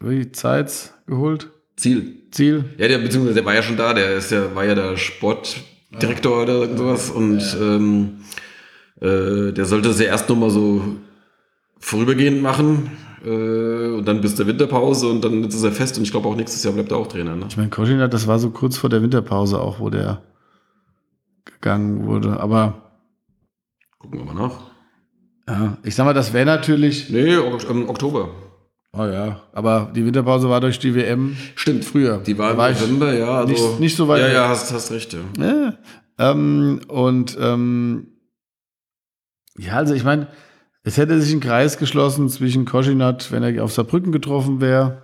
[0.00, 1.50] wie, Zeitz geholt.
[1.76, 2.22] Ziel.
[2.30, 2.64] Ziel.
[2.78, 6.42] Ja, der, beziehungsweise der war ja schon da, der ist ja, war ja der Sportdirektor
[6.42, 8.18] oder irgend sowas und ähm,
[9.00, 10.82] äh, der sollte sie erst noch mal so
[11.78, 12.90] vorübergehend machen
[13.24, 16.36] äh, und dann bis der Winterpause und dann ist er fest und ich glaube auch
[16.36, 17.36] nächstes Jahr bleibt er auch Trainer.
[17.36, 17.46] Ne?
[17.48, 20.22] Ich meine, Koschinat, das war so kurz vor der Winterpause auch, wo der
[21.44, 22.40] gegangen wurde.
[22.40, 22.82] Aber
[23.98, 24.60] Gucken wir mal nach.
[25.48, 27.10] ja, ich sag mal, das wäre natürlich.
[27.10, 28.30] Nee, im Oktober.
[28.98, 31.84] Oh ja, aber die Winterpause war durch die WM Stimmt.
[31.84, 32.18] früher.
[32.18, 33.40] Die war im war November, ja.
[33.40, 35.16] Also, nicht- nicht so weit Ja, ja, hast, hast recht.
[35.38, 35.74] Ja.
[36.18, 38.06] Ähm, und ähm,
[39.58, 40.28] ja, also ich meine,
[40.82, 45.02] es hätte sich ein Kreis geschlossen zwischen Koschinat, wenn er auf Saarbrücken getroffen wäre.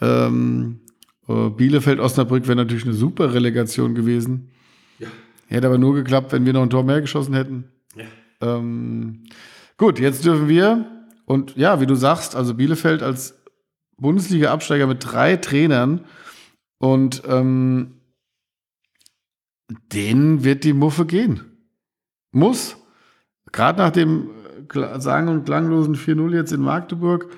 [0.00, 0.80] Ähm,
[1.28, 4.50] äh, Bielefeld, Osnabrück wäre natürlich eine super Relegation gewesen.
[4.98, 5.08] Ja.
[5.46, 7.64] Hätte aber nur geklappt, wenn wir noch ein Tor mehr geschossen hätten.
[7.94, 8.04] Ja.
[8.56, 9.24] Ähm,
[9.76, 10.86] gut, jetzt dürfen wir,
[11.32, 13.42] und ja, wie du sagst, also Bielefeld als
[13.96, 16.04] Bundesliga-Absteiger mit drei Trainern
[16.78, 18.02] und ähm,
[19.94, 21.40] denen wird die Muffe gehen.
[22.32, 22.76] Muss.
[23.50, 24.28] Gerade nach dem
[24.74, 27.30] äh, sagen und klanglosen 4-0 jetzt in Magdeburg,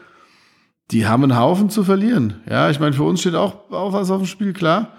[0.91, 2.43] die haben einen Haufen zu verlieren.
[2.51, 4.93] Ja, ich meine, für uns steht auch, auch was auf dem Spiel, klar.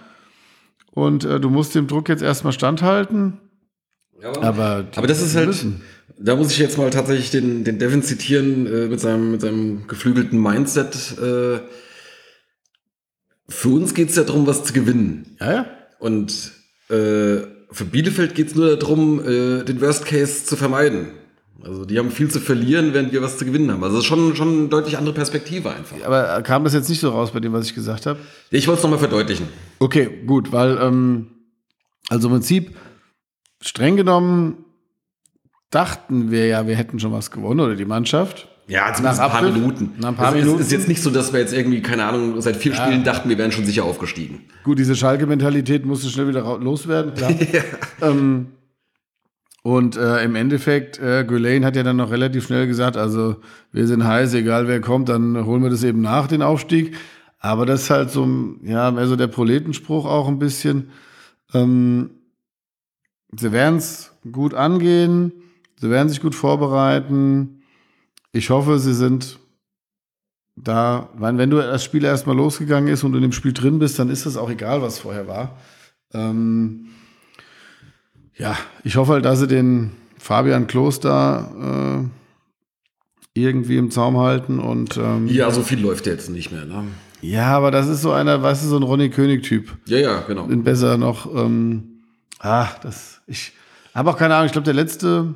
[0.91, 3.41] Und äh, du musst dem Druck jetzt erstmal standhalten.
[4.41, 5.81] Aber, die Aber das ist halt, müssen.
[6.17, 9.87] Da muss ich jetzt mal tatsächlich den, den Devin zitieren äh, mit, seinem, mit seinem
[9.87, 11.17] geflügelten Mindset.
[11.17, 11.59] Äh,
[13.47, 15.35] für uns geht es ja darum, was zu gewinnen.
[15.39, 15.65] Ja, ja.
[15.99, 16.51] Und
[16.89, 17.41] äh,
[17.71, 21.11] für Bielefeld geht es nur darum, äh, den Worst Case zu vermeiden.
[21.63, 23.83] Also die haben viel zu verlieren, während wir was zu gewinnen haben.
[23.83, 25.97] Also das ist schon, schon eine deutlich andere Perspektive einfach.
[26.05, 28.19] Aber kam das jetzt nicht so raus bei dem, was ich gesagt habe?
[28.51, 29.47] Ich wollte es nochmal verdeutlichen.
[29.79, 31.27] Okay, gut, weil, ähm,
[32.09, 32.75] also im Prinzip,
[33.61, 34.64] streng genommen,
[35.75, 38.47] dachten wir ja, wir hätten schon was gewonnen oder die Mannschaft.
[38.67, 39.53] Ja, zumindest ein paar Abpfiff?
[39.53, 39.91] Minuten.
[39.99, 40.59] Nach ein paar also Minuten.
[40.59, 43.29] Es ist jetzt nicht so, dass wir jetzt irgendwie, keine Ahnung, seit vier Spielen dachten,
[43.29, 44.41] wir wären schon sicher aufgestiegen.
[44.63, 47.31] Gut, diese Schalke-Mentalität musste schnell wieder loswerden, klar.
[48.01, 48.47] ähm,
[49.61, 53.37] und äh, im Endeffekt, äh, Gulain hat ja dann noch relativ schnell gesagt, also
[53.71, 56.95] wir sind heiß, egal wer kommt, dann holen wir das eben nach, den Aufstieg.
[57.39, 58.27] Aber das ist halt so,
[58.63, 60.89] ja, mehr so der Proletenspruch auch ein bisschen.
[61.53, 62.11] Ähm,
[63.35, 65.31] sie werden es gut angehen,
[65.79, 67.63] sie werden sich gut vorbereiten.
[68.31, 69.39] Ich hoffe, sie sind
[70.55, 73.99] da, weil wenn du das Spiel erstmal losgegangen ist und in dem Spiel drin bist,
[73.99, 75.57] dann ist es auch egal, was vorher war.
[76.13, 76.87] Ähm,
[78.35, 82.09] ja, ich hoffe halt, dass sie den Fabian Kloster
[83.35, 86.65] äh, irgendwie im Zaum halten und ähm, Ja, so viel läuft jetzt nicht mehr.
[86.65, 86.85] Ne?
[87.21, 89.77] ja, aber das ist so einer, weißt du, so ein Ronny König-Typ.
[89.87, 90.43] Ja, ja, genau.
[90.47, 92.03] Bin besser noch, ähm,
[92.39, 93.53] ah, das, ich
[93.93, 95.33] habe auch keine Ahnung, ich glaube, der letzte,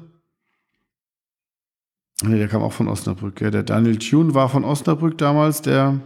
[2.23, 5.99] nee, der kam auch von Osnabrück, ja, der Daniel Thune war von Osnabrück damals, der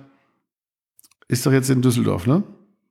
[1.28, 2.44] ist doch jetzt in Düsseldorf, ne?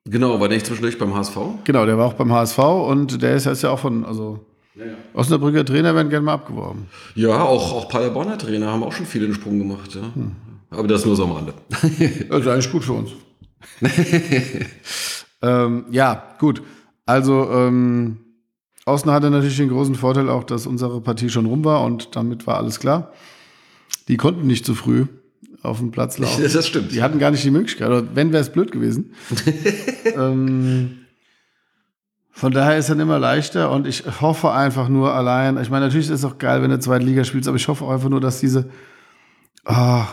[0.04, 1.36] Genau, war der nicht zwischendurch beim HSV?
[1.64, 4.44] Genau, der war auch beim HSV und der ist jetzt ja auch von, also
[4.74, 4.92] Ja, ja.
[5.14, 6.88] Osnabrücker Trainer werden gerne mal abgeworben.
[7.14, 9.94] Ja, auch, auch Paderborner Trainer haben auch schon viel den Sprung gemacht.
[9.94, 10.12] Ja.
[10.70, 11.54] Aber das nur so am Rande.
[11.98, 13.10] Ist eigentlich gut für uns.
[15.42, 16.62] ähm, ja, gut.
[17.06, 18.18] Also, ähm,
[18.84, 22.46] Außen hatte natürlich den großen Vorteil auch, dass unsere Partie schon rum war und damit
[22.46, 23.12] war alles klar.
[24.08, 25.06] Die konnten nicht zu früh
[25.62, 26.42] auf dem Platz laufen.
[26.42, 26.92] Das stimmt.
[26.92, 27.88] Die hatten gar nicht die Möglichkeit.
[27.88, 29.12] Oder wenn, wäre es blöd gewesen.
[30.16, 30.98] ähm,
[32.32, 35.84] von daher ist es dann immer leichter und ich hoffe einfach nur allein, ich meine,
[35.86, 38.20] natürlich ist es auch geil, wenn du zweite Liga spielst, aber ich hoffe einfach nur,
[38.20, 38.68] dass diese,
[39.64, 40.06] ah,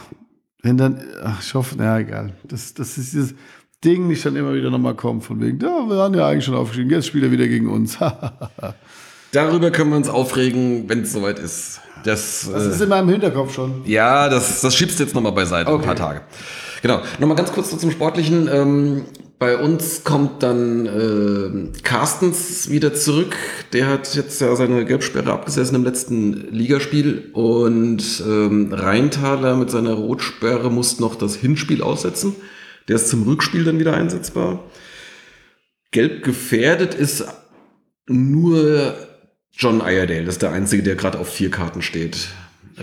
[0.62, 3.36] wenn dann, ach, ich hoffe, na egal, das, das ist dieses
[3.84, 6.56] Ding nicht dann immer wieder nochmal kommt, von wegen, ja, wir waren ja eigentlich schon
[6.56, 7.98] aufgestiegen, jetzt spielt er wieder gegen uns.
[9.32, 11.80] Darüber können wir uns aufregen, wenn es soweit ist.
[12.04, 13.82] Das, Das äh, ist in meinem Hinterkopf schon.
[13.86, 15.82] Ja, das, das schiebst du jetzt nochmal beiseite, Okay.
[15.82, 16.22] ein paar Tage.
[16.82, 17.02] Genau.
[17.20, 18.50] Nochmal ganz kurz zum Sportlichen.
[18.52, 19.04] Ähm,
[19.38, 23.36] bei uns kommt dann äh, Carstens wieder zurück.
[23.74, 27.30] Der hat jetzt ja seine Gelbsperre abgesessen im letzten Ligaspiel.
[27.34, 32.36] Und ähm, Rheintaler mit seiner Rotsperre muss noch das Hinspiel aussetzen.
[32.90, 34.64] Der ist zum Rückspiel dann wieder einsetzbar.
[35.92, 37.24] Gelb gefährdet ist
[38.08, 38.96] nur
[39.52, 40.26] John Iredale.
[40.26, 42.30] Das ist der Einzige, der gerade auf vier Karten steht.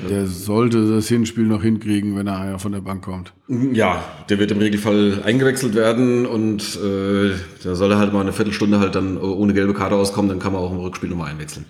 [0.09, 3.33] Der sollte das Hinspiel noch hinkriegen, wenn er von der Bank kommt.
[3.49, 7.33] Ja, der wird im Regelfall eingewechselt werden und äh,
[7.65, 10.53] da soll er halt mal eine Viertelstunde halt dann ohne gelbe Karte auskommen, dann kann
[10.53, 11.65] man auch im Rückspiel nochmal einwechseln.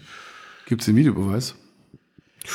[0.67, 1.55] Gibt es den Videobeweis?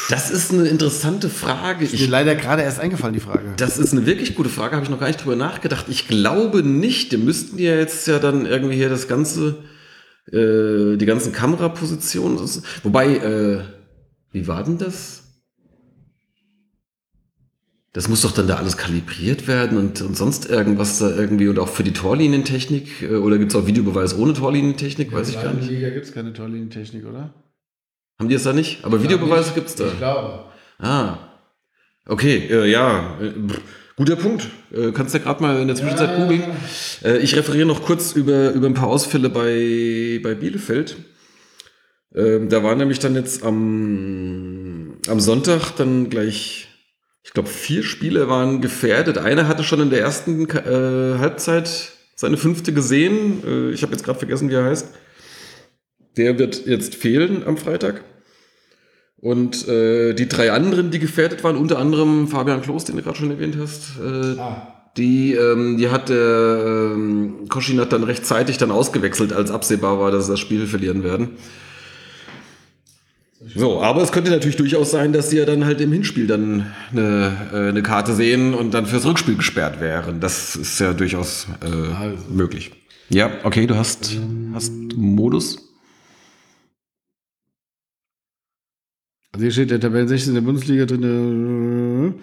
[0.10, 1.86] Das ist eine interessante Frage.
[1.86, 3.54] Mir Ich, leider gerade erst eingefallen, die Frage.
[3.58, 5.86] das ist eine wirklich gute Frage, habe ich noch gar nicht drüber nachgedacht.
[5.90, 7.12] Ich glaube nicht.
[7.12, 9.58] Die müssten ja jetzt ja dann irgendwie hier das ganze,
[10.32, 12.40] äh, die ganzen Kamerapositionen.
[12.84, 13.60] Wobei, äh,
[14.32, 15.24] wie war denn das?
[17.94, 21.60] Das muss doch dann da alles kalibriert werden und, und sonst irgendwas da irgendwie und
[21.60, 25.12] auch für die Torlinientechnik äh, oder gibt es auch Videobeweis ohne Torlinientechnik?
[25.12, 25.70] Weiß ich gar nicht.
[25.70, 27.34] Liga gibt es keine Torlinientechnik, oder?
[28.22, 28.86] Haben die es da nicht?
[28.86, 29.86] Aber Videobeweise gibt es da.
[29.98, 30.46] glaube.
[30.78, 31.18] Ah.
[32.06, 33.18] Okay, äh, ja.
[33.20, 33.34] Äh,
[33.96, 34.48] guter Punkt.
[34.72, 36.44] Äh, kannst du ja gerade mal in der Zwischenzeit googeln.
[37.04, 40.98] Äh, ich referiere noch kurz über, über ein paar Ausfälle bei, bei Bielefeld.
[42.14, 46.68] Ähm, da war nämlich dann jetzt am, am Sonntag dann gleich,
[47.24, 49.18] ich glaube, vier Spieler waren gefährdet.
[49.18, 53.42] Einer hatte schon in der ersten äh, Halbzeit seine fünfte gesehen.
[53.48, 54.90] Äh, ich habe jetzt gerade vergessen, wie er heißt.
[56.18, 58.04] Der wird jetzt fehlen am Freitag.
[59.18, 63.18] Und äh, die drei anderen, die gefährdet waren, unter anderem Fabian Klos, den du gerade
[63.18, 64.36] schon erwähnt hast, äh,
[64.98, 70.12] die, ähm, die hat der ähm, Koschin hat dann rechtzeitig dann ausgewechselt, als absehbar war,
[70.12, 71.38] dass sie das Spiel verlieren werden.
[73.56, 76.72] So, aber es könnte natürlich durchaus sein, dass sie ja dann halt im Hinspiel dann
[76.92, 80.20] eine, äh, eine Karte sehen und dann fürs Rückspiel gesperrt wären.
[80.20, 82.18] Das ist ja durchaus äh, Also.
[82.30, 82.72] möglich.
[83.10, 84.18] Ja, okay, du hast,
[84.54, 85.71] hast Modus.
[89.32, 92.16] Also hier steht der Tabellen 16 der Bundesliga drin.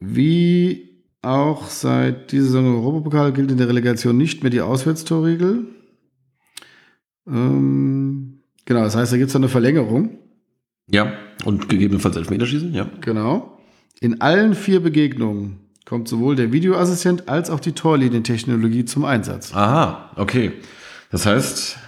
[0.00, 5.66] Wie auch seit dieser Saison im Europapokal gilt in der Relegation nicht mehr die Auswärtstorregel.
[7.26, 10.18] Ähm, genau, das heißt, da gibt es eine Verlängerung.
[10.86, 11.12] Ja,
[11.44, 12.90] und gegebenenfalls Elfmeterschießen, ja.
[13.00, 13.58] Genau.
[14.00, 19.54] In allen vier Begegnungen kommt sowohl der Videoassistent als auch die Torlinientechnologie zum Einsatz.
[19.54, 20.52] Aha, okay.
[21.10, 21.78] Das heißt,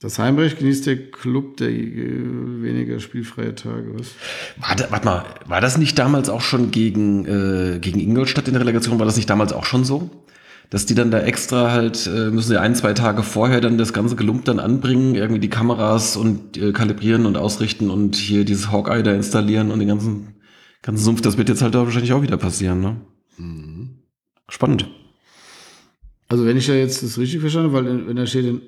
[0.00, 3.98] Das Heimrecht genießt der Club der weniger spielfreie Tage.
[3.98, 4.12] Was?
[4.60, 8.60] warte, warte mal, war das nicht damals auch schon gegen, äh, gegen Ingolstadt in der
[8.60, 9.00] Relegation?
[9.00, 10.08] War das nicht damals auch schon so?
[10.70, 13.92] Dass die dann da extra halt, äh, müssen sie ein, zwei Tage vorher dann das
[13.92, 18.70] ganze Gelump dann anbringen, irgendwie die Kameras und äh, kalibrieren und ausrichten und hier dieses
[18.70, 20.36] Hawkeye da installieren und den ganzen,
[20.82, 21.22] ganzen Sumpf.
[21.22, 23.00] Das wird jetzt halt da wahrscheinlich auch wieder passieren, ne?
[24.48, 24.88] Spannend.
[26.28, 28.60] Also wenn ich ja jetzt das richtig verstanden habe, weil wenn da steht in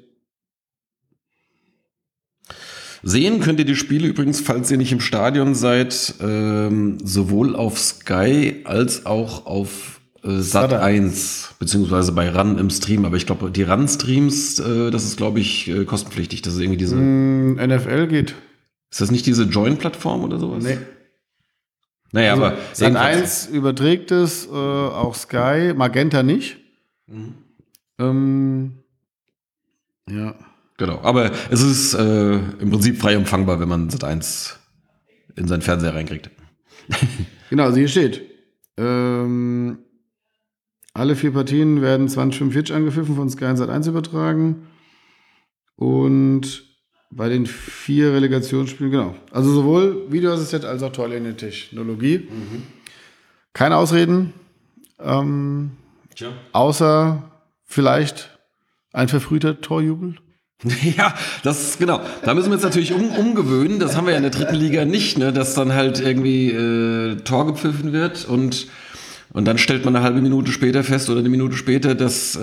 [3.03, 7.79] Sehen könnt ihr die Spiele übrigens, falls ihr nicht im Stadion seid, ähm, sowohl auf
[7.79, 13.05] Sky als auch auf äh, Sat 1, beziehungsweise bei RAN im Stream.
[13.07, 16.43] Aber ich glaube, die RAN-Streams, äh, das ist, glaube ich, äh, kostenpflichtig.
[16.43, 16.97] Das ist irgendwie diese.
[16.97, 18.35] Mm, NFL geht.
[18.91, 20.63] Ist das nicht diese Join-Plattform oder sowas?
[20.63, 20.79] Nee.
[22.13, 26.59] Naja, aber Sat jedenfalls- 1 überträgt es, äh, auch Sky, Magenta nicht.
[27.07, 27.35] Mhm.
[27.99, 28.73] Ähm,
[30.11, 30.35] ja.
[30.81, 30.99] Genau.
[31.03, 34.59] Aber es ist äh, im Prinzip frei empfangbar, wenn man Sat 1
[35.37, 36.31] in seinen Fernseher reinkriegt.
[37.51, 38.23] Genau, also hier steht,
[38.77, 39.79] ähm,
[40.95, 44.69] alle vier Partien werden 2045 angepfiffen, von Sky und Sat 1 übertragen.
[45.75, 46.63] Und
[47.11, 49.17] bei den vier Relegationsspielen, genau.
[49.33, 52.29] Also sowohl Videoassistent als auch Torlinie-Technologie.
[53.53, 54.33] Keine Ausreden.
[55.01, 55.73] Ähm,
[56.15, 56.29] Tja.
[56.53, 57.33] außer
[57.65, 58.39] vielleicht
[58.93, 60.15] ein verfrühter Torjubel.
[60.97, 62.01] Ja, das genau.
[62.23, 63.79] Da müssen wir uns natürlich um, umgewöhnen.
[63.79, 65.33] Das haben wir ja in der dritten Liga nicht, ne?
[65.33, 68.69] dass dann halt irgendwie äh, Tor gepfiffen wird und
[69.33, 72.41] Und dann stellt man eine halbe Minute später fest oder eine Minute später, dass äh,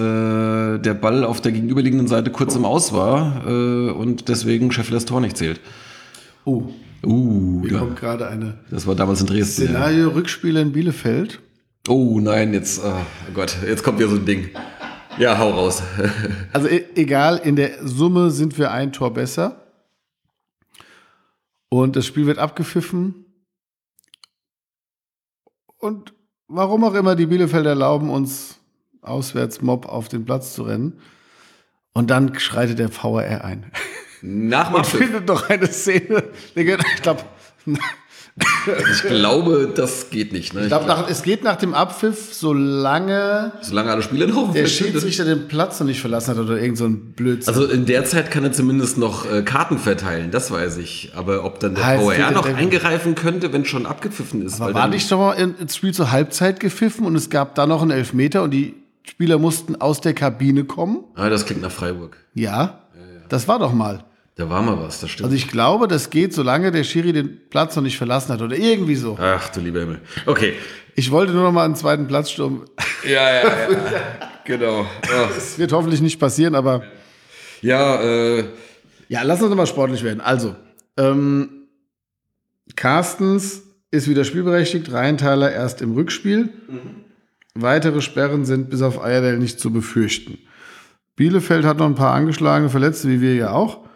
[0.80, 5.06] der Ball auf der gegenüberliegenden Seite kurz im Aus war äh, und deswegen Scheffler das
[5.06, 5.60] Tor nicht zählt.
[6.46, 6.64] Oh,
[7.06, 7.80] Uh, hier ja.
[7.80, 9.62] kommt gerade eine das war damals in Dresden.
[9.62, 9.68] Ja.
[9.70, 11.40] Szenario Rückspiel in Bielefeld.
[11.88, 12.92] Oh nein, jetzt, oh
[13.34, 14.50] Gott, jetzt kommt wieder so ein Ding.
[15.18, 15.82] Ja, hau raus.
[16.54, 19.68] Also e egal, in der Summe sind wir ein Tor besser.
[21.70, 23.26] Und das Spiel wird abgepfiffen.
[25.78, 26.14] Und
[26.48, 28.60] warum auch immer die Bielefelder erlauben uns
[29.02, 31.00] auswärts Mob auf den Platz zu rennen.
[31.94, 33.72] Und dann schreitet der VAR ein.
[34.22, 36.32] Nach Man findet doch eine Szene.
[36.56, 37.24] Ich glaube,
[38.92, 40.54] Ich glaube, das geht nicht.
[40.54, 40.62] Ne?
[40.64, 45.24] ich glaub, nach, es geht nach dem Abpfiff, solange Solange alle Spieler noch der Schiedsrichter
[45.26, 47.54] den Platz noch nicht verlassen hat oder irgend so ein Blödsinn.
[47.54, 51.12] Also in der Zeit kann er zumindest noch äh, Karten verteilen, das weiß ich.
[51.16, 54.56] Aber ob dann der VR der- noch eingreifen könnte, wenn schon abgepfiffen ist.
[54.56, 57.56] Aber weil war nicht doch mal in- ins Spiel zur Halbzeit gepfiffen und es gab
[57.56, 61.00] da noch einen Elfmeter und die Spieler mussten aus der Kabine kommen?
[61.16, 62.18] Ah, das klingt nach Freiburg.
[62.34, 62.82] Ja,
[63.30, 64.04] das war doch mal.
[64.38, 65.26] Da war mal was, das stimmt.
[65.26, 68.56] Also ich glaube, das geht, solange der Schiri den Platz noch nicht verlassen hat oder
[68.56, 69.18] irgendwie so.
[69.20, 70.00] Ach du lieber Himmel.
[70.28, 70.54] Okay.
[70.96, 72.66] Ich wollte nur noch mal einen zweiten Platzsturm.
[73.04, 73.70] Ja, ja, ja.
[74.46, 74.86] genau.
[75.02, 76.84] Das wird hoffentlich nicht passieren, aber
[77.62, 78.46] Ja, äh,
[79.10, 80.22] ja, lass uns noch mal sportlich werden.
[80.22, 80.56] Also,
[80.98, 81.68] ähm,
[82.76, 86.50] Carstens ist wieder spielberechtigt, Rheintaler erst im Rückspiel.
[87.56, 90.38] Weitere Sperren sind bis auf Eierdell nicht zu befürchten.
[91.16, 93.87] Bielefeld hat noch ein paar angeschlagene Verletzte, wie wir ja auch.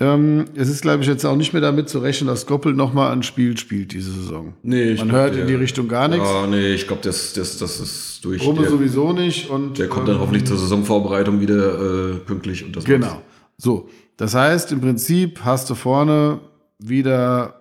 [0.00, 2.92] Ähm, es ist, glaube ich, jetzt auch nicht mehr damit zu rechnen, dass Goppel noch
[2.92, 4.54] mal ein Spiel spielt diese Saison.
[4.64, 6.28] nee, ich Man glaub, hört der- in die Richtung gar nichts.
[6.28, 8.44] Ja, nee, ich glaube, das, das, das ist durch.
[8.44, 9.48] Rumme Der, sowieso nicht.
[9.50, 13.06] Und, der kommt dann ähm, hoffentlich zur Saisonvorbereitung wieder äh, pünktlich und das Genau.
[13.06, 13.18] war's.
[13.56, 16.40] So, das heißt, im Prinzip hast du vorne
[16.80, 17.60] wieder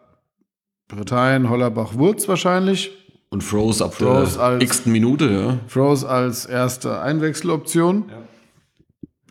[0.87, 2.91] Britannien, Hollerbach, Wurz wahrscheinlich.
[3.29, 5.57] Und Froze ab Froze der als- x Minute, ja.
[5.67, 8.05] Froze als erste Einwechseloption.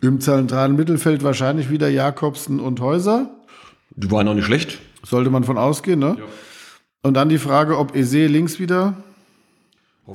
[0.03, 3.33] Im zentralen Mittelfeld wahrscheinlich wieder Jakobsen und Häuser.
[3.91, 4.79] Die waren auch nicht schlecht.
[5.01, 6.17] Sollte man von ausgehen, ne?
[7.03, 9.01] Und dann die Frage, ob Eze links wieder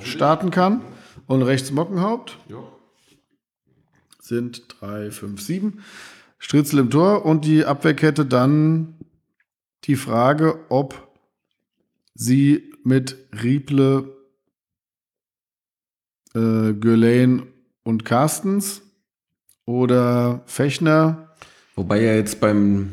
[0.01, 0.83] starten kann
[1.27, 2.37] und rechts Mockenhaupt.
[2.51, 2.59] Ja.
[4.21, 5.83] Sind drei, fünf, sieben.
[6.39, 8.95] Stritzel im Tor und die Abwehrkette dann
[9.85, 11.09] die Frage, ob
[12.15, 14.15] sie mit Rieple,
[16.35, 17.47] äh, Gülein
[17.85, 18.83] und Carstens
[19.69, 21.29] oder Fechner.
[21.77, 22.91] Wobei ja jetzt beim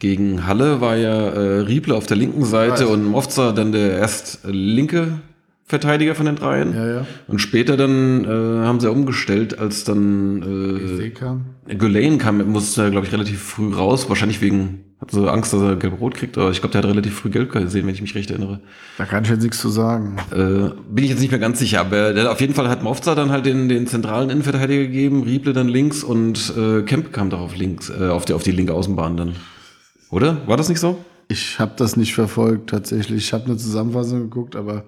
[0.00, 2.90] gegen Halle war ja äh, Rieple auf der linken Seite Weiß.
[2.90, 5.20] und Mofza dann der erst äh, linke
[5.64, 6.74] Verteidiger von den dreien.
[6.74, 7.06] Ja, ja.
[7.28, 8.28] Und später dann äh,
[8.66, 11.40] haben sie umgestellt, als dann äh, Seka.
[11.78, 15.76] Gulain kam, musste glaube ich relativ früh raus, wahrscheinlich wegen, hat so Angst, dass er
[15.76, 18.30] gelb-rot kriegt, aber ich glaube, der hat relativ früh gelb gesehen, wenn ich mich recht
[18.30, 18.60] erinnere.
[18.98, 20.16] Da kann ich jetzt nichts zu sagen.
[20.30, 23.14] Äh, bin ich jetzt nicht mehr ganz sicher, aber der, auf jeden Fall hat Mofza
[23.14, 27.40] dann halt den, den zentralen Innenverteidiger gegeben, Rieble dann links und äh, Kemp kam doch
[27.40, 29.36] auf links, äh, auf, die, auf die linke Außenbahn dann.
[30.10, 30.46] Oder?
[30.46, 31.02] War das nicht so?
[31.28, 33.24] Ich habe das nicht verfolgt tatsächlich.
[33.24, 34.84] Ich habe eine Zusammenfassung geguckt, aber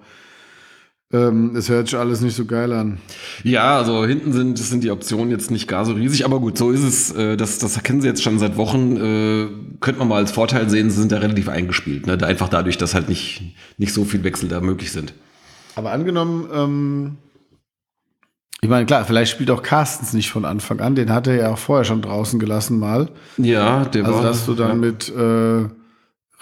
[1.13, 2.97] ähm, es hört sich alles nicht so geil an.
[3.43, 6.71] Ja, also hinten sind, sind die Optionen jetzt nicht gar so riesig, aber gut, so
[6.71, 7.11] ist es.
[7.11, 8.97] Äh, das, das kennen sie jetzt schon seit Wochen.
[8.97, 9.47] Äh,
[9.79, 12.07] könnte man mal als Vorteil sehen, sie sind da relativ eingespielt.
[12.07, 12.17] Ne?
[12.25, 15.13] Einfach dadurch, dass halt nicht, nicht so viel Wechsel da möglich sind.
[15.75, 17.17] Aber angenommen, ähm,
[18.61, 20.95] ich meine, klar, vielleicht spielt auch Carstens nicht von Anfang an.
[20.95, 23.09] Den hat er ja auch vorher schon draußen gelassen mal.
[23.37, 24.23] Ja, der Also, war.
[24.23, 24.75] dass du dann ja.
[24.75, 25.69] mit äh,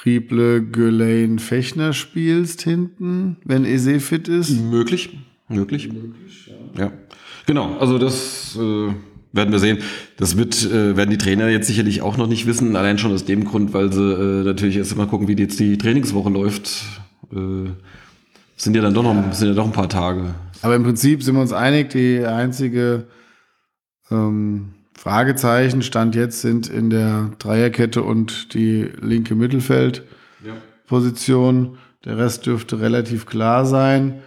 [0.05, 4.49] Rieble, Gülein, Fechner spielst hinten, wenn Eze fit ist.
[4.49, 5.89] Möglich, möglich.
[6.77, 6.91] ja.
[7.45, 8.93] Genau, also das äh,
[9.33, 9.79] werden wir sehen.
[10.17, 13.25] Das wird, äh, werden die Trainer jetzt sicherlich auch noch nicht wissen, allein schon aus
[13.25, 16.83] dem Grund, weil sie äh, natürlich erst mal gucken, wie jetzt die Trainingswoche läuft.
[17.31, 17.69] Äh,
[18.57, 20.35] sind ja dann doch noch, sind ja doch ein paar Tage.
[20.61, 23.07] Aber im Prinzip sind wir uns einig, die einzige
[24.11, 31.79] ähm, Fragezeichen stand jetzt sind in der Dreierkette und die linke Mittelfeldposition.
[32.05, 34.21] Der Rest dürfte relativ klar sein.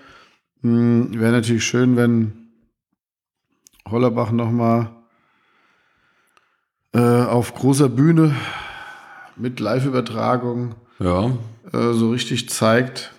[0.63, 2.49] Hm, Wäre natürlich schön, wenn
[3.89, 4.91] Hollerbach nochmal
[6.93, 8.35] äh, auf großer Bühne
[9.37, 11.39] mit Live-Übertragung Ja,
[11.73, 13.13] äh, so richtig zeigt,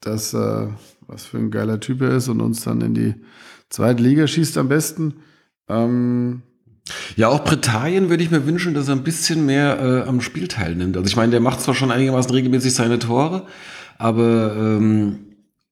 [0.00, 0.68] dass äh,
[1.06, 3.14] was für ein geiler Typ er ist und uns dann in die
[3.68, 5.16] zweite Liga schießt am besten.
[5.68, 6.40] Ähm,
[7.16, 10.48] Ja, auch Britannien würde ich mir wünschen, dass er ein bisschen mehr äh, am Spiel
[10.48, 10.96] teilnimmt.
[10.96, 13.46] Also ich meine, der macht zwar schon einigermaßen regelmäßig seine Tore,
[13.98, 15.20] aber ähm,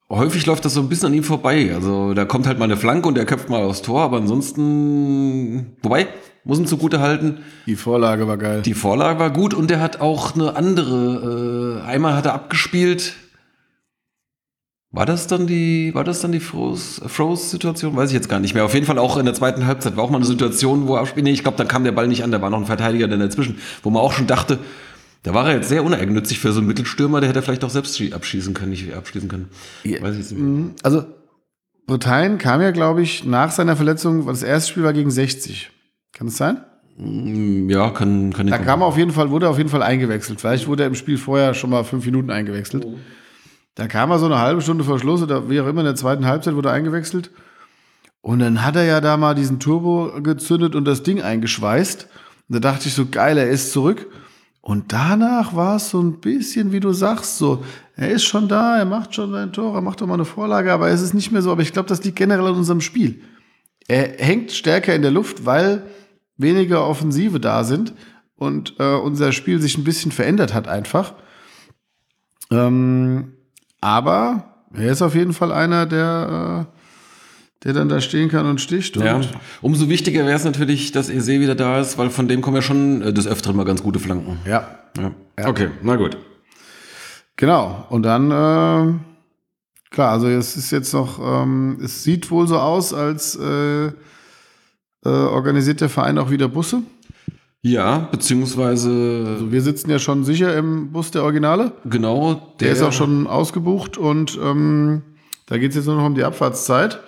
[0.08, 1.72] häufig läuft das so ein bisschen an ihm vorbei.
[1.74, 5.76] Also da kommt halt mal eine Flanke und er köpft mal aufs Tor, aber ansonsten,
[5.82, 6.08] wobei,
[6.44, 8.62] muss ihm zugute halten, die Vorlage war geil.
[8.62, 13.14] die Vorlage war gut und er hat auch eine andere, äh, einmal hat er abgespielt,
[14.92, 17.94] War das dann die, war das dann die Froze-Situation?
[17.94, 18.64] Weiß ich jetzt gar nicht mehr.
[18.64, 21.06] Auf jeden Fall auch in der zweiten Halbzeit war auch mal eine Situation, wo er
[21.14, 23.20] nee, ich glaube, da kam der Ball nicht an, da war noch ein Verteidiger dann
[23.20, 24.58] dazwischen, wo man auch schon dachte,
[25.22, 28.00] da war er jetzt sehr uneigennützig für so einen Mittelstürmer, der hätte vielleicht auch selbst
[28.12, 29.50] abschießen können, nicht abschließen können.
[29.84, 30.70] Weiß ich jetzt nicht mehr.
[30.82, 31.04] Also,
[31.86, 35.70] Britannien kam ja, glaube ich, nach seiner Verletzung, das erste Spiel war gegen 60.
[36.12, 36.64] Kann das sein?
[36.96, 38.52] Mm, ja, kann, kann ich.
[38.52, 40.40] Da kam er auf jeden Fall, wurde er auf jeden Fall eingewechselt.
[40.40, 42.84] Vielleicht wurde er im Spiel vorher schon mal fünf Minuten eingewechselt.
[42.84, 42.96] Oh.
[43.80, 45.94] Da kam er so eine halbe Stunde vor Schluss oder wie auch immer in der
[45.94, 47.30] zweiten Halbzeit wurde er eingewechselt.
[48.20, 52.06] Und dann hat er ja da mal diesen Turbo gezündet und das Ding eingeschweißt.
[52.50, 54.06] Und da dachte ich so, geil, er ist zurück.
[54.60, 57.64] Und danach war es so ein bisschen, wie du sagst, so,
[57.96, 60.74] er ist schon da, er macht schon sein Tor, er macht doch mal eine Vorlage,
[60.74, 61.50] aber es ist nicht mehr so.
[61.50, 63.22] Aber ich glaube, das liegt generell an unserem Spiel.
[63.88, 65.86] Er hängt stärker in der Luft, weil
[66.36, 67.94] weniger Offensive da sind
[68.36, 71.14] und äh, unser Spiel sich ein bisschen verändert hat einfach.
[72.50, 73.36] Ähm,
[73.80, 78.60] aber er ist auf jeden Fall einer, der, äh, der dann da stehen kann und
[78.60, 78.96] sticht.
[78.96, 79.20] Und ja.
[79.60, 82.62] Umso wichtiger wäre es natürlich, dass Ese wieder da ist, weil von dem kommen ja
[82.62, 84.38] schon äh, des Öfteren mal ganz gute Flanken.
[84.44, 84.68] Ja.
[84.96, 85.10] ja.
[85.38, 85.48] ja.
[85.48, 86.16] Okay, na gut.
[87.36, 87.86] Genau.
[87.88, 88.94] Und dann, äh,
[89.90, 93.92] klar, also es ist jetzt noch, ähm, es sieht wohl so aus, als äh, äh,
[95.04, 96.82] organisiert der Verein auch wieder Busse.
[97.62, 99.24] Ja, beziehungsweise.
[99.26, 101.72] Also wir sitzen ja schon sicher im Bus der Originale.
[101.84, 102.34] Genau.
[102.34, 105.02] Der, der ist auch schon ausgebucht und ähm,
[105.46, 107.00] da geht es jetzt nur noch um die Abfahrtszeit.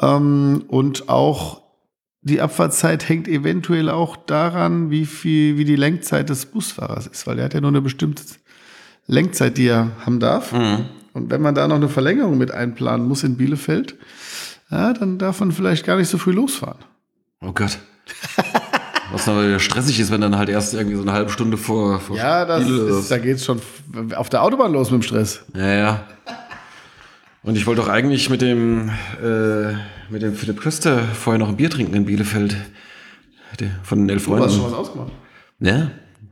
[0.00, 1.62] Ähm, und auch
[2.20, 7.38] die Abfahrtszeit hängt eventuell auch daran, wie viel, wie die Lenkzeit des Busfahrers ist, weil
[7.38, 8.22] er hat ja nur eine bestimmte
[9.06, 10.52] Lenkzeit, die er haben darf.
[10.52, 10.86] Mhm.
[11.12, 13.96] Und wenn man da noch eine Verlängerung mit einplanen muss in Bielefeld,
[14.70, 16.78] ja, dann darf man vielleicht gar nicht so früh losfahren.
[17.40, 17.78] Oh Gott.
[19.12, 22.00] Was dann wieder stressig ist, wenn dann halt erst irgendwie so eine halbe Stunde vor,
[22.00, 23.60] vor Ja, das ist, da geht's schon
[24.16, 25.44] auf der Autobahn los mit dem Stress.
[25.54, 26.04] Ja, ja.
[27.42, 28.90] Und ich wollte doch eigentlich mit dem,
[29.22, 29.72] äh,
[30.10, 32.56] mit dem Philipp Köster vorher noch ein Bier trinken in Bielefeld.
[33.82, 34.44] Von den elf Freunden.
[34.44, 35.12] Du hast schon was ausgemacht.
[35.60, 35.90] Ja.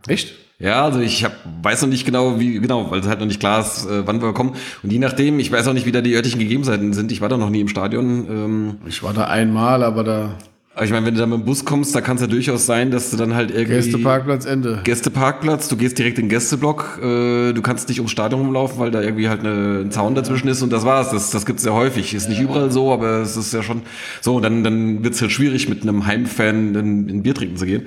[0.08, 0.34] Echt?
[0.58, 3.40] Ja, also ich hab, weiß noch nicht genau, wie genau, weil es halt noch nicht
[3.40, 4.54] klar ist, äh, wann wir kommen.
[4.82, 7.12] Und je nachdem, ich weiß auch nicht, wie da die örtlichen Gegebenheiten sind.
[7.12, 8.26] Ich war da noch nie im Stadion.
[8.28, 10.34] Ähm, ich war da einmal, aber da
[10.80, 12.64] aber ich meine, wenn du da mit dem Bus kommst, da kann es ja durchaus
[12.64, 13.74] sein, dass du dann halt irgendwie.
[13.74, 14.80] Gästeparkplatz, Ende.
[14.82, 18.90] Gästeparkplatz, du gehst direkt in den Gästeblock, äh, du kannst nicht ums Stadion rumlaufen, weil
[18.90, 21.10] da irgendwie halt eine, ein Zaun dazwischen ist und das war's.
[21.10, 22.14] Das, das gibt's ja häufig.
[22.14, 23.82] Ist nicht überall so, aber es ist ja schon
[24.22, 24.40] so.
[24.40, 27.82] Dann, dann wird's halt schwierig, mit einem Heimfan in, in Bier trinken zu gehen.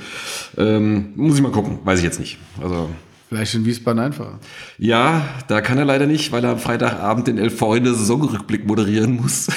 [0.56, 2.38] Ähm, muss ich mal gucken, weiß ich jetzt nicht.
[2.62, 2.90] Also.
[3.34, 4.38] Vielleicht in Wiesbaden einfacher.
[4.78, 9.16] Ja, da kann er leider nicht, weil er am Freitagabend den elf Freunde Saisonrückblick moderieren
[9.16, 9.48] muss.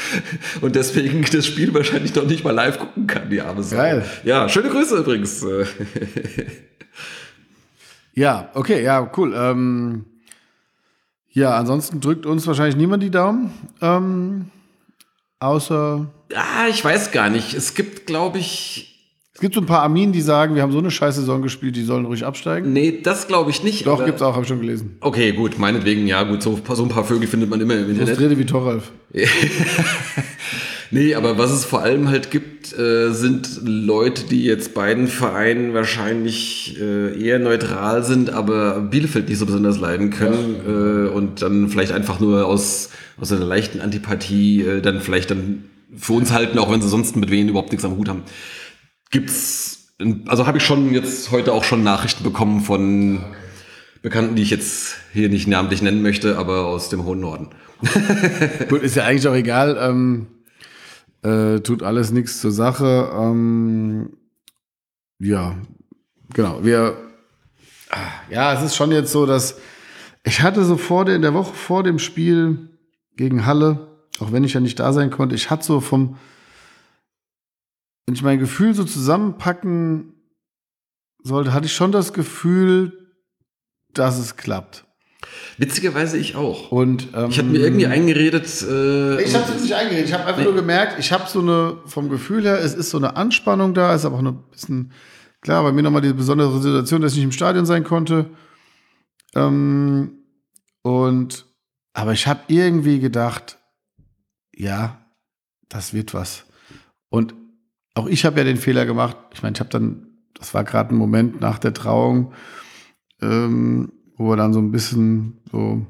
[0.60, 3.76] Und deswegen das Spiel wahrscheinlich noch nicht mal live gucken kann, die arme Sau.
[3.76, 4.04] Geil.
[4.24, 5.46] Ja, schöne Grüße übrigens.
[8.14, 9.32] ja, okay, ja, cool.
[9.36, 10.04] Ähm,
[11.30, 13.52] ja, ansonsten drückt uns wahrscheinlich niemand die Daumen.
[13.80, 14.50] Ähm,
[15.38, 16.10] außer.
[16.34, 17.54] Ah, ich weiß gar nicht.
[17.54, 18.91] Es gibt, glaube ich,
[19.40, 21.84] gibt so ein paar Arminen, die sagen, wir haben so eine scheiß Saison gespielt, die
[21.84, 22.72] sollen ruhig absteigen.
[22.72, 23.86] Nee, das glaube ich nicht.
[23.86, 24.96] Doch, gibt es auch, habe ich schon gelesen.
[25.00, 28.08] Okay, gut, meinetwegen, ja, gut, so, so ein paar Vögel findet man immer im Internet.
[28.10, 28.92] Frustrierte wie Toralf.
[30.90, 35.72] nee, aber was es vor allem halt gibt, äh, sind Leute, die jetzt beiden Vereinen
[35.72, 41.06] wahrscheinlich äh, eher neutral sind, aber Bielefeld nicht so besonders leiden können ja.
[41.06, 45.64] äh, und dann vielleicht einfach nur aus, aus einer leichten Antipathie äh, dann vielleicht dann
[45.96, 48.24] für uns halten, auch wenn sie sonst mit wen überhaupt nichts am Hut haben
[49.12, 49.94] gibt's,
[50.26, 53.24] also habe ich schon jetzt heute auch schon Nachrichten bekommen von.
[54.02, 57.50] Bekannten, die ich jetzt hier nicht namentlich nennen möchte, aber aus dem hohen Norden.
[58.68, 59.78] Gut, ist ja eigentlich auch egal.
[59.80, 60.26] Ähm,
[61.22, 63.12] äh, tut alles nichts zur Sache.
[63.16, 64.10] Ähm,
[65.20, 65.54] ja,
[66.34, 66.64] genau.
[66.64, 66.96] Wir,
[68.28, 69.56] ja, es ist schon jetzt so, dass
[70.24, 72.70] ich hatte so vor der, in der Woche vor dem Spiel
[73.16, 73.86] gegen Halle,
[74.18, 76.16] auch wenn ich ja nicht da sein konnte, ich hatte so vom
[78.06, 80.14] wenn ich mein Gefühl so zusammenpacken
[81.22, 83.14] sollte, hatte ich schon das Gefühl,
[83.94, 84.84] dass es klappt.
[85.56, 86.72] Witzigerweise ich auch.
[86.72, 88.46] Und ähm, ich habe mir irgendwie eingeredet.
[88.62, 90.06] Äh, ich habe es nicht eingeredet.
[90.06, 90.44] Ich habe einfach nee.
[90.44, 93.94] nur gemerkt, ich habe so eine vom Gefühl her, es ist so eine Anspannung da,
[93.94, 94.92] ist aber auch ein bisschen
[95.40, 95.62] klar.
[95.62, 98.30] Bei mir nochmal die besondere Situation, dass ich nicht im Stadion sein konnte.
[99.34, 100.24] Ähm,
[100.82, 101.46] und
[101.92, 103.58] aber ich habe irgendwie gedacht,
[104.54, 105.06] ja,
[105.68, 106.44] das wird was.
[107.10, 107.34] Und
[107.94, 109.16] auch ich habe ja den Fehler gemacht.
[109.34, 112.32] Ich meine, ich habe dann, das war gerade ein Moment nach der Trauung,
[113.20, 115.86] ähm, wo wir dann so ein bisschen so,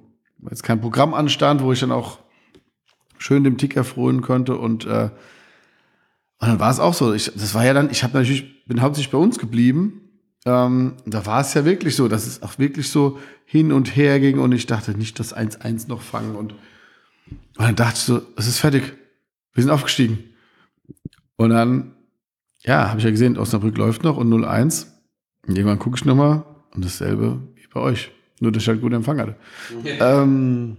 [0.51, 2.19] jetzt kein Programm anstand, wo ich dann auch
[3.19, 5.11] schön dem Tick erfreuen konnte und äh,
[6.39, 7.15] und dann war es auch so.
[7.15, 10.01] Ich, das war ja dann, ich habe natürlich, bin hauptsächlich bei uns geblieben.
[10.45, 14.19] Ähm, da war es ja wirklich so, dass es auch wirklich so hin und her
[14.19, 16.55] ging und ich dachte nicht, dass 1-1 noch fangen und
[17.57, 18.83] Und dann dachte ich so, es ist fertig.
[19.55, 20.19] Wir sind aufgestiegen.
[21.37, 21.92] Und dann,
[22.65, 24.87] ja, habe ich ja gesehen, Osnabrück läuft noch und 0-1.
[25.47, 26.45] Und irgendwann gucke ich nochmal
[26.75, 28.11] und dasselbe wie bei euch.
[28.41, 29.37] Nur, dass ich halt gut Empfang hatte.
[29.85, 30.77] Ähm,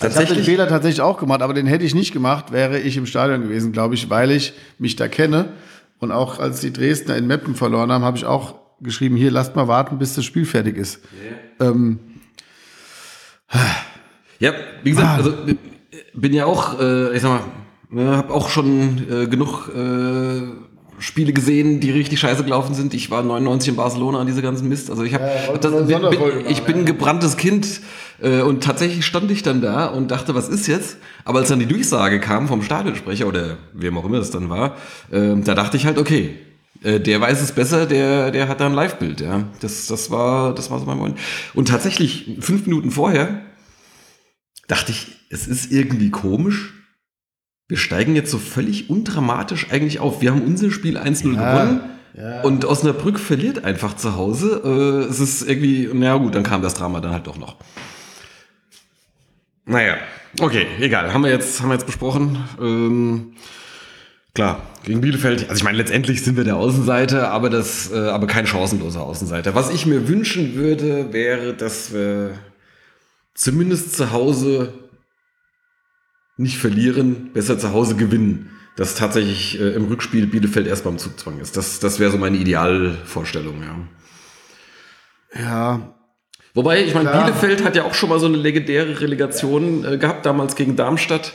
[0.00, 2.78] also ich habe den Fehler tatsächlich auch gemacht, aber den hätte ich nicht gemacht, wäre
[2.78, 5.52] ich im Stadion gewesen, glaube ich, weil ich mich da kenne.
[5.98, 9.54] Und auch als die Dresdner in Meppen verloren haben, habe ich auch geschrieben, hier, lasst
[9.56, 11.00] mal warten, bis das Spiel fertig ist.
[11.60, 11.70] Yeah.
[11.70, 11.98] Ähm,
[14.38, 15.16] ja, wie gesagt, ah.
[15.16, 15.34] also
[16.14, 17.42] bin ja auch, äh, ich sag mal,
[17.90, 20.42] ne, habe auch schon äh, genug äh,
[21.00, 22.94] Spiele gesehen, die richtig scheiße gelaufen sind.
[22.94, 24.90] Ich war 99 in Barcelona an diese ganzen Mist.
[24.90, 27.80] Also ich habe, ja, ich bin ein gebranntes Kind
[28.20, 30.98] äh, und tatsächlich stand ich dann da und dachte, was ist jetzt?
[31.24, 34.76] Aber als dann die Durchsage kam vom Stadionsprecher oder wem auch immer es dann war,
[35.10, 36.36] äh, da dachte ich halt, okay,
[36.82, 39.44] äh, der weiß es besser, der, der hat da ein Live-Bild, ja.
[39.60, 41.18] Das, das war, das war so mein Moment.
[41.54, 43.42] Und tatsächlich, fünf Minuten vorher,
[44.68, 46.74] dachte ich, es ist irgendwie komisch.
[47.70, 50.20] Wir steigen jetzt so völlig undramatisch eigentlich auf.
[50.20, 51.80] Wir haben unser Spiel 1-0 ja, gewonnen.
[52.18, 52.40] Ja.
[52.42, 54.60] Und Osnabrück verliert einfach zu Hause.
[55.06, 57.54] Äh, es ist irgendwie, na gut, dann kam das Drama dann halt doch noch.
[59.66, 59.98] Naja,
[60.40, 61.14] okay, egal.
[61.14, 62.44] Haben wir jetzt, haben wir jetzt besprochen.
[62.60, 63.34] Ähm,
[64.34, 65.48] klar, gegen Bielefeld.
[65.48, 69.54] Also ich meine, letztendlich sind wir der Außenseiter, aber das, äh, aber kein chancenloser Außenseiter.
[69.54, 72.32] Was ich mir wünschen würde, wäre, dass wir
[73.32, 74.72] zumindest zu Hause
[76.40, 78.50] nicht verlieren, besser zu Hause gewinnen.
[78.76, 81.56] Dass tatsächlich äh, im Rückspiel Bielefeld erst beim Zugzwang ist.
[81.56, 85.42] Das, das wäre so meine Idealvorstellung, ja.
[85.42, 85.94] Ja.
[86.54, 90.24] Wobei, ich meine, Bielefeld hat ja auch schon mal so eine legendäre Relegation äh, gehabt,
[90.24, 91.34] damals gegen Darmstadt.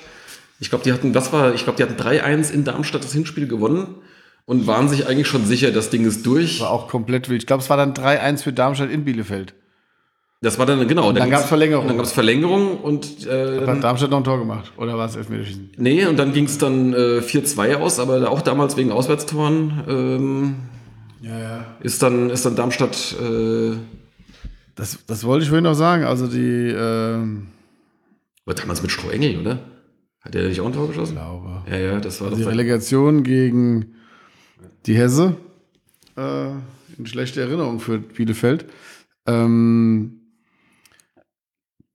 [0.59, 3.47] Ich glaube, die hatten, das war, ich glaube, die hatten 3-1 in Darmstadt das Hinspiel
[3.47, 3.95] gewonnen
[4.45, 6.61] und waren sich eigentlich schon sicher, das Ding ist durch.
[6.61, 7.43] War auch komplett wild.
[7.43, 9.53] Ich glaube, es war dann 3-1 für Darmstadt in Bielefeld.
[10.45, 11.09] Das war dann, genau.
[11.09, 11.87] Und dann gab es Verlängerung.
[11.87, 13.25] Dann gab es Verlängerung und.
[13.25, 14.73] Äh, hat Darmstadt noch ein Tor gemacht?
[14.77, 15.71] Oder war es Elfmeterschießen?
[15.77, 19.83] Nee, und dann ging es dann äh, 4-2 aus, aber auch damals wegen Auswärtstoren.
[19.87, 20.55] Ähm,
[21.21, 21.65] ja, ja.
[21.81, 23.15] Ist dann, ist dann Darmstadt.
[23.19, 23.71] Äh,
[24.75, 26.03] das, das wollte ich vorhin noch sagen.
[26.03, 26.69] Also die.
[26.69, 27.17] Äh,
[28.45, 29.59] war damals mit Strohengel, oder?
[30.21, 31.13] Hat der nicht auch ein Tor geschossen?
[31.13, 31.63] Ich glaube.
[31.71, 33.95] Ja, ja, das war also Die Relegation gegen
[34.85, 35.37] die Hesse.
[36.15, 36.49] Äh,
[36.99, 38.67] in schlechte Erinnerung für Bielefeld.
[39.25, 40.21] Ähm,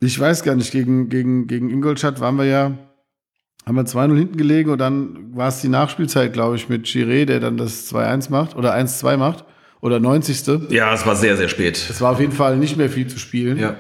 [0.00, 2.72] ich weiß gar nicht, gegen, gegen, gegen Ingolstadt waren wir ja,
[3.66, 7.26] haben wir 2-0 hinten gelegen und dann war es die Nachspielzeit, glaube ich, mit Chiré,
[7.26, 9.44] der dann das 2-1 macht oder 1-2 macht
[9.80, 10.70] oder 90.
[10.70, 11.76] Ja, es war sehr, sehr spät.
[11.76, 13.58] Es war auf jeden Fall nicht mehr viel zu spielen.
[13.58, 13.76] Ja.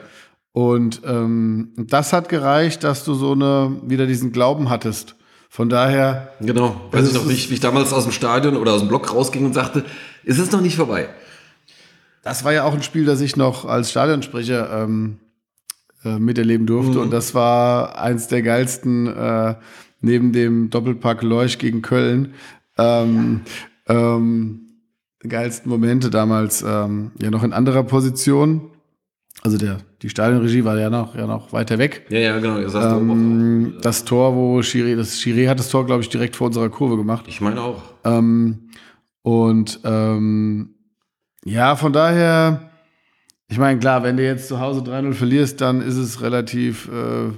[0.52, 5.14] Und ähm, das hat gereicht, dass du so eine wieder diesen Glauben hattest.
[5.48, 6.32] Von daher.
[6.40, 6.80] Genau.
[6.92, 9.12] Weiß ich noch, wie ich, wie ich damals aus dem Stadion oder aus dem Block
[9.12, 9.84] rausging und sagte,
[10.22, 11.08] ist es noch nicht vorbei?
[12.22, 15.18] Das war ja auch ein Spiel, das ich noch als Stadionsprecher ähm,
[16.04, 16.98] äh, miterleben durfte.
[16.98, 17.02] Mhm.
[17.04, 19.54] Und das war eins der geilsten, äh,
[20.00, 22.34] neben dem Doppelpack Leuch gegen Köln,
[22.78, 23.42] ähm,
[23.88, 24.16] ja.
[24.16, 24.60] ähm,
[25.20, 28.70] geilsten Momente damals, ähm, ja noch in anderer Position.
[29.42, 32.06] Also der, die Stadionregie war ja noch, ja noch weiter weg.
[32.10, 32.58] Ja, ja, genau.
[32.58, 36.68] Ähm, das Tor, wo Chiré, das Chiré hat das Tor, glaube ich, direkt vor unserer
[36.68, 37.24] Kurve gemacht.
[37.26, 37.82] Ich meine auch.
[38.04, 38.70] Ähm,
[39.22, 40.74] und ähm,
[41.44, 42.69] ja, von daher,
[43.50, 47.32] ich meine, klar, wenn du jetzt zu Hause 3-0 verlierst, dann ist es relativ äh,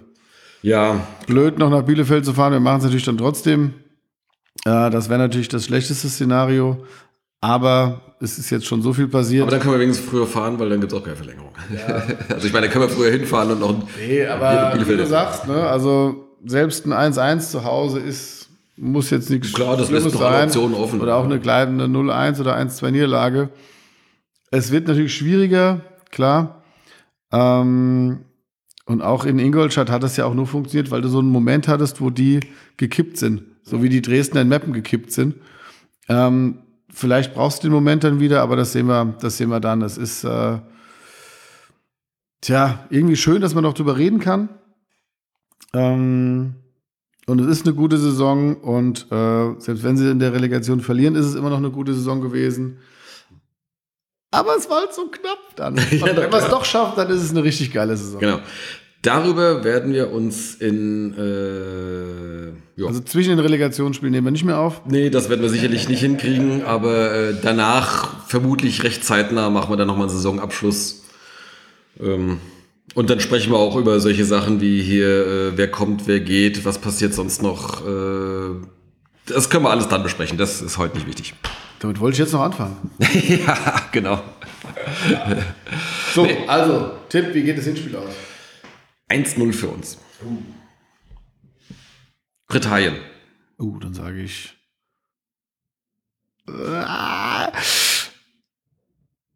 [0.61, 1.01] ja.
[1.27, 2.53] blöd, noch nach Bielefeld zu fahren.
[2.53, 3.73] Wir machen es natürlich dann trotzdem.
[4.67, 6.85] Äh, das wäre natürlich das schlechteste Szenario.
[7.41, 9.43] Aber es ist jetzt schon so viel passiert.
[9.43, 11.51] Aber dann können wir wenigstens früher fahren, weil dann gibt es auch keine Verlängerung.
[11.75, 12.03] Ja.
[12.29, 15.49] also ich meine, da können wir früher hinfahren und noch Nee, aber wie du sagst,
[15.49, 20.45] ne, also selbst ein 1-1 zu Hause ist, muss jetzt nichts Klar, das Schlimmes sein.
[20.45, 21.01] Optionen offen.
[21.01, 23.49] Oder auch eine kleine 0-1 oder 1-2 Niederlage.
[24.51, 25.81] Es wird natürlich schwieriger,
[26.13, 26.63] klar.
[27.33, 28.21] Ähm,
[28.85, 31.67] und auch in Ingolstadt hat das ja auch nur funktioniert, weil du so einen Moment
[31.67, 32.41] hattest, wo die
[32.77, 33.43] gekippt sind.
[33.63, 35.37] So wie die Dresdner in Meppen gekippt sind.
[36.09, 36.59] Ähm,
[36.91, 39.81] vielleicht brauchst du den Moment dann wieder, aber das sehen wir, das sehen wir dann.
[39.81, 40.59] Das ist, äh,
[42.41, 44.49] tja, irgendwie schön, dass man noch drüber reden kann.
[45.73, 46.57] Ähm,
[47.27, 51.15] und es ist eine gute Saison und äh, selbst wenn sie in der Relegation verlieren,
[51.15, 52.79] ist es immer noch eine gute Saison gewesen.
[54.33, 55.77] Aber es war halt so knapp dann.
[55.91, 58.19] ja, wenn man es doch schafft, dann ist es eine richtig geile Saison.
[58.19, 58.41] Genau.
[59.03, 61.15] Darüber werden wir uns in.
[62.79, 62.85] Äh.
[62.85, 64.83] Also zwischen den Relegationsspielen nehmen wir nicht mehr auf.
[64.87, 69.77] Nee, das werden wir sicherlich nicht hinkriegen, aber äh, danach vermutlich recht zeitnah machen wir
[69.77, 71.05] dann nochmal einen Saisonabschluss.
[72.01, 72.39] Ähm,
[72.95, 76.65] und dann sprechen wir auch über solche Sachen wie hier, äh, wer kommt, wer geht,
[76.65, 77.87] was passiert sonst noch.
[77.87, 78.55] Äh,
[79.27, 81.35] das können wir alles dann besprechen, das ist heute nicht wichtig.
[81.79, 82.91] Damit wollte ich jetzt noch anfangen.
[82.99, 84.23] ja, genau.
[86.15, 86.47] So, nee.
[86.47, 88.15] also, Tipp, wie geht das Hinspiel aus?
[89.09, 89.99] 1-0 für uns.
[92.47, 92.97] Britannien.
[93.59, 94.57] Uh, dann sage ich.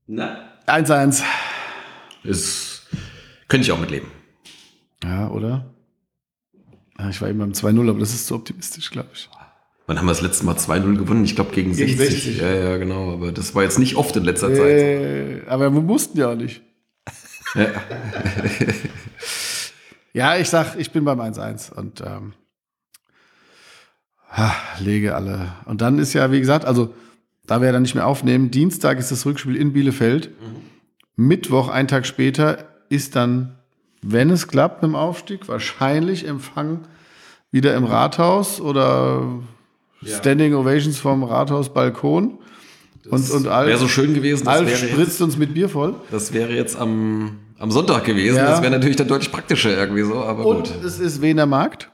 [0.07, 0.53] Na?
[0.67, 1.23] 1-1.
[2.23, 2.87] Ist,
[3.49, 4.11] könnte ich auch mitleben.
[5.03, 5.75] Ja, oder?
[7.11, 9.29] Ich war eben beim 2-0, aber das ist zu optimistisch, glaube ich.
[9.87, 11.25] Wann haben wir das letzte Mal 2-0 gewonnen?
[11.25, 11.97] Ich glaube gegen 60.
[11.97, 12.39] 60.
[12.39, 13.13] Ja, ja, genau.
[13.13, 14.69] Aber das war jetzt nicht oft in letzter Zeit.
[14.69, 16.61] Äh, aber wir mussten ja auch nicht.
[17.55, 17.69] Ja.
[20.17, 22.33] Ja, ich sag, ich bin beim 1-1 und ähm,
[24.79, 25.53] lege alle.
[25.67, 26.95] Und dann ist ja, wie gesagt, also
[27.47, 30.31] da wir ja dann nicht mehr aufnehmen, Dienstag ist das Rückspiel in Bielefeld.
[31.17, 33.59] Mittwoch, einen Tag später, ist dann,
[34.01, 36.89] wenn es klappt mit dem Aufstieg, wahrscheinlich Empfang
[37.51, 39.43] wieder im Rathaus oder
[40.07, 42.39] Standing Ovations vom Rathaus-Balkon.
[43.09, 44.45] Und, und Alf, Wäre so schön gewesen.
[44.45, 45.95] Das Alf wäre, jetzt, spritzt uns mit Bier voll.
[46.11, 48.37] das wäre jetzt am, am Sonntag gewesen.
[48.37, 48.51] Ja.
[48.51, 50.85] Das wäre natürlich dann deutlich praktischer irgendwie so, aber Und gut.
[50.85, 51.91] es ist Wiener Markt.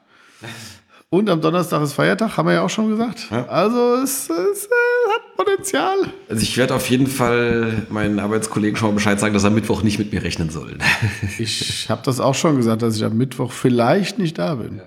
[1.10, 3.26] Und am Donnerstag ist Feiertag, haben wir ja auch schon gesagt.
[3.30, 3.44] Ja.
[3.46, 5.96] Also es, es äh, hat Potenzial.
[6.30, 9.54] Also ich werde auf jeden Fall meinen Arbeitskollegen schon mal Bescheid sagen, dass er am
[9.54, 10.78] Mittwoch nicht mit mir rechnen sollen.
[11.38, 14.80] Ich habe das auch schon gesagt, dass ich am Mittwoch vielleicht nicht da bin.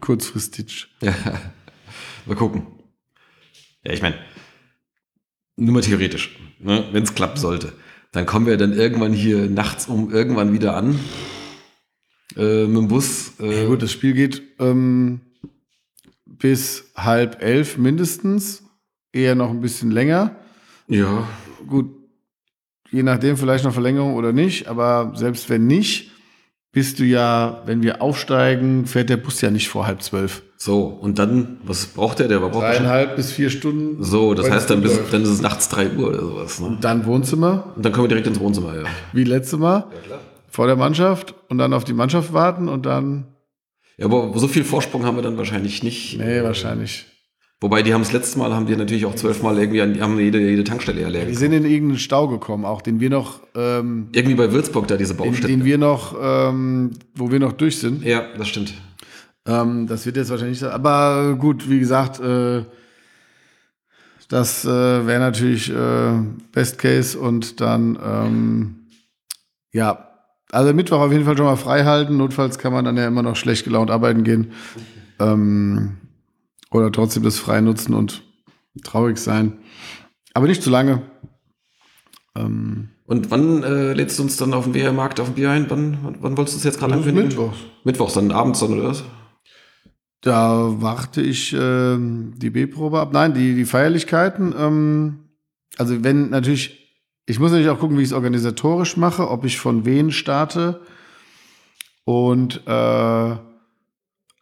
[0.00, 0.88] Kurzfristig.
[1.00, 1.14] Ja,
[2.26, 2.66] mal gucken.
[3.84, 4.16] Ja, ich meine,
[5.56, 6.84] nur mal theoretisch, ne?
[6.92, 7.72] wenn es klappen sollte,
[8.12, 10.98] dann kommen wir dann irgendwann hier nachts um irgendwann wieder an
[12.36, 13.32] äh, mit dem Bus.
[13.40, 15.20] Äh, Ja, gut, das Spiel geht ähm,
[16.26, 18.64] bis halb elf mindestens.
[19.12, 20.36] Eher noch ein bisschen länger.
[20.88, 21.28] ja,
[21.66, 21.90] Gut,
[22.90, 24.68] je nachdem vielleicht noch Verlängerung oder nicht.
[24.68, 26.10] Aber selbst wenn nicht,
[26.72, 30.42] bist du ja, wenn wir aufsteigen, fährt der Bus ja nicht vor halb zwölf.
[30.64, 30.84] So.
[30.84, 32.28] Und dann, was braucht der?
[32.28, 34.02] Der braucht Dreieinhalb bis vier Stunden.
[34.02, 36.60] So, das heißt, dann, bis, dann ist es nachts 3 Uhr oder sowas.
[36.60, 36.78] Ne?
[36.80, 38.82] Dann Wohnzimmer, Und dann kommen wir direkt ins Wohnzimmer, ja.
[39.12, 39.86] wie letztes Mal,
[40.48, 43.26] vor der Mannschaft und dann auf die Mannschaft warten und dann,
[43.98, 46.18] Ja, aber so viel Vorsprung haben wir dann wahrscheinlich nicht.
[46.18, 47.06] nee, wahrscheinlich.
[47.60, 50.18] Wobei, die haben das letzte Mal, haben die natürlich auch zwölfmal irgendwie, an, die haben
[50.18, 51.38] jede, jede Tankstelle Die erledigt.
[51.38, 55.14] sind in irgendeinen Stau gekommen, auch den wir noch, ähm, Irgendwie bei Würzburg da diese
[55.14, 55.46] den, Baustelle.
[55.48, 58.04] den wir noch, ähm, wo wir noch durch sind.
[58.04, 58.74] ja, das stimmt.
[59.46, 62.64] Ähm, das wird jetzt wahrscheinlich nicht, aber gut, wie gesagt, äh,
[64.28, 66.12] das äh, wäre natürlich äh,
[66.52, 68.86] Best Case und dann, ähm,
[69.72, 70.08] ja,
[70.50, 72.16] also Mittwoch auf jeden Fall schon mal frei halten.
[72.16, 74.52] Notfalls kann man dann ja immer noch schlecht gelaunt arbeiten gehen.
[75.18, 75.96] Ähm,
[76.70, 78.22] oder trotzdem das frei nutzen und
[78.84, 79.58] traurig sein.
[80.34, 81.02] Aber nicht zu lange.
[82.34, 85.66] Ähm, Und wann äh, lädst du uns dann auf dem Biermarkt auf dem Bier ein?
[85.68, 87.28] Wann, wann, wann wolltest du es jetzt gerade ankündigen?
[87.28, 87.58] Mittwochs.
[87.84, 89.04] Mittwochs, dann abends dann, oder was?
[90.22, 93.12] Da warte ich ähm, die B-Probe ab.
[93.12, 94.54] Nein, die, die Feierlichkeiten.
[94.56, 95.18] Ähm,
[95.76, 96.94] also wenn natürlich,
[97.26, 100.80] ich muss natürlich auch gucken, wie ich es organisatorisch mache, ob ich von wen starte.
[102.04, 103.36] Und äh,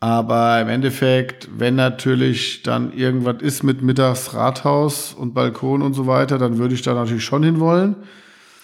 [0.03, 6.37] aber im Endeffekt, wenn natürlich dann irgendwas ist mit Mittagsrathaus und Balkon und so weiter,
[6.37, 7.97] dann würde ich da natürlich schon hinwollen.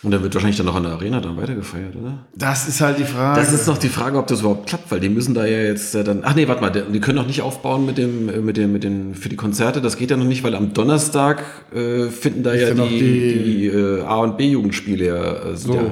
[0.03, 2.19] Und dann wird wahrscheinlich dann noch an der Arena dann weitergefeiert, oder?
[2.35, 3.41] Das ist halt die Frage.
[3.41, 5.95] Das ist noch die Frage, ob das überhaupt klappt, weil die müssen da ja jetzt
[5.95, 6.21] äh, dann.
[6.23, 8.85] Ach nee, warte mal, die können noch nicht aufbauen mit dem, äh, mit dem, mit
[8.85, 9.81] den für die Konzerte.
[9.81, 11.43] Das geht ja noch nicht, weil am Donnerstag
[11.75, 15.57] äh, finden da ja ja die, die, die- äh, A und B Jugendspiele ja, äh,
[15.57, 15.75] sind So.
[15.75, 15.91] ja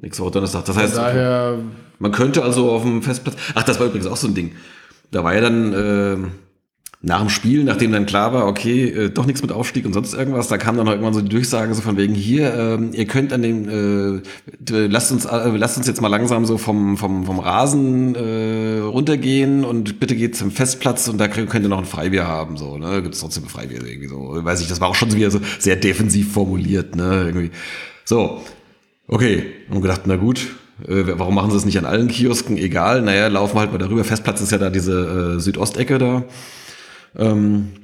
[0.00, 0.66] nächste Woche Donnerstag.
[0.66, 1.58] Das heißt, daher
[1.98, 3.36] man könnte also auf dem Festplatz.
[3.54, 4.52] Ach, das war übrigens auch so ein Ding.
[5.10, 6.16] Da war ja dann äh,
[7.04, 10.14] nach dem Spiel, nachdem dann klar war, okay, äh, doch nichts mit Aufstieg und sonst
[10.14, 13.06] irgendwas, da kam dann auch irgendwann so die Durchsage so von wegen hier, ähm, ihr
[13.06, 17.26] könnt an dem, äh, lasst uns, äh, lasst uns jetzt mal langsam so vom vom
[17.26, 21.84] vom Rasen äh, runtergehen und bitte geht zum Festplatz und da könnt ihr noch ein
[21.84, 24.88] Freibier haben, so, ne, gibt es trotzdem ein Freibier irgendwie so, weiß ich, das war
[24.88, 27.50] auch schon wieder so sehr defensiv formuliert, ne, irgendwie.
[28.06, 28.42] So,
[29.06, 30.48] Okay, und gedacht, na gut,
[30.88, 32.56] äh, warum machen sie es nicht an allen Kiosken?
[32.56, 34.02] Egal, naja, laufen wir halt mal darüber.
[34.02, 36.24] Festplatz ist ja da diese äh, Südostecke da.
[37.16, 37.83] Ähm,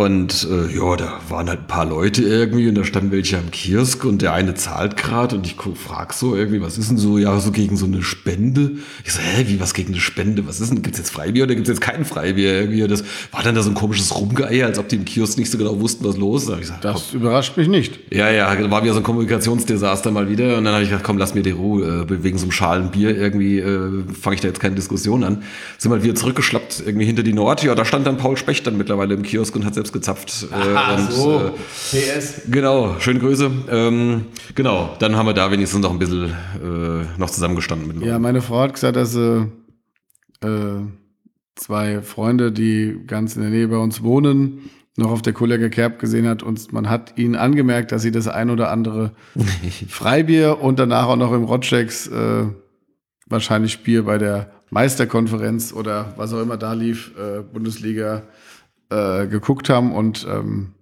[0.00, 3.50] und äh, ja, da waren halt ein paar Leute irgendwie und da standen welche am
[3.50, 7.18] Kiosk und der eine zahlt gerade und ich frag so irgendwie, was ist denn so,
[7.18, 8.76] ja, so gegen so eine Spende?
[9.04, 10.46] Ich so, hä, wie, was gegen eine Spende?
[10.46, 12.60] Was ist denn, gibt's jetzt Freibier oder gibt's jetzt kein Freibier?
[12.60, 15.50] Irgendwie, das war dann da so ein komisches Rumgeier, als ob die im Kiosk nicht
[15.50, 16.48] so genau wussten, was los ist.
[16.48, 18.00] Da ich gesagt, Das überrascht mich nicht.
[18.10, 20.56] ja, ja, war wieder so ein Kommunikationsdesaster mal wieder.
[20.56, 22.06] Und dann habe ich gedacht, komm, lass mir die Ruhe.
[22.08, 25.42] Äh, wegen so einem schalen Bier irgendwie äh, fange ich da jetzt keine Diskussion an.
[25.76, 27.62] Sind halt wieder zurückgeschlappt, irgendwie hinter die Nord.
[27.62, 30.46] Ja, da stand dann Paul Specht dann mittlerweile im Kiosk und hat selbst gezapft.
[30.50, 31.50] Äh, und, äh,
[31.90, 32.42] PS.
[32.50, 33.50] genau, schöne Grüße.
[33.70, 38.18] Ähm, genau, dann haben wir da wenigstens noch ein bisschen äh, noch zusammengestanden mit Ja,
[38.18, 39.50] meine Frau hat gesagt, dass sie
[40.42, 40.82] äh,
[41.56, 45.98] zwei Freunde, die ganz in der Nähe bei uns wohnen, noch auf der Kollega Kerb
[45.98, 49.12] gesehen hat und man hat ihnen angemerkt, dass sie das ein oder andere
[49.88, 52.46] Freibier und danach auch noch im Rotschecks äh,
[53.26, 58.22] wahrscheinlich Bier bei der Meisterkonferenz oder was auch immer da lief, äh, Bundesliga
[58.90, 60.74] äh, geguckt haben und ähm,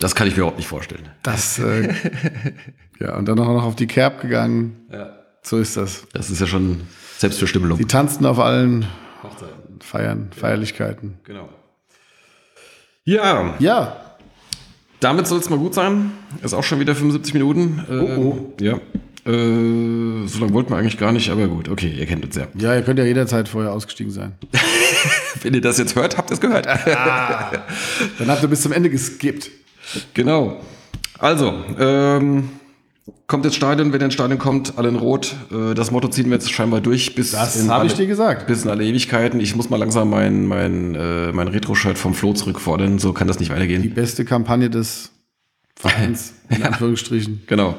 [0.00, 1.08] Das kann ich mir überhaupt nicht vorstellen.
[1.22, 1.92] das, äh,
[3.00, 4.86] ja, und dann auch noch auf die Kerb gegangen.
[4.92, 5.14] Ja.
[5.42, 6.04] So ist das.
[6.12, 6.82] Das ist ja schon
[7.18, 7.78] Selbstverstümmelung.
[7.78, 8.86] Die tanzten auf allen
[9.80, 11.18] Feiern, Feierlichkeiten.
[11.24, 11.48] Genau.
[13.04, 13.96] Ja, Ja,
[15.00, 16.10] damit soll es mal gut sein.
[16.42, 17.84] Ist auch schon wieder 75 Minuten.
[17.88, 18.78] Äh, Oh, Ja.
[19.28, 22.46] Äh, so lange wollten wir eigentlich gar nicht, aber gut, okay, ihr kennt uns ja.
[22.58, 24.32] ja, ihr könnt ja jederzeit vorher ausgestiegen sein.
[25.42, 26.66] Wenn ihr das jetzt hört, habt ihr es gehört.
[26.66, 29.50] Dann habt ihr bis zum Ende geskippt.
[30.14, 30.60] genau.
[31.18, 32.48] Also, ähm,
[33.26, 35.34] kommt ins Stadion, wenn ihr ins Stadion kommt, alle in Rot.
[35.52, 38.06] Äh, das Motto ziehen wir jetzt scheinbar durch bis Das in habe ich alle- dir
[38.06, 38.46] gesagt.
[38.46, 39.40] Bis in alle Ewigkeiten.
[39.40, 42.98] Ich muss mal langsam mein, mein, äh, mein Retro-Shirt vom Flo zurückfordern.
[42.98, 43.92] So kann das nicht Die weitergehen.
[43.94, 45.10] beste Kampagne des
[45.76, 47.42] Vereins, in Anführungsstrichen.
[47.46, 47.76] Genau.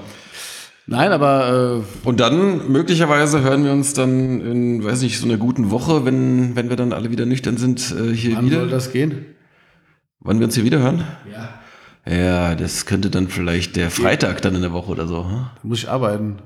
[0.92, 5.70] Nein, aber Und dann möglicherweise hören wir uns dann in, weiß nicht, so einer guten
[5.70, 8.60] Woche, wenn, wenn wir dann alle wieder nüchtern sind, äh, hier äh, wann wieder.
[8.62, 9.26] soll das gehen?
[10.20, 11.04] Wann wir uns hier wieder hören?
[11.32, 11.54] Ja.
[12.12, 15.26] Ja, das könnte dann vielleicht der Freitag dann in der Woche oder so.
[15.26, 15.46] hm?
[15.62, 16.40] Da muss ich arbeiten.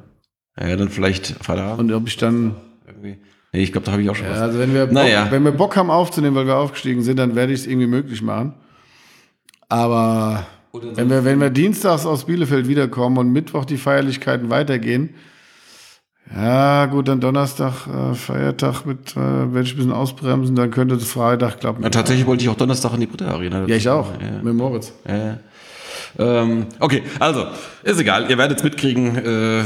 [0.60, 2.56] Ja, dann vielleicht Freitagabend Und ob ich dann,
[2.86, 3.20] irgendwie.
[3.54, 4.40] Nee, ich glaube, da habe ich auch schon ja, was.
[4.42, 5.28] also wenn wir, Bock, Naja.
[5.30, 8.22] wenn wir Bock haben aufzunehmen, weil wir aufgestiegen sind, dann werde ich es irgendwie möglich
[8.22, 8.56] machen.
[9.70, 15.14] Aber wenn wir, wenn wir dienstags aus Bielefeld wiederkommen und Mittwoch die Feierlichkeiten weitergehen,
[16.36, 20.96] ja gut, dann Donnerstag äh, Feiertag mit, äh, werde ich ein bisschen ausbremsen, dann könnte
[20.96, 21.84] das Freitag klappen.
[21.84, 23.66] Ja, tatsächlich wollte ich auch Donnerstag in die Britta Arena.
[23.68, 24.42] Ja, ich auch, Ja.
[24.42, 24.94] mit Moritz.
[25.08, 25.38] Ja.
[26.18, 27.48] Ähm, okay, also,
[27.84, 28.30] ist egal.
[28.30, 29.16] Ihr werdet es mitkriegen.
[29.18, 29.64] Äh,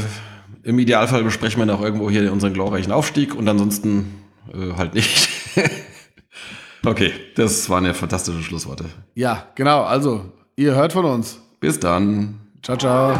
[0.64, 4.22] Im Idealfall besprechen wir noch irgendwo hier unseren glorreichen Aufstieg und ansonsten
[4.52, 5.28] äh, halt nicht.
[6.84, 8.86] okay, das waren ja fantastische Schlussworte.
[9.14, 11.40] Ja, genau, also, ihr hört von uns.
[11.60, 12.40] Bis dann.
[12.62, 13.14] Ciao, ciao.